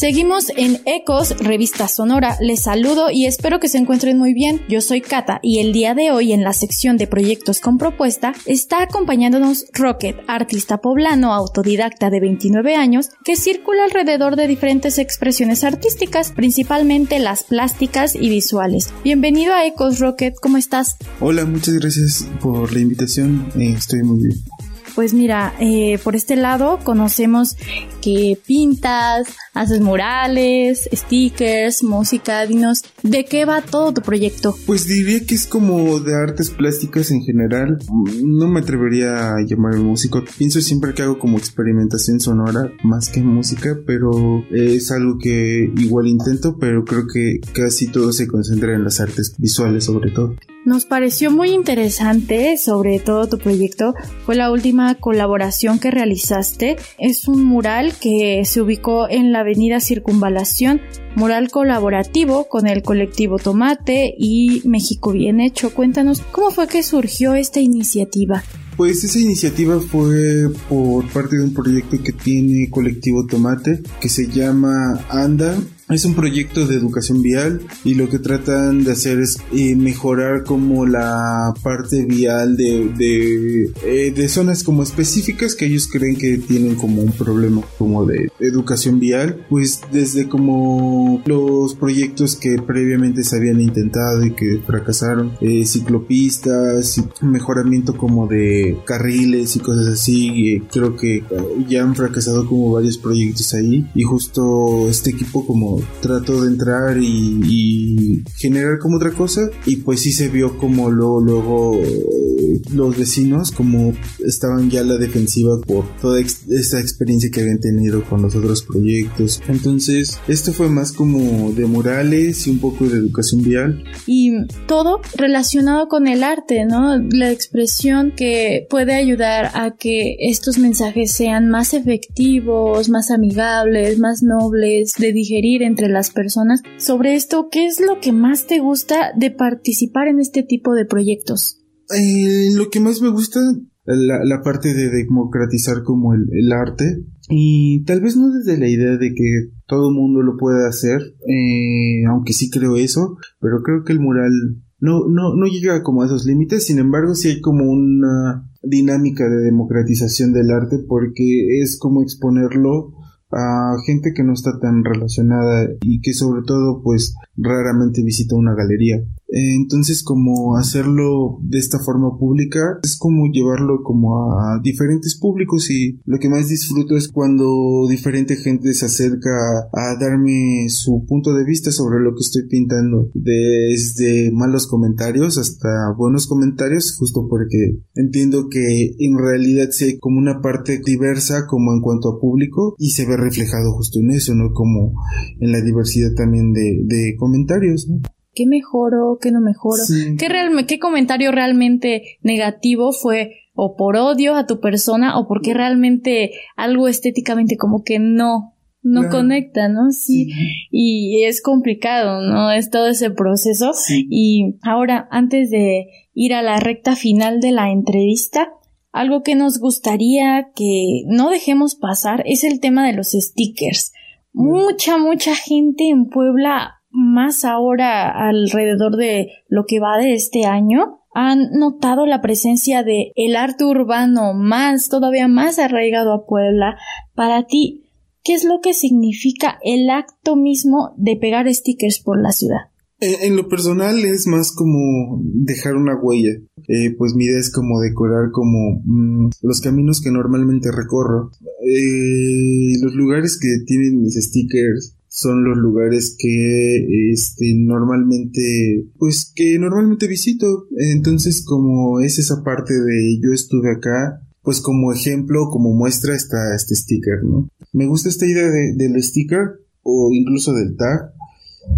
Seguimos 0.03 0.47
en 0.57 0.81
Ecos, 0.85 1.33
revista 1.39 1.87
sonora. 1.87 2.35
Les 2.41 2.63
saludo 2.63 3.09
y 3.09 3.25
espero 3.25 3.61
que 3.61 3.69
se 3.69 3.77
encuentren 3.77 4.17
muy 4.17 4.33
bien. 4.33 4.59
Yo 4.67 4.81
soy 4.81 4.99
Kata 4.99 5.39
y 5.41 5.59
el 5.59 5.71
día 5.71 5.95
de 5.95 6.11
hoy 6.11 6.33
en 6.33 6.43
la 6.43 6.51
sección 6.51 6.97
de 6.97 7.07
proyectos 7.07 7.61
con 7.61 7.77
propuesta 7.77 8.33
está 8.45 8.83
acompañándonos 8.83 9.63
Rocket, 9.71 10.17
artista 10.27 10.79
poblano 10.79 11.33
autodidacta 11.33 12.09
de 12.09 12.19
29 12.19 12.75
años 12.75 13.11
que 13.23 13.37
circula 13.37 13.85
alrededor 13.85 14.35
de 14.35 14.47
diferentes 14.47 14.97
expresiones 14.97 15.63
artísticas, 15.63 16.33
principalmente 16.33 17.19
las 17.19 17.45
plásticas 17.45 18.13
y 18.13 18.27
visuales. 18.27 18.89
Bienvenido 19.05 19.53
a 19.53 19.65
Ecos 19.65 19.99
Rocket, 19.99 20.35
¿cómo 20.41 20.57
estás? 20.57 20.97
Hola, 21.21 21.45
muchas 21.45 21.75
gracias 21.75 22.27
por 22.41 22.73
la 22.73 22.79
invitación. 22.81 23.47
Eh, 23.57 23.73
estoy 23.77 24.03
muy 24.03 24.17
bien. 24.17 24.62
Pues 24.95 25.13
mira, 25.13 25.53
eh, 25.59 25.99
por 26.03 26.15
este 26.15 26.35
lado 26.35 26.79
conocemos 26.83 27.55
que 28.01 28.37
pintas, 28.45 29.27
haces 29.53 29.81
murales, 29.81 30.87
stickers, 30.93 31.83
música, 31.83 32.45
dinos, 32.45 32.83
¿de 33.01 33.25
qué 33.25 33.45
va 33.45 33.61
todo 33.61 33.93
tu 33.93 34.01
proyecto? 34.01 34.55
Pues 34.65 34.87
diría 34.87 35.25
que 35.25 35.35
es 35.35 35.47
como 35.47 35.99
de 35.99 36.15
artes 36.15 36.51
plásticas 36.51 37.11
en 37.11 37.21
general. 37.21 37.79
No 38.23 38.47
me 38.47 38.59
atrevería 38.59 39.33
a 39.33 39.45
llamarme 39.45 39.79
músico. 39.79 40.23
Pienso 40.37 40.61
siempre 40.61 40.93
que 40.93 41.01
hago 41.01 41.17
como 41.17 41.37
experimentación 41.37 42.19
sonora 42.19 42.71
más 42.83 43.09
que 43.09 43.21
música, 43.21 43.77
pero 43.87 44.11
es 44.51 44.91
algo 44.91 45.17
que 45.17 45.71
igual 45.75 46.07
intento, 46.07 46.57
pero 46.59 46.85
creo 46.85 47.07
que 47.11 47.39
casi 47.53 47.87
todo 47.87 48.11
se 48.11 48.27
concentra 48.27 48.75
en 48.75 48.83
las 48.83 48.99
artes 48.99 49.35
visuales 49.37 49.85
sobre 49.85 50.11
todo. 50.11 50.35
Nos 50.65 50.85
pareció 50.85 51.29
muy 51.29 51.49
interesante, 51.49 52.55
sobre 52.57 52.99
todo 52.99 53.27
tu 53.27 53.37
proyecto, 53.37 53.95
fue 54.25 54.35
la 54.35 54.49
última 54.49 54.95
colaboración 54.95 55.77
que 55.77 55.91
realizaste. 55.91 56.77
Es 56.97 57.27
un 57.27 57.43
mural 57.43 57.93
que 57.99 58.43
se 58.45 58.61
ubicó 58.61 59.09
en 59.09 59.33
la 59.33 59.41
avenida 59.41 59.81
Circunvalación, 59.81 60.79
mural 61.17 61.51
colaborativo 61.51 62.47
con 62.47 62.65
el 62.65 62.81
colectivo 62.81 63.39
Tomate 63.39 64.15
y 64.17 64.61
México 64.63 65.11
Bien 65.11 65.41
Hecho. 65.41 65.73
Cuéntanos 65.73 66.21
cómo 66.31 66.49
fue 66.49 66.67
que 66.67 66.81
surgió 66.81 67.33
esta 67.33 67.59
iniciativa. 67.59 68.41
Pues 68.77 69.03
esa 69.03 69.19
iniciativa 69.19 69.79
fue 69.81 70.49
por 70.69 71.05
parte 71.09 71.35
de 71.35 71.43
un 71.43 71.53
proyecto 71.53 72.01
que 72.01 72.13
tiene 72.13 72.69
Colectivo 72.71 73.25
Tomate 73.27 73.81
que 73.99 74.09
se 74.09 74.27
llama 74.29 75.05
Anda 75.09 75.55
es 75.93 76.05
un 76.05 76.15
proyecto 76.15 76.65
de 76.65 76.75
educación 76.75 77.21
vial 77.21 77.61
y 77.83 77.93
lo 77.93 78.09
que 78.09 78.19
tratan 78.19 78.83
de 78.83 78.91
hacer 78.91 79.19
es 79.19 79.37
eh, 79.53 79.75
mejorar 79.75 80.43
como 80.43 80.85
la 80.85 81.53
parte 81.61 82.05
vial 82.05 82.57
de, 82.57 82.89
de, 82.97 83.71
eh, 83.85 84.11
de, 84.11 84.29
zonas 84.29 84.63
como 84.63 84.83
específicas 84.83 85.55
que 85.55 85.65
ellos 85.65 85.87
creen 85.87 86.15
que 86.15 86.37
tienen 86.37 86.75
como 86.75 87.01
un 87.01 87.11
problema 87.11 87.61
como 87.77 88.05
de 88.05 88.31
educación 88.39 88.99
vial. 88.99 89.45
Pues 89.49 89.81
desde 89.91 90.27
como 90.27 91.21
los 91.25 91.75
proyectos 91.75 92.35
que 92.35 92.57
previamente 92.65 93.23
se 93.23 93.35
habían 93.35 93.61
intentado 93.61 94.25
y 94.25 94.31
que 94.31 94.59
fracasaron, 94.65 95.33
eh, 95.41 95.65
ciclopistas, 95.65 97.01
mejoramiento 97.21 97.95
como 97.97 98.27
de 98.27 98.77
carriles 98.85 99.55
y 99.55 99.59
cosas 99.59 99.87
así. 99.87 100.61
creo 100.71 100.95
que 100.95 101.23
ya 101.67 101.83
han 101.83 101.95
fracasado 101.95 102.47
como 102.47 102.71
varios 102.71 102.97
proyectos 102.97 103.53
ahí 103.53 103.87
y 103.93 104.03
justo 104.03 104.87
este 104.89 105.11
equipo 105.11 105.45
como 105.45 105.82
trató 106.01 106.41
de 106.41 106.49
entrar 106.49 106.97
y, 107.01 108.23
generar 108.37 108.79
como 108.79 108.97
otra 108.97 109.11
cosa 109.11 109.49
y 109.65 109.77
pues 109.77 110.01
sí 110.01 110.11
se 110.11 110.27
vio 110.27 110.57
como 110.57 110.89
luego, 110.89 111.21
luego 111.21 111.79
eh, 111.81 112.61
los 112.73 112.97
vecinos 112.97 113.51
como 113.51 113.93
estaban 114.25 114.69
ya 114.69 114.81
a 114.81 114.83
la 114.83 114.97
defensiva 114.97 115.59
por 115.65 115.85
toda 115.97 116.19
esta 116.19 116.79
experiencia 116.79 117.29
que 117.31 117.41
habían 117.41 117.59
tenido 117.59 118.03
con 118.03 118.21
los 118.21 118.35
otros 118.35 118.63
proyectos. 118.63 119.41
Entonces 119.47 120.19
esto 120.27 120.53
fue 120.53 120.69
más 120.69 120.91
como 120.91 121.51
de 121.51 121.65
murales 121.65 122.47
y 122.47 122.51
un 122.51 122.59
poco 122.59 122.85
de 122.85 122.97
educación 122.97 123.41
vial. 123.43 123.83
Y 124.05 124.31
todo 124.67 125.01
relacionado 125.15 125.87
con 125.87 126.07
el 126.07 126.23
arte 126.23 126.65
no 126.65 126.97
la 126.97 127.31
expresión 127.31 128.13
que 128.15 128.67
puede 128.69 128.93
ayudar 128.93 129.51
a 129.53 129.75
que 129.77 130.17
estos 130.19 130.57
mensajes 130.57 131.11
sean 131.11 131.49
más 131.49 131.73
efectivos 131.73 132.89
más 132.89 133.11
amigables 133.11 133.99
más 133.99 134.23
nobles 134.23 134.93
de 134.97 135.13
digerir 135.13 135.62
entre 135.63 135.89
las 135.89 136.11
personas. 136.11 136.61
Sobre 136.77 137.15
esto, 137.15 137.49
¿qué 137.51 137.65
es 137.65 137.79
lo 137.79 137.99
que 137.99 138.11
más 138.11 138.47
te 138.47 138.59
gusta 138.59 139.11
de 139.17 139.31
participar 139.31 140.07
en 140.07 140.19
este 140.19 140.43
tipo 140.43 140.73
de 140.73 140.85
proyectos? 140.85 141.59
Eh, 141.95 142.49
lo 142.55 142.69
que 142.69 142.79
más 142.79 143.01
me 143.01 143.09
gusta, 143.09 143.39
la, 143.85 144.23
la 144.23 144.41
parte 144.41 144.73
de 144.73 144.89
democratizar 144.89 145.83
como 145.83 146.13
el, 146.13 146.51
arte. 146.51 147.05
Y 147.29 147.83
tal 147.85 148.01
vez 148.01 148.17
no 148.17 148.31
desde 148.31 148.59
la 148.59 148.67
idea 148.67 148.97
de 148.97 149.13
que 149.13 149.51
todo 149.67 149.91
mundo 149.91 150.21
lo 150.21 150.37
pueda 150.37 150.67
hacer, 150.67 151.01
eh, 151.27 152.05
aunque 152.09 152.33
sí 152.33 152.49
creo 152.49 152.75
eso, 152.75 153.17
pero 153.39 153.61
creo 153.63 153.83
que 153.83 153.93
el 153.93 153.99
mural 153.99 154.31
no, 154.79 155.07
no, 155.07 155.33
no 155.35 155.45
llega 155.45 155.81
como 155.83 156.01
a 156.01 156.07
esos 156.07 156.25
límites, 156.25 156.65
sin 156.65 156.79
embargo 156.79 157.15
sí 157.15 157.29
hay 157.29 157.41
como 157.41 157.71
una 157.71 158.45
dinámica 158.61 159.29
de 159.29 159.37
democratización 159.37 160.33
del 160.33 160.51
arte 160.51 160.79
porque 160.87 161.61
es 161.61 161.77
como 161.79 162.01
exponerlo 162.01 162.91
a 163.35 163.75
gente 163.85 164.13
que 164.13 164.23
no 164.23 164.33
está 164.33 164.59
tan 164.59 164.83
relacionada 164.83 165.69
y 165.81 166.01
que 166.01 166.13
sobre 166.13 166.41
todo 166.45 166.81
pues 166.83 167.15
raramente 167.35 168.03
visita 168.03 168.35
una 168.35 168.55
galería. 168.55 169.03
Entonces 169.35 170.03
como 170.03 170.57
hacerlo 170.57 171.39
de 171.41 171.57
esta 171.57 171.79
forma 171.79 172.17
pública 172.17 172.79
es 172.83 172.97
como 172.97 173.31
llevarlo 173.31 173.81
como 173.83 174.37
a 174.39 174.59
diferentes 174.61 175.17
públicos 175.17 175.71
y 175.71 175.99
lo 176.05 176.19
que 176.19 176.29
más 176.29 176.49
disfruto 176.49 176.95
es 176.95 177.09
cuando 177.09 177.87
diferente 177.89 178.35
gente 178.35 178.73
se 178.73 178.85
acerca 178.85 179.31
a 179.73 179.97
darme 179.99 180.67
su 180.69 181.05
punto 181.07 181.33
de 181.33 181.45
vista 181.45 181.71
sobre 181.71 181.99
lo 181.99 182.13
que 182.13 182.21
estoy 182.21 182.47
pintando 182.47 183.09
desde 183.15 184.31
malos 184.31 184.67
comentarios 184.67 185.37
hasta 185.37 185.93
buenos 185.97 186.27
comentarios 186.27 186.95
justo 186.95 187.27
porque 187.27 187.79
entiendo 187.95 188.49
que 188.49 188.95
en 188.99 189.17
realidad 189.17 189.69
sí 189.71 189.85
hay 189.85 189.99
como 189.99 190.19
una 190.19 190.41
parte 190.41 190.79
diversa 190.85 191.47
como 191.47 191.73
en 191.73 191.81
cuanto 191.81 192.09
a 192.09 192.19
público 192.19 192.75
y 192.77 192.91
se 192.91 193.05
ve 193.05 193.17
reflejado 193.17 193.73
justo 193.73 193.99
en 193.99 194.11
eso, 194.11 194.33
¿no? 194.35 194.53
Como 194.53 194.93
en 195.39 195.51
la 195.51 195.61
diversidad 195.61 196.13
también 196.15 196.53
de, 196.53 197.15
comentarios. 197.17 197.87
¿Qué 198.33 198.45
mejoro? 198.45 199.17
¿Qué 199.21 199.31
no 199.31 199.41
mejoro? 199.41 199.81
¿Qué, 200.17 200.65
¿Qué 200.67 200.79
comentario 200.79 201.31
realmente 201.31 202.17
negativo 202.21 202.91
fue 202.91 203.37
o 203.53 203.75
por 203.75 203.95
odio 203.97 204.35
a 204.35 204.47
tu 204.47 204.59
persona 204.59 205.19
o 205.19 205.27
porque 205.27 205.53
realmente 205.53 206.31
algo 206.55 206.87
estéticamente 206.87 207.57
como 207.57 207.83
que 207.83 207.99
no 207.99 208.53
no 208.83 209.09
conecta, 209.09 209.69
¿no? 209.69 209.91
Sí. 209.91 210.29
Y 210.69 211.23
es 211.23 211.41
complicado, 211.41 212.21
¿no? 212.21 212.51
Es 212.51 212.69
todo 212.69 212.87
ese 212.87 213.11
proceso. 213.11 213.71
Y 213.89 214.57
ahora, 214.61 215.07
antes 215.09 215.49
de 215.49 215.87
ir 216.13 216.33
a 216.33 216.41
la 216.41 216.59
recta 216.59 216.95
final 216.95 217.39
de 217.39 217.51
la 217.51 217.71
entrevista, 217.71 218.49
algo 218.91 219.23
que 219.23 219.35
nos 219.35 219.57
gustaría 219.57 220.51
que 220.53 221.03
no 221.07 221.29
dejemos 221.29 221.75
pasar 221.75 222.23
es 222.27 222.43
el 222.43 222.59
tema 222.59 222.85
de 222.85 222.93
los 222.93 223.11
stickers. 223.11 223.93
Mucha, 224.33 224.97
mucha 224.97 225.33
gente 225.35 225.87
en 225.87 226.09
Puebla, 226.09 226.81
más 226.93 227.43
ahora 227.43 228.09
alrededor 228.09 228.95
de 228.95 229.29
lo 229.49 229.65
que 229.65 229.79
va 229.79 229.97
de 229.97 230.13
este 230.13 230.45
año, 230.45 230.99
han 231.13 231.51
notado 231.51 232.05
la 232.05 232.21
presencia 232.21 232.83
de 232.83 233.11
el 233.15 233.35
arte 233.35 233.65
urbano 233.65 234.33
más, 234.33 234.89
todavía 234.89 235.27
más 235.27 235.59
arraigado 235.59 236.13
a 236.13 236.25
Puebla. 236.25 236.77
Para 237.13 237.45
ti, 237.45 237.83
¿Qué 238.23 238.33
es 238.33 238.45
lo 238.45 238.61
que 238.63 238.73
significa 238.73 239.59
el 239.63 239.89
acto 239.89 240.37
mismo 240.37 240.95
de 240.97 241.17
pegar 241.17 241.53
stickers 241.53 241.99
por 241.99 242.21
la 242.21 242.31
ciudad? 242.31 242.71
En, 243.01 243.35
lo 243.35 243.49
personal 243.49 243.99
es 244.05 244.27
más 244.27 244.53
como 244.53 245.21
dejar 245.21 245.75
una 245.75 245.99
huella. 246.01 246.31
Eh, 246.69 246.95
pues 246.97 247.15
mi 247.15 247.25
idea 247.25 247.37
es 247.37 247.51
como 247.51 247.81
decorar 247.81 248.31
como 248.31 248.81
mm, 248.85 249.29
los 249.41 249.59
caminos 249.59 249.99
que 249.99 250.09
normalmente 250.09 250.71
recorro. 250.71 251.31
Eh, 251.67 252.77
los 252.81 252.93
lugares 252.93 253.37
que 253.37 253.65
tienen 253.65 253.99
mis 253.99 254.15
stickers 254.15 254.95
son 255.15 255.43
los 255.43 255.55
lugares 255.57 256.15
que 256.17 257.11
este 257.11 257.53
normalmente 257.55 258.87
pues 258.97 259.31
que 259.35 259.59
normalmente 259.59 260.07
visito 260.07 260.65
entonces 260.75 261.45
como 261.45 261.99
es 261.99 262.17
esa 262.17 262.43
parte 262.43 262.73
de 262.73 263.19
yo 263.21 263.31
estuve 263.31 263.69
acá 263.69 264.23
pues 264.43 264.59
como 264.59 264.91
ejemplo, 264.91 265.47
como 265.49 265.73
muestra 265.73 266.15
está 266.15 266.53
este 266.53 266.75
sticker, 266.75 267.23
¿no? 267.23 267.47
Me 267.71 267.87
gusta 267.87 268.09
esta 268.09 268.25
idea 268.25 268.49
del 268.49 269.01
sticker 269.01 269.61
o 269.83 270.09
incluso 270.13 270.53
del 270.53 270.75
tag 270.75 271.13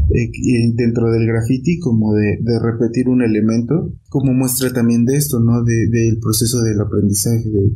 eh, 0.10 0.32
dentro 0.74 1.12
del 1.12 1.28
graffiti 1.28 1.80
como 1.80 2.14
de, 2.16 2.40
repetir 2.60 3.08
un 3.08 3.22
elemento 3.22 3.94
como 4.10 4.34
muestra 4.34 4.74
también 4.74 5.06
de 5.06 5.16
esto 5.16 5.40
no 5.40 5.64
de, 5.64 5.88
del 5.88 6.18
proceso 6.20 6.64
del 6.64 6.82
aprendizaje 6.82 7.48
de 7.48 7.72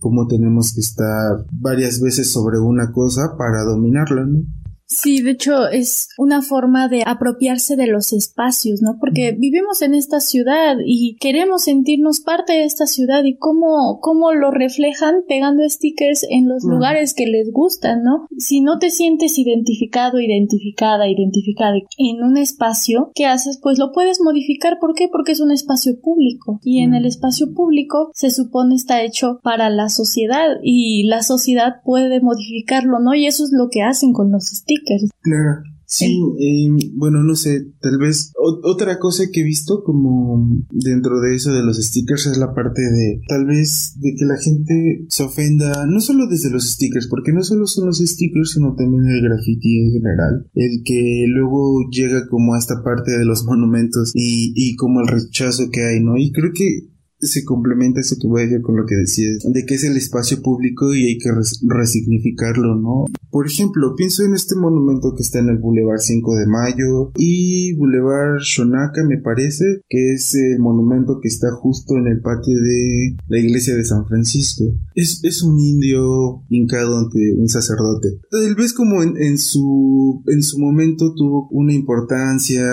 cómo 0.00 0.26
tenemos 0.26 0.74
que 0.74 0.80
estar 0.80 1.46
varias 1.52 2.00
veces 2.00 2.30
sobre 2.30 2.58
una 2.58 2.90
cosa 2.90 3.36
para 3.38 3.62
dominarla 3.62 4.26
¿no? 4.26 4.42
Sí, 4.86 5.22
de 5.22 5.32
hecho 5.32 5.68
es 5.68 6.08
una 6.18 6.42
forma 6.42 6.88
de 6.88 7.02
apropiarse 7.06 7.74
de 7.76 7.86
los 7.86 8.12
espacios, 8.12 8.82
¿no? 8.82 8.98
Porque 9.00 9.32
vivimos 9.32 9.80
en 9.82 9.94
esta 9.94 10.20
ciudad 10.20 10.76
y 10.84 11.16
queremos 11.16 11.64
sentirnos 11.64 12.20
parte 12.20 12.52
de 12.52 12.64
esta 12.64 12.86
ciudad 12.86 13.24
y 13.24 13.36
cómo, 13.36 13.98
cómo 14.00 14.32
lo 14.32 14.50
reflejan 14.50 15.22
pegando 15.26 15.62
stickers 15.68 16.26
en 16.28 16.48
los 16.48 16.64
lugares 16.64 17.14
que 17.14 17.26
les 17.26 17.50
gustan, 17.50 18.02
¿no? 18.02 18.26
Si 18.36 18.60
no 18.60 18.78
te 18.78 18.90
sientes 18.90 19.38
identificado, 19.38 20.20
identificada, 20.20 21.08
identificada 21.08 21.76
en 21.96 22.22
un 22.22 22.36
espacio, 22.36 23.10
¿qué 23.14 23.26
haces? 23.26 23.58
Pues 23.62 23.78
lo 23.78 23.92
puedes 23.92 24.20
modificar. 24.20 24.78
¿Por 24.80 24.94
qué? 24.94 25.08
Porque 25.08 25.32
es 25.32 25.40
un 25.40 25.50
espacio 25.50 25.98
público 26.00 26.60
y 26.62 26.80
en 26.82 26.94
el 26.94 27.06
espacio 27.06 27.54
público 27.54 28.10
se 28.12 28.30
supone 28.30 28.74
está 28.74 29.02
hecho 29.02 29.40
para 29.42 29.70
la 29.70 29.88
sociedad 29.88 30.58
y 30.62 31.04
la 31.04 31.22
sociedad 31.22 31.76
puede 31.84 32.20
modificarlo, 32.20 33.00
¿no? 33.00 33.14
Y 33.14 33.26
eso 33.26 33.44
es 33.44 33.50
lo 33.52 33.68
que 33.70 33.82
hacen 33.82 34.12
con 34.12 34.30
los 34.30 34.44
stickers 34.44 34.73
Claro. 35.22 35.62
Sí, 35.86 36.18
eh, 36.40 36.90
bueno, 36.94 37.22
no 37.22 37.36
sé, 37.36 37.66
tal 37.80 37.98
vez 37.98 38.32
otra 38.36 38.98
cosa 38.98 39.24
que 39.30 39.42
he 39.42 39.44
visto 39.44 39.84
como 39.84 40.48
dentro 40.70 41.20
de 41.20 41.36
eso 41.36 41.52
de 41.52 41.62
los 41.62 41.76
stickers 41.76 42.26
es 42.26 42.38
la 42.38 42.54
parte 42.54 42.82
de 42.82 43.20
tal 43.28 43.46
vez 43.46 43.94
de 44.00 44.14
que 44.18 44.24
la 44.24 44.36
gente 44.36 45.04
se 45.08 45.22
ofenda, 45.22 45.86
no 45.86 46.00
solo 46.00 46.26
desde 46.26 46.50
los 46.50 46.68
stickers, 46.68 47.06
porque 47.06 47.32
no 47.32 47.44
solo 47.44 47.66
son 47.66 47.86
los 47.86 47.98
stickers, 47.98 48.52
sino 48.52 48.74
también 48.74 49.04
el 49.06 49.22
graffiti 49.22 49.84
en 49.84 49.92
general, 49.92 50.46
el 50.54 50.82
que 50.84 51.26
luego 51.28 51.88
llega 51.90 52.26
como 52.28 52.54
a 52.54 52.58
esta 52.58 52.82
parte 52.82 53.12
de 53.16 53.24
los 53.24 53.44
monumentos 53.44 54.10
y, 54.14 54.52
y 54.56 54.76
como 54.76 55.00
el 55.00 55.08
rechazo 55.08 55.70
que 55.70 55.84
hay, 55.84 56.00
¿no? 56.00 56.16
Y 56.16 56.32
creo 56.32 56.50
que 56.54 56.93
se 57.24 57.44
complementa 57.44 58.00
eso 58.00 58.16
que 58.20 58.28
voy 58.28 58.42
a 58.42 58.44
decir 58.44 58.62
con 58.62 58.76
lo 58.76 58.86
que 58.86 58.96
decías, 58.96 59.38
de 59.44 59.64
que 59.64 59.74
es 59.74 59.84
el 59.84 59.96
espacio 59.96 60.42
público 60.42 60.94
y 60.94 61.06
hay 61.06 61.18
que 61.18 61.30
resignificarlo, 61.62 62.74
¿no? 62.76 63.04
Por 63.30 63.46
ejemplo, 63.46 63.94
pienso 63.96 64.22
en 64.24 64.34
este 64.34 64.54
monumento 64.54 65.14
que 65.16 65.22
está 65.22 65.40
en 65.40 65.48
el 65.48 65.58
Boulevard 65.58 65.98
5 65.98 66.36
de 66.36 66.46
Mayo 66.46 67.12
y 67.16 67.74
Boulevard 67.74 68.40
Shonaka, 68.40 69.04
me 69.04 69.18
parece, 69.18 69.64
que 69.88 70.14
es 70.14 70.34
el 70.34 70.60
monumento 70.60 71.18
que 71.20 71.28
está 71.28 71.50
justo 71.52 71.96
en 71.96 72.06
el 72.06 72.20
patio 72.20 72.56
de 72.56 73.16
la 73.28 73.38
iglesia 73.38 73.74
de 73.74 73.84
San 73.84 74.06
Francisco. 74.06 74.64
Es, 74.94 75.20
es 75.24 75.42
un 75.42 75.58
indio 75.58 76.42
hincado 76.48 76.98
ante 76.98 77.18
un 77.36 77.48
sacerdote. 77.48 78.20
Tal 78.30 78.54
vez 78.54 78.72
como 78.72 79.02
en, 79.02 79.16
en, 79.20 79.38
su, 79.38 80.22
en 80.26 80.42
su 80.42 80.58
momento 80.58 81.14
tuvo 81.14 81.48
una 81.50 81.72
importancia 81.72 82.64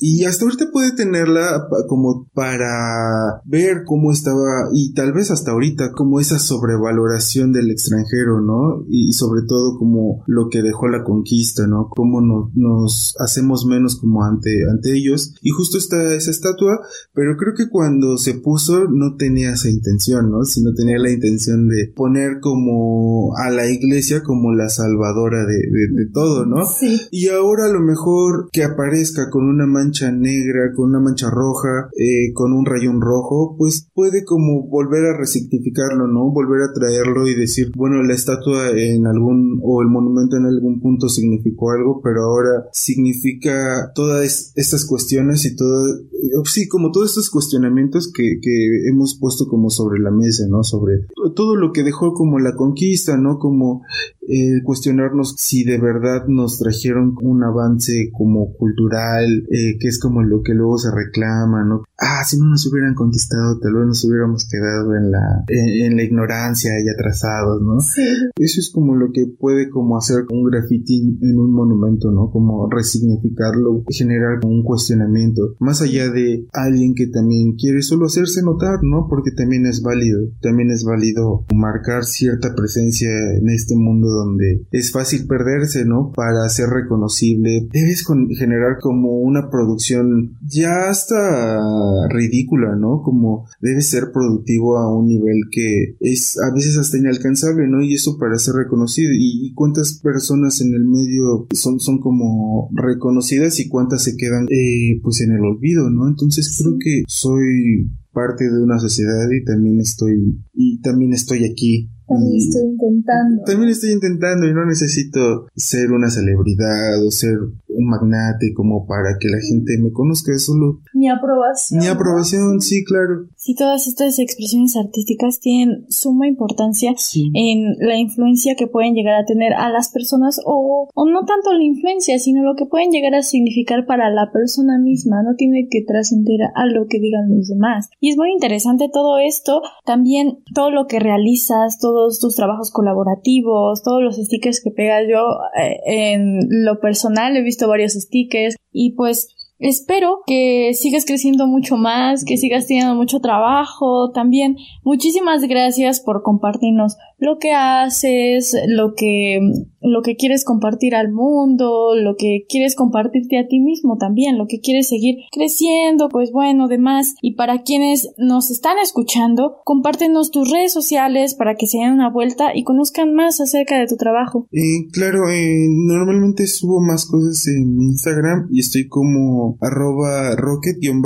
y 0.00 0.24
hasta 0.24 0.44
ahorita 0.44 0.70
puede 0.72 0.92
tenerla 0.92 1.68
como 1.88 2.28
para 2.34 3.40
ver 3.44 3.82
cómo 3.84 3.97
estaba, 4.12 4.68
y 4.72 4.92
tal 4.94 5.12
vez 5.12 5.30
hasta 5.30 5.50
ahorita, 5.50 5.92
como 5.92 6.20
esa 6.20 6.38
sobrevaloración 6.38 7.52
del 7.52 7.70
extranjero, 7.70 8.40
¿no? 8.40 8.84
Y 8.88 9.12
sobre 9.12 9.42
todo 9.46 9.78
como 9.78 10.22
lo 10.26 10.48
que 10.48 10.62
dejó 10.62 10.88
la 10.88 11.04
conquista, 11.04 11.66
¿no? 11.66 11.88
Cómo 11.88 12.20
nos 12.54 13.14
hacemos 13.18 13.66
menos 13.66 13.96
como 13.96 14.24
ante, 14.24 14.64
ante 14.70 14.94
ellos. 14.94 15.34
Y 15.42 15.50
justo 15.50 15.78
está 15.78 16.14
esa 16.14 16.30
estatua, 16.30 16.80
pero 17.14 17.36
creo 17.36 17.54
que 17.54 17.68
cuando 17.68 18.16
se 18.18 18.34
puso 18.34 18.84
no 18.88 19.16
tenía 19.16 19.52
esa 19.52 19.70
intención, 19.70 20.30
¿no? 20.30 20.44
Sino 20.44 20.74
tenía 20.74 20.98
la 20.98 21.10
intención 21.10 21.68
de 21.68 21.92
poner 21.94 22.40
como 22.40 23.36
a 23.36 23.50
la 23.50 23.68
iglesia 23.70 24.22
como 24.22 24.52
la 24.52 24.68
salvadora 24.68 25.44
de, 25.46 25.58
de, 25.92 26.06
todo, 26.12 26.46
¿no? 26.46 26.64
Sí. 26.64 27.00
Y 27.10 27.28
ahora 27.28 27.66
a 27.66 27.72
lo 27.72 27.80
mejor 27.80 28.48
que 28.52 28.64
aparezca 28.64 29.30
con 29.30 29.44
una 29.48 29.66
mancha 29.66 30.10
negra, 30.12 30.72
con 30.74 30.90
una 30.90 31.00
mancha 31.00 31.30
roja, 31.30 31.88
eh, 31.96 32.32
con 32.34 32.52
un 32.52 32.64
rayón 32.64 33.00
rojo, 33.00 33.56
pues 33.58 33.87
puede 33.94 34.24
como 34.24 34.68
volver 34.68 35.04
a 35.06 35.16
resignificarlo, 35.16 36.06
¿no? 36.06 36.30
Volver 36.30 36.62
a 36.62 36.72
traerlo 36.72 37.26
y 37.26 37.34
decir, 37.34 37.72
bueno, 37.76 38.02
la 38.02 38.14
estatua 38.14 38.70
en 38.70 39.06
algún 39.06 39.60
o 39.62 39.82
el 39.82 39.88
monumento 39.88 40.36
en 40.36 40.46
algún 40.46 40.80
punto 40.80 41.08
significó 41.08 41.72
algo, 41.72 42.00
pero 42.02 42.22
ahora 42.22 42.68
significa 42.72 43.92
todas 43.94 44.52
estas 44.54 44.86
cuestiones 44.86 45.44
y 45.44 45.56
todo, 45.56 45.96
eh, 45.96 46.30
sí, 46.44 46.68
como 46.68 46.90
todos 46.90 47.10
estos 47.10 47.30
cuestionamientos 47.30 48.12
que, 48.12 48.40
que 48.40 48.88
hemos 48.88 49.18
puesto 49.18 49.46
como 49.48 49.70
sobre 49.70 50.00
la 50.00 50.10
mesa, 50.10 50.46
¿no? 50.48 50.62
Sobre 50.62 51.06
todo 51.34 51.56
lo 51.56 51.72
que 51.72 51.82
dejó 51.82 52.12
como 52.14 52.38
la 52.38 52.54
conquista, 52.54 53.16
¿no? 53.16 53.38
Como 53.38 53.82
el 54.28 54.62
cuestionarnos 54.62 55.34
si 55.38 55.64
de 55.64 55.78
verdad 55.78 56.26
nos 56.28 56.58
trajeron 56.58 57.14
un 57.22 57.42
avance 57.42 58.10
como 58.12 58.52
cultural, 58.54 59.44
eh, 59.50 59.78
que 59.80 59.88
es 59.88 59.98
como 59.98 60.22
lo 60.22 60.42
que 60.42 60.54
luego 60.54 60.78
se 60.78 60.90
reclama, 60.94 61.64
¿no? 61.64 61.84
Ah, 61.98 62.22
si 62.24 62.38
no 62.38 62.46
nos 62.46 62.66
hubieran 62.66 62.94
conquistado, 62.94 63.58
tal 63.58 63.74
vez 63.74 63.86
nos 63.86 64.04
hubiéramos 64.04 64.46
quedado 64.48 64.94
en 64.94 65.10
la, 65.10 65.44
en, 65.48 65.96
la 65.96 66.02
ignorancia 66.02 66.70
y 66.84 66.88
atrasados, 66.88 67.62
¿no? 67.62 67.80
Sí. 67.80 68.02
Eso 68.36 68.60
es 68.60 68.70
como 68.72 68.94
lo 68.94 69.10
que 69.12 69.26
puede 69.26 69.68
como 69.70 69.96
hacer 69.96 70.26
un 70.30 70.44
graffiti 70.44 71.18
en 71.20 71.38
un 71.38 71.50
monumento, 71.52 72.10
¿no? 72.10 72.30
Como 72.30 72.68
resignificarlo, 72.70 73.82
generar 73.88 74.44
un 74.44 74.62
cuestionamiento, 74.62 75.56
más 75.58 75.82
allá 75.82 76.10
de 76.10 76.46
alguien 76.52 76.94
que 76.94 77.06
también 77.08 77.54
quiere 77.54 77.82
solo 77.82 78.06
hacerse 78.06 78.42
notar, 78.42 78.80
¿no? 78.82 79.06
Porque 79.08 79.30
también 79.32 79.66
es 79.66 79.82
válido, 79.82 80.20
también 80.40 80.70
es 80.70 80.84
válido 80.84 81.46
marcar 81.54 82.04
cierta 82.04 82.54
presencia 82.54 83.08
en 83.36 83.48
este 83.48 83.74
mundo 83.74 84.17
donde 84.18 84.66
es 84.70 84.92
fácil 84.92 85.26
perderse, 85.26 85.84
¿no? 85.84 86.12
Para 86.14 86.48
ser 86.48 86.68
reconocible, 86.68 87.68
debes 87.72 88.04
generar 88.38 88.78
como 88.80 89.20
una 89.20 89.50
producción 89.50 90.36
ya 90.42 90.88
hasta 90.88 92.08
ridícula, 92.10 92.76
¿no? 92.76 93.02
Como 93.02 93.46
debes 93.60 93.88
ser 93.88 94.10
productivo 94.12 94.78
a 94.78 94.94
un 94.96 95.06
nivel 95.06 95.42
que 95.50 95.96
es 96.00 96.36
a 96.38 96.54
veces 96.54 96.76
hasta 96.76 96.98
inalcanzable, 96.98 97.68
¿no? 97.68 97.82
Y 97.82 97.94
eso 97.94 98.18
para 98.18 98.38
ser 98.38 98.54
reconocido. 98.54 99.10
¿Y, 99.14 99.52
cuántas 99.54 100.00
personas 100.02 100.60
en 100.60 100.74
el 100.74 100.84
medio 100.84 101.46
son, 101.52 101.80
son 101.80 101.98
como 102.00 102.70
reconocidas 102.74 103.58
y 103.60 103.68
cuántas 103.68 104.04
se 104.04 104.16
quedan 104.16 104.46
eh, 104.50 105.00
pues 105.02 105.20
en 105.20 105.32
el 105.32 105.40
olvido, 105.40 105.90
¿no? 105.90 106.06
Entonces 106.06 106.54
creo 106.58 106.76
que 106.78 107.02
soy 107.06 107.90
parte 108.12 108.50
de 108.50 108.62
una 108.62 108.78
sociedad 108.78 109.28
y 109.30 109.44
también 109.44 109.80
estoy 109.80 110.42
y 110.52 110.80
también 110.80 111.12
estoy 111.12 111.44
aquí 111.44 111.90
también 112.08 112.36
estoy 112.36 112.62
intentando. 112.62 113.44
También 113.44 113.70
estoy 113.70 113.92
intentando 113.92 114.46
y 114.46 114.54
no 114.54 114.64
necesito 114.64 115.46
ser 115.54 115.92
una 115.92 116.10
celebridad 116.10 117.04
o 117.06 117.10
ser 117.10 117.36
un 117.68 117.86
magnate 117.86 118.52
como 118.54 118.86
para 118.86 119.18
que 119.20 119.28
la 119.28 119.38
gente 119.40 119.78
me 119.78 119.92
conozca, 119.92 120.32
es 120.32 120.46
solo 120.46 120.80
Mi 120.94 121.08
aprobación. 121.08 121.80
mi 121.80 121.86
aprobación, 121.86 122.60
sí, 122.60 122.84
claro. 122.84 123.26
Sí, 123.36 123.54
todas 123.54 123.86
estas 123.86 124.18
expresiones 124.18 124.76
artísticas 124.76 125.38
tienen 125.40 125.84
suma 125.88 126.26
importancia 126.26 126.94
en 127.34 127.76
la 127.78 127.96
influencia 127.96 128.54
que 128.56 128.66
pueden 128.66 128.94
llegar 128.94 129.14
a 129.14 129.24
tener 129.24 129.52
a 129.54 129.70
las 129.70 129.90
personas 129.90 130.40
o, 130.44 130.88
o 130.92 131.06
no 131.10 131.24
tanto 131.24 131.52
la 131.52 131.62
influencia, 131.62 132.18
sino 132.18 132.42
lo 132.42 132.56
que 132.56 132.66
pueden 132.66 132.90
llegar 132.90 133.14
a 133.14 133.22
significar 133.22 133.86
para 133.86 134.10
la 134.10 134.32
persona 134.32 134.78
misma. 134.78 135.22
No 135.22 135.34
tiene 135.36 135.68
que 135.70 135.84
trascender 135.86 136.40
a 136.54 136.66
lo 136.66 136.86
que 136.88 136.98
digan 136.98 137.30
los 137.36 137.48
demás. 137.48 137.90
Y 138.00 138.10
es 138.10 138.16
muy 138.16 138.32
interesante 138.32 138.88
todo 138.92 139.18
esto. 139.18 139.60
También 139.84 140.38
todo 140.54 140.70
lo 140.70 140.86
que 140.86 140.98
realizas, 140.98 141.78
tus 142.20 142.34
trabajos 142.34 142.70
colaborativos, 142.70 143.82
todos 143.82 144.02
los 144.02 144.16
stickers 144.16 144.62
que 144.62 144.70
pegas. 144.70 145.04
Yo 145.10 145.38
eh, 145.60 145.80
en 145.86 146.64
lo 146.64 146.80
personal 146.80 147.36
he 147.36 147.42
visto 147.42 147.68
varios 147.68 147.92
stickers 147.92 148.56
y 148.72 148.92
pues 148.92 149.34
Espero 149.58 150.20
que 150.26 150.72
sigas 150.74 151.04
creciendo 151.04 151.46
mucho 151.46 151.76
más, 151.76 152.24
que 152.24 152.36
sigas 152.36 152.66
teniendo 152.66 152.94
mucho 152.94 153.20
trabajo 153.20 154.10
también. 154.12 154.56
Muchísimas 154.84 155.42
gracias 155.42 156.00
por 156.00 156.22
compartirnos 156.22 156.96
lo 157.18 157.38
que 157.38 157.52
haces, 157.52 158.56
lo 158.68 158.94
que, 158.94 159.40
lo 159.82 160.02
que 160.02 160.14
quieres 160.14 160.44
compartir 160.44 160.94
al 160.94 161.10
mundo, 161.10 161.96
lo 161.96 162.14
que 162.16 162.44
quieres 162.48 162.76
compartirte 162.76 163.38
a 163.38 163.48
ti 163.48 163.58
mismo 163.58 163.96
también, 163.98 164.38
lo 164.38 164.46
que 164.46 164.60
quieres 164.60 164.88
seguir 164.88 165.16
creciendo, 165.32 166.08
pues 166.08 166.30
bueno, 166.30 166.68
demás. 166.68 167.14
Y 167.20 167.34
para 167.34 167.62
quienes 167.62 168.10
nos 168.16 168.52
están 168.52 168.78
escuchando, 168.78 169.56
compártenos 169.64 170.30
tus 170.30 170.50
redes 170.50 170.72
sociales 170.72 171.34
para 171.34 171.56
que 171.56 171.66
se 171.66 171.78
den 171.78 171.92
una 171.92 172.10
vuelta 172.10 172.54
y 172.54 172.62
conozcan 172.62 173.12
más 173.14 173.40
acerca 173.40 173.78
de 173.78 173.88
tu 173.88 173.96
trabajo. 173.96 174.46
Eh, 174.52 174.88
claro, 174.92 175.28
eh, 175.28 175.66
normalmente 175.68 176.46
subo 176.46 176.80
más 176.80 177.06
cosas 177.06 177.48
en 177.48 177.80
Instagram 177.80 178.48
y 178.52 178.60
estoy 178.60 178.86
como 178.86 179.47
arroba 179.60 180.34
rocket-rm, 180.36 180.96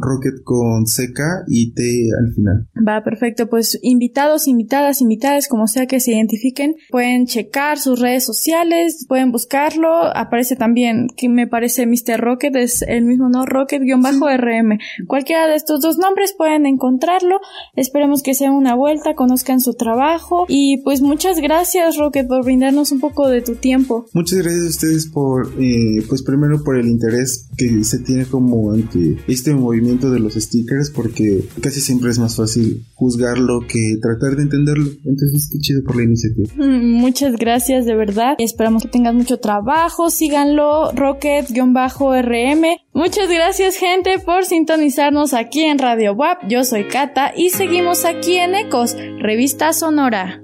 rocket 0.00 0.42
con 0.44 0.84
CK 0.84 1.44
y 1.48 1.72
T 1.72 2.08
al 2.18 2.34
final. 2.34 2.68
Va, 2.76 3.02
perfecto. 3.02 3.48
Pues 3.48 3.78
invitados, 3.82 4.46
invitadas, 4.48 5.00
invitadas, 5.00 5.48
como 5.48 5.66
sea 5.66 5.86
que 5.86 6.00
se 6.00 6.12
identifiquen, 6.12 6.76
pueden 6.90 7.26
checar 7.26 7.78
sus 7.78 8.00
redes 8.00 8.24
sociales, 8.24 9.06
pueden 9.08 9.32
buscarlo. 9.32 9.88
Aparece 10.14 10.56
también, 10.56 11.08
que 11.16 11.28
me 11.28 11.46
parece 11.46 11.86
Mr. 11.86 12.20
Rocket, 12.20 12.54
es 12.56 12.82
el 12.82 13.04
mismo, 13.04 13.28
¿no? 13.28 13.44
Rocket-RM. 13.46 14.78
Cualquiera 15.06 15.46
de 15.46 15.56
estos 15.56 15.80
dos 15.80 15.98
nombres 15.98 16.34
pueden 16.36 16.66
encontrarlo. 16.66 17.40
Esperemos 17.74 18.22
que 18.22 18.34
sea 18.34 18.52
una 18.52 18.74
vuelta, 18.74 19.14
conozcan 19.14 19.60
su 19.60 19.74
trabajo. 19.74 20.46
Y 20.48 20.82
pues 20.82 21.00
muchas 21.00 21.40
gracias, 21.40 21.96
Rocket, 21.96 22.26
por 22.28 22.44
brindarnos 22.44 22.92
un 22.92 23.00
poco 23.00 23.28
de 23.28 23.42
tu 23.42 23.54
tiempo. 23.54 24.06
Muchas 24.14 24.38
gracias 24.38 24.64
a 24.64 24.68
ustedes 24.68 25.06
por, 25.08 25.52
eh, 25.58 26.02
pues 26.08 26.22
primero 26.22 26.62
por 26.68 26.76
el 26.76 26.86
interés 26.86 27.48
que 27.56 27.82
se 27.82 27.98
tiene 28.00 28.26
como 28.26 28.72
ante 28.72 29.16
este 29.26 29.54
movimiento 29.54 30.10
de 30.10 30.20
los 30.20 30.34
stickers, 30.34 30.90
porque 30.90 31.42
casi 31.62 31.80
siempre 31.80 32.10
es 32.10 32.18
más 32.18 32.36
fácil 32.36 32.84
juzgarlo 32.94 33.60
que 33.66 33.96
tratar 34.02 34.36
de 34.36 34.42
entenderlo. 34.42 34.90
Entonces, 35.06 35.48
qué 35.50 35.58
chido 35.60 35.82
por 35.82 35.96
la 35.96 36.02
iniciativa. 36.02 36.46
Mm, 36.56 36.92
Muchas 37.00 37.36
gracias, 37.36 37.86
de 37.86 37.94
verdad. 37.94 38.34
Esperamos 38.38 38.82
que 38.82 38.90
tengas 38.90 39.14
mucho 39.14 39.38
trabajo. 39.38 40.10
Síganlo, 40.10 40.92
Rocket-RM. 40.92 42.64
Muchas 42.92 43.30
gracias, 43.30 43.76
gente, 43.76 44.18
por 44.18 44.44
sintonizarnos 44.44 45.32
aquí 45.32 45.62
en 45.62 45.78
Radio 45.78 46.12
WAP. 46.12 46.50
Yo 46.50 46.64
soy 46.64 46.84
Kata 46.84 47.32
y 47.34 47.48
seguimos 47.48 48.04
aquí 48.04 48.36
en 48.36 48.54
Ecos, 48.54 48.94
Revista 49.22 49.72
Sonora. 49.72 50.42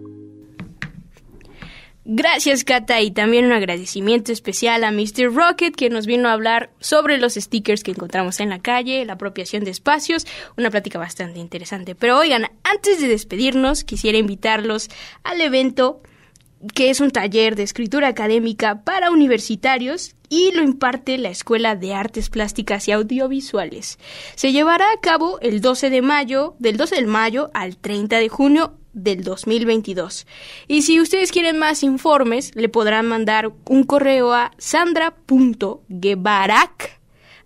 Gracias, 2.07 2.64
Kata, 2.64 3.00
y 3.00 3.12
también 3.12 3.46
un 3.46 3.52
agradecimiento 3.52 4.30
especial 4.30 4.84
a 4.84 4.90
Mr. 4.90 5.32
Rocket, 5.34 5.74
que 5.74 5.88
nos 5.88 6.05
vino 6.05 6.28
a 6.28 6.32
hablar 6.32 6.70
sobre 6.78 7.16
los 7.16 7.34
stickers 7.34 7.82
que 7.82 7.92
encontramos 7.92 8.40
en 8.40 8.50
la 8.50 8.61
calle, 8.61 9.07
la 9.07 9.14
apropiación 9.14 9.64
de 9.64 9.70
espacios, 9.70 10.26
una 10.59 10.70
plática 10.70 10.98
bastante 10.98 11.40
interesante. 11.40 11.94
Pero 11.94 12.18
oigan, 12.18 12.50
antes 12.62 13.00
de 13.00 13.09
despedirnos, 13.09 13.84
quisiera 13.84 14.18
invitarlos 14.18 14.90
al 15.22 15.40
evento 15.40 16.02
que 16.74 16.90
es 16.90 17.00
un 17.00 17.11
taller 17.11 17.57
de 17.57 17.62
escritura 17.62 18.09
académica 18.09 18.84
para 18.84 19.11
universitarios 19.11 20.14
y 20.28 20.52
lo 20.52 20.62
imparte 20.62 21.16
la 21.16 21.30
Escuela 21.30 21.74
de 21.74 21.94
Artes 21.94 22.28
Plásticas 22.28 22.86
y 22.86 22.92
Audiovisuales. 22.92 23.98
Se 24.34 24.52
llevará 24.52 24.84
a 24.92 25.00
cabo 25.00 25.38
el 25.40 25.62
12 25.62 25.88
de 25.88 26.02
mayo, 26.02 26.55
del 26.59 26.76
12 26.76 26.96
de 26.96 27.07
mayo 27.07 27.50
al 27.55 27.78
30 27.78 28.18
de 28.18 28.28
junio 28.28 28.74
del 28.95 29.24
2022. 29.24 30.26
Y 30.68 30.82
si 30.82 31.01
ustedes 31.01 31.30
quieren 31.30 31.59
más 31.59 31.82
informes, 31.82 32.53
le 32.55 32.68
podrán 32.68 33.07
mandar 33.07 33.53
un 33.68 33.84
correo 33.84 34.32
a 34.32 34.53
sandra.guevarac 34.59 37.01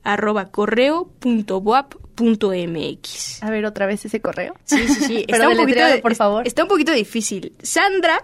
arroba 0.05 0.51
correo 0.51 1.11
punto 1.18 1.61
buap 1.61 1.94
punto 2.14 2.53
mx. 2.53 3.42
A 3.42 3.51
ver 3.51 3.66
otra 3.66 3.86
vez 3.86 4.05
ese 4.05 4.20
correo. 4.20 4.55
Sí, 4.64 4.86
sí, 4.88 5.05
sí. 5.05 5.24
Pero 5.28 5.38
está, 5.51 5.51
un 5.51 5.57
poquito, 5.57 5.80
por 6.03 6.14
favor. 6.14 6.46
está 6.46 6.62
un 6.62 6.68
poquito 6.68 6.92
difícil. 6.92 7.55
Sandra 7.62 8.22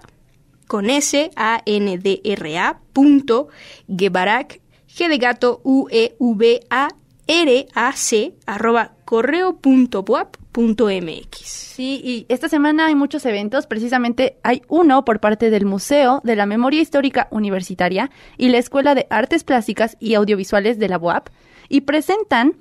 con 0.66 0.90
S 0.90 1.30
A 1.36 1.62
N 1.66 1.98
D 1.98 2.20
R 2.24 2.58
A 2.58 2.80
punto 2.92 3.48
Guevarac 3.86 4.60
G 4.88 5.08
de 5.08 5.18
gato 5.18 5.60
U 5.64 5.88
E 5.90 6.16
V 6.18 6.60
A 6.70 6.88
R 7.26 7.66
A 7.74 7.92
C 7.92 8.34
arroba 8.46 8.92
correo 9.04 9.56
punto 9.56 10.02
buap 10.02 10.36
punto 10.54 10.86
mx. 10.86 11.36
Sí, 11.74 12.00
y 12.04 12.26
esta 12.28 12.48
semana 12.48 12.86
hay 12.86 12.94
muchos 12.94 13.26
eventos, 13.26 13.66
precisamente 13.66 14.38
hay 14.44 14.62
uno 14.68 15.04
por 15.04 15.18
parte 15.18 15.50
del 15.50 15.66
Museo 15.66 16.20
de 16.22 16.36
la 16.36 16.46
Memoria 16.46 16.80
Histórica 16.80 17.26
Universitaria 17.32 18.08
y 18.38 18.50
la 18.50 18.58
Escuela 18.58 18.94
de 18.94 19.08
Artes 19.10 19.42
Plásticas 19.42 19.96
y 19.98 20.14
Audiovisuales 20.14 20.78
de 20.78 20.88
la 20.88 20.96
UAP, 20.96 21.28
y 21.68 21.80
presentan 21.80 22.54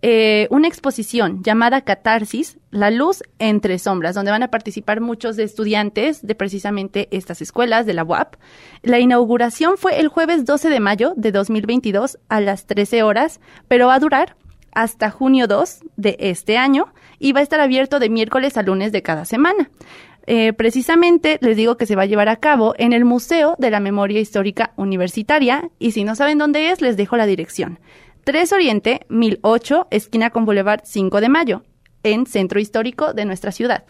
eh, 0.00 0.46
una 0.50 0.68
exposición 0.68 1.42
llamada 1.42 1.80
Catarsis, 1.80 2.56
La 2.70 2.92
Luz 2.92 3.24
entre 3.40 3.80
Sombras, 3.80 4.14
donde 4.14 4.30
van 4.30 4.44
a 4.44 4.50
participar 4.52 5.00
muchos 5.00 5.34
de 5.34 5.42
estudiantes 5.42 6.24
de 6.24 6.36
precisamente 6.36 7.08
estas 7.10 7.42
escuelas 7.42 7.84
de 7.84 7.94
la 7.94 8.04
UAP. 8.04 8.36
La 8.82 9.00
inauguración 9.00 9.76
fue 9.76 9.98
el 9.98 10.06
jueves 10.06 10.44
12 10.44 10.70
de 10.70 10.78
mayo 10.78 11.14
de 11.16 11.32
2022 11.32 12.20
a 12.28 12.40
las 12.40 12.66
13 12.66 13.02
horas, 13.02 13.40
pero 13.66 13.88
va 13.88 13.94
a 13.94 13.98
durar 13.98 14.36
hasta 14.72 15.10
junio 15.10 15.46
2 15.46 15.80
de 15.96 16.16
este 16.20 16.56
año 16.56 16.92
y 17.20 17.32
va 17.32 17.38
a 17.38 17.42
estar 17.44 17.60
abierto 17.60 18.00
de 18.00 18.10
miércoles 18.10 18.56
a 18.56 18.62
lunes 18.62 18.90
de 18.90 19.02
cada 19.02 19.24
semana. 19.24 19.70
Eh, 20.26 20.52
precisamente 20.52 21.38
les 21.40 21.56
digo 21.56 21.76
que 21.76 21.86
se 21.86 21.94
va 21.94 22.02
a 22.02 22.06
llevar 22.06 22.28
a 22.28 22.36
cabo 22.36 22.74
en 22.78 22.92
el 22.92 23.04
Museo 23.04 23.54
de 23.58 23.70
la 23.70 23.80
Memoria 23.80 24.20
Histórica 24.20 24.72
Universitaria 24.76 25.70
y 25.78 25.92
si 25.92 26.02
no 26.02 26.16
saben 26.16 26.38
dónde 26.38 26.70
es, 26.70 26.80
les 26.80 26.96
dejo 26.96 27.16
la 27.16 27.26
dirección. 27.26 27.78
3 28.24 28.52
Oriente, 28.52 29.06
1008, 29.08 29.88
esquina 29.90 30.30
con 30.30 30.44
Boulevard 30.44 30.82
5 30.84 31.20
de 31.20 31.28
Mayo, 31.28 31.62
en 32.02 32.26
Centro 32.26 32.60
Histórico 32.60 33.12
de 33.14 33.24
nuestra 33.24 33.52
ciudad. 33.52 33.84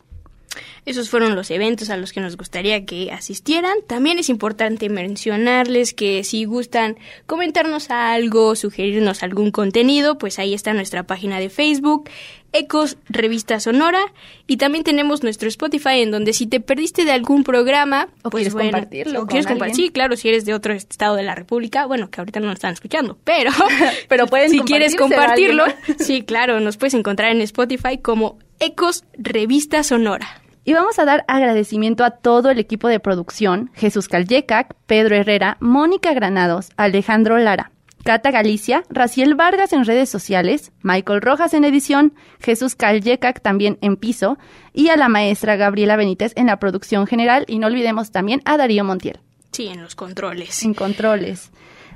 Esos 0.86 1.10
fueron 1.10 1.36
los 1.36 1.50
eventos 1.50 1.90
a 1.90 1.96
los 1.96 2.12
que 2.12 2.20
nos 2.20 2.36
gustaría 2.36 2.84
que 2.84 3.12
asistieran. 3.12 3.74
También 3.86 4.18
es 4.18 4.28
importante 4.28 4.88
mencionarles 4.88 5.94
que 5.94 6.24
si 6.24 6.44
gustan 6.44 6.96
comentarnos 7.26 7.90
algo, 7.90 8.56
sugerirnos 8.56 9.22
algún 9.22 9.50
contenido, 9.50 10.18
pues 10.18 10.38
ahí 10.38 10.54
está 10.54 10.72
nuestra 10.74 11.04
página 11.04 11.38
de 11.38 11.50
Facebook, 11.50 12.10
Ecos 12.52 12.96
Revista 13.08 13.60
Sonora, 13.60 14.00
y 14.48 14.56
también 14.56 14.82
tenemos 14.82 15.22
nuestro 15.22 15.48
Spotify 15.48 16.00
en 16.00 16.10
donde 16.10 16.32
si 16.32 16.48
te 16.48 16.58
perdiste 16.58 17.04
de 17.04 17.12
algún 17.12 17.44
programa, 17.44 18.08
O 18.24 18.30
pues 18.30 18.40
quieres 18.42 18.52
bueno, 18.54 18.70
compartirlo 18.72 19.22
o 19.22 19.26
quieres 19.28 19.46
con 19.46 19.54
compartir, 19.54 19.72
alguien. 19.74 19.86
sí, 19.86 19.92
claro, 19.92 20.16
si 20.16 20.28
eres 20.30 20.44
de 20.44 20.54
otro 20.54 20.72
estado 20.74 21.14
de 21.14 21.22
la 21.22 21.36
República, 21.36 21.86
bueno, 21.86 22.10
que 22.10 22.20
ahorita 22.20 22.40
no 22.40 22.46
nos 22.46 22.54
están 22.56 22.72
escuchando, 22.72 23.16
pero 23.22 23.52
Pero 24.08 24.26
pueden 24.26 24.50
si 24.50 24.60
quieres 24.60 24.96
compartirlo, 24.96 25.64
alguien. 25.64 25.98
sí, 26.00 26.22
claro, 26.22 26.58
nos 26.58 26.76
puedes 26.76 26.94
encontrar 26.94 27.30
en 27.30 27.40
Spotify 27.42 27.98
como 27.98 28.38
Ecos 28.62 29.04
Revista 29.14 29.82
Sonora. 29.82 30.42
Y 30.64 30.74
vamos 30.74 30.98
a 30.98 31.06
dar 31.06 31.24
agradecimiento 31.28 32.04
a 32.04 32.10
todo 32.10 32.50
el 32.50 32.58
equipo 32.58 32.88
de 32.88 33.00
producción, 33.00 33.70
Jesús 33.72 34.06
Callecac, 34.06 34.74
Pedro 34.86 35.16
Herrera, 35.16 35.56
Mónica 35.60 36.12
Granados, 36.12 36.68
Alejandro 36.76 37.38
Lara, 37.38 37.72
Cata 38.04 38.30
Galicia, 38.30 38.84
Raciel 38.90 39.34
Vargas 39.34 39.72
en 39.72 39.86
redes 39.86 40.10
sociales, 40.10 40.72
Michael 40.82 41.22
Rojas 41.22 41.54
en 41.54 41.64
edición, 41.64 42.12
Jesús 42.38 42.74
Callecac 42.74 43.40
también 43.40 43.78
en 43.80 43.96
piso, 43.96 44.36
y 44.74 44.90
a 44.90 44.96
la 44.96 45.08
maestra 45.08 45.56
Gabriela 45.56 45.96
Benítez 45.96 46.34
en 46.36 46.48
la 46.48 46.58
producción 46.58 47.06
general, 47.06 47.46
y 47.48 47.60
no 47.60 47.68
olvidemos 47.68 48.10
también 48.10 48.42
a 48.44 48.58
Darío 48.58 48.84
Montiel. 48.84 49.20
Sí, 49.52 49.68
en 49.68 49.82
los 49.82 49.94
controles. 49.94 50.62
En 50.62 50.74
controles. 50.74 51.50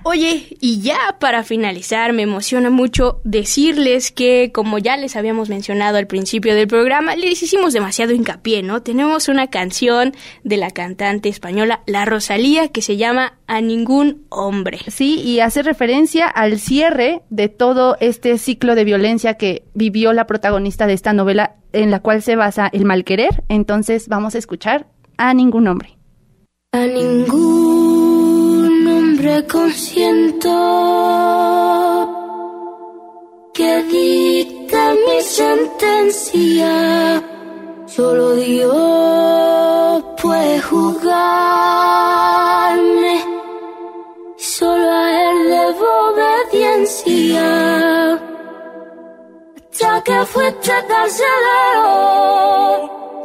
Oye, 0.06 0.58
y 0.60 0.82
ya 0.82 1.16
para 1.18 1.44
finalizar, 1.44 2.12
me 2.12 2.22
emociona 2.22 2.68
mucho 2.68 3.22
decirles 3.24 4.12
que, 4.12 4.52
como 4.52 4.76
ya 4.76 4.98
les 4.98 5.16
habíamos 5.16 5.48
mencionado 5.48 5.96
al 5.96 6.06
principio 6.06 6.54
del 6.54 6.68
programa, 6.68 7.16
les 7.16 7.42
hicimos 7.42 7.72
demasiado 7.72 8.12
hincapié, 8.12 8.62
¿no? 8.62 8.82
Tenemos 8.82 9.28
una 9.28 9.46
canción 9.46 10.12
de 10.42 10.58
la 10.58 10.70
cantante 10.70 11.30
española 11.30 11.82
La 11.86 12.04
Rosalía 12.04 12.68
que 12.68 12.82
se 12.82 12.98
llama 12.98 13.38
A 13.46 13.62
ningún 13.62 14.26
hombre. 14.28 14.78
Sí, 14.88 15.22
y 15.22 15.40
hace 15.40 15.62
referencia 15.62 16.26
al 16.26 16.58
cierre 16.58 17.22
de 17.30 17.48
todo 17.48 17.96
este 17.98 18.36
ciclo 18.36 18.74
de 18.74 18.84
violencia 18.84 19.38
que 19.38 19.64
vivió 19.72 20.12
la 20.12 20.26
protagonista 20.26 20.86
de 20.86 20.92
esta 20.92 21.14
novela 21.14 21.56
en 21.72 21.90
la 21.90 22.00
cual 22.00 22.20
se 22.20 22.36
basa 22.36 22.68
el 22.70 22.84
mal 22.84 23.04
querer. 23.04 23.42
Entonces 23.48 24.08
vamos 24.08 24.34
a 24.34 24.38
escuchar 24.38 24.86
a 25.16 25.32
ningún 25.32 25.66
hombre. 25.66 25.96
A 26.72 26.86
ningún 26.86 27.30
hombre 27.30 27.93
siempre 29.24 29.42
que 33.54 33.82
dicta 33.84 34.94
mi 35.06 35.18
sentencia. 35.22 36.72
Solo 37.86 38.34
Dios 38.34 40.04
puede 40.20 40.60
juzgarme, 40.60 41.14
solo 44.36 44.90
a 44.90 45.22
Él 45.22 45.36
debo 45.54 45.88
obediencia. 46.10 47.48
Hasta 49.70 50.02
que 50.02 50.24
fuiste 50.26 50.72
carcelero, 50.88 51.84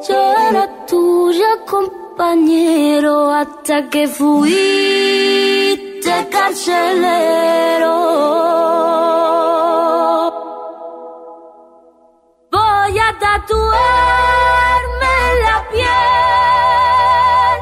yo 0.08 0.20
era 0.50 0.66
tuya 0.86 1.52
compañero, 1.66 3.32
hasta 3.32 3.89
que 3.89 4.08
fuiste 6.10 6.30
carcelero. 6.30 7.97
Voy 12.51 12.99
a 12.99 13.20
tatuarme 13.20 15.14
en 15.30 15.38
la 15.45 15.57
piel 15.72 17.57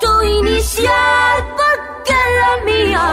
tu 0.00 0.12
inicial 0.38 1.38
porque 1.58 2.16
la 2.40 2.52
mía. 2.64 3.08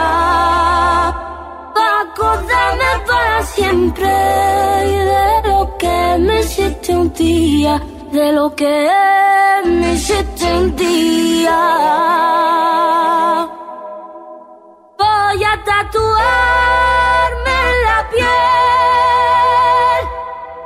Acordarme 2.00 2.92
para 3.06 3.42
siempre 3.42 4.10
y 4.86 4.96
de 5.12 5.48
lo 5.48 5.76
que 5.78 6.16
me 6.18 6.40
hiciste 6.40 6.96
un 6.96 7.12
día, 7.12 7.82
de 8.12 8.32
lo 8.32 8.54
que 8.54 8.88
me 9.64 9.94
hiciste 9.94 10.44
un 10.58 10.76
día. 10.76 11.20
Voy 15.32 15.44
a 15.44 15.54
tatuarme 15.64 17.54
en 17.70 17.76
la 17.84 17.98
piel 18.10 18.26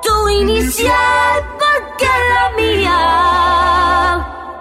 tu 0.02 0.16
inicial 0.30 1.44
porque 1.58 2.06
es 2.06 2.22
la 2.32 2.46
mía. 2.56 3.00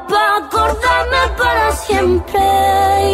Para 0.09 0.33
acordarme 0.45 1.23
para 1.37 1.71
siempre 1.71 2.41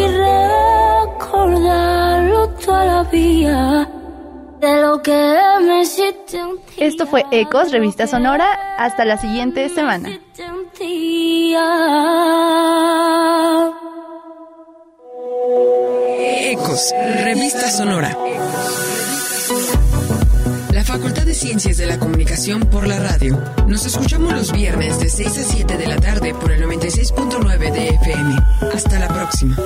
recordarlo 1.06 2.48
toda 2.58 2.84
la 2.84 3.02
vida. 3.04 3.88
De 4.58 4.82
lo 4.82 5.00
que 5.00 5.38
me 5.60 5.82
hiciste 5.82 6.42
un 6.42 6.58
Esto 6.76 7.06
fue 7.06 7.24
Ecos, 7.30 7.70
revista 7.70 8.08
sonora. 8.08 8.74
Hasta 8.78 9.04
la 9.04 9.16
siguiente 9.16 9.68
semana. 9.68 10.10
Ecos, 16.32 16.94
revista 17.24 17.68
sonora. 17.70 18.16
La 20.72 20.84
Facultad 20.84 21.24
de 21.24 21.34
Ciencias 21.34 21.76
de 21.76 21.86
la 21.86 21.98
Comunicación 21.98 22.60
por 22.60 22.86
la 22.86 23.00
radio. 23.00 23.42
Nos 23.66 23.84
escuchamos 23.84 24.32
los 24.32 24.52
viernes 24.52 25.00
de 25.00 25.08
6 25.08 25.38
a 25.38 25.42
7 25.42 25.76
de 25.76 25.86
la 25.88 25.96
tarde 25.96 26.32
por 26.34 26.52
el 26.52 26.62
96.9 26.64 27.72
de 27.72 27.88
FM. 27.88 28.36
Hasta 28.72 28.98
la 29.00 29.08
próxima. 29.08 29.56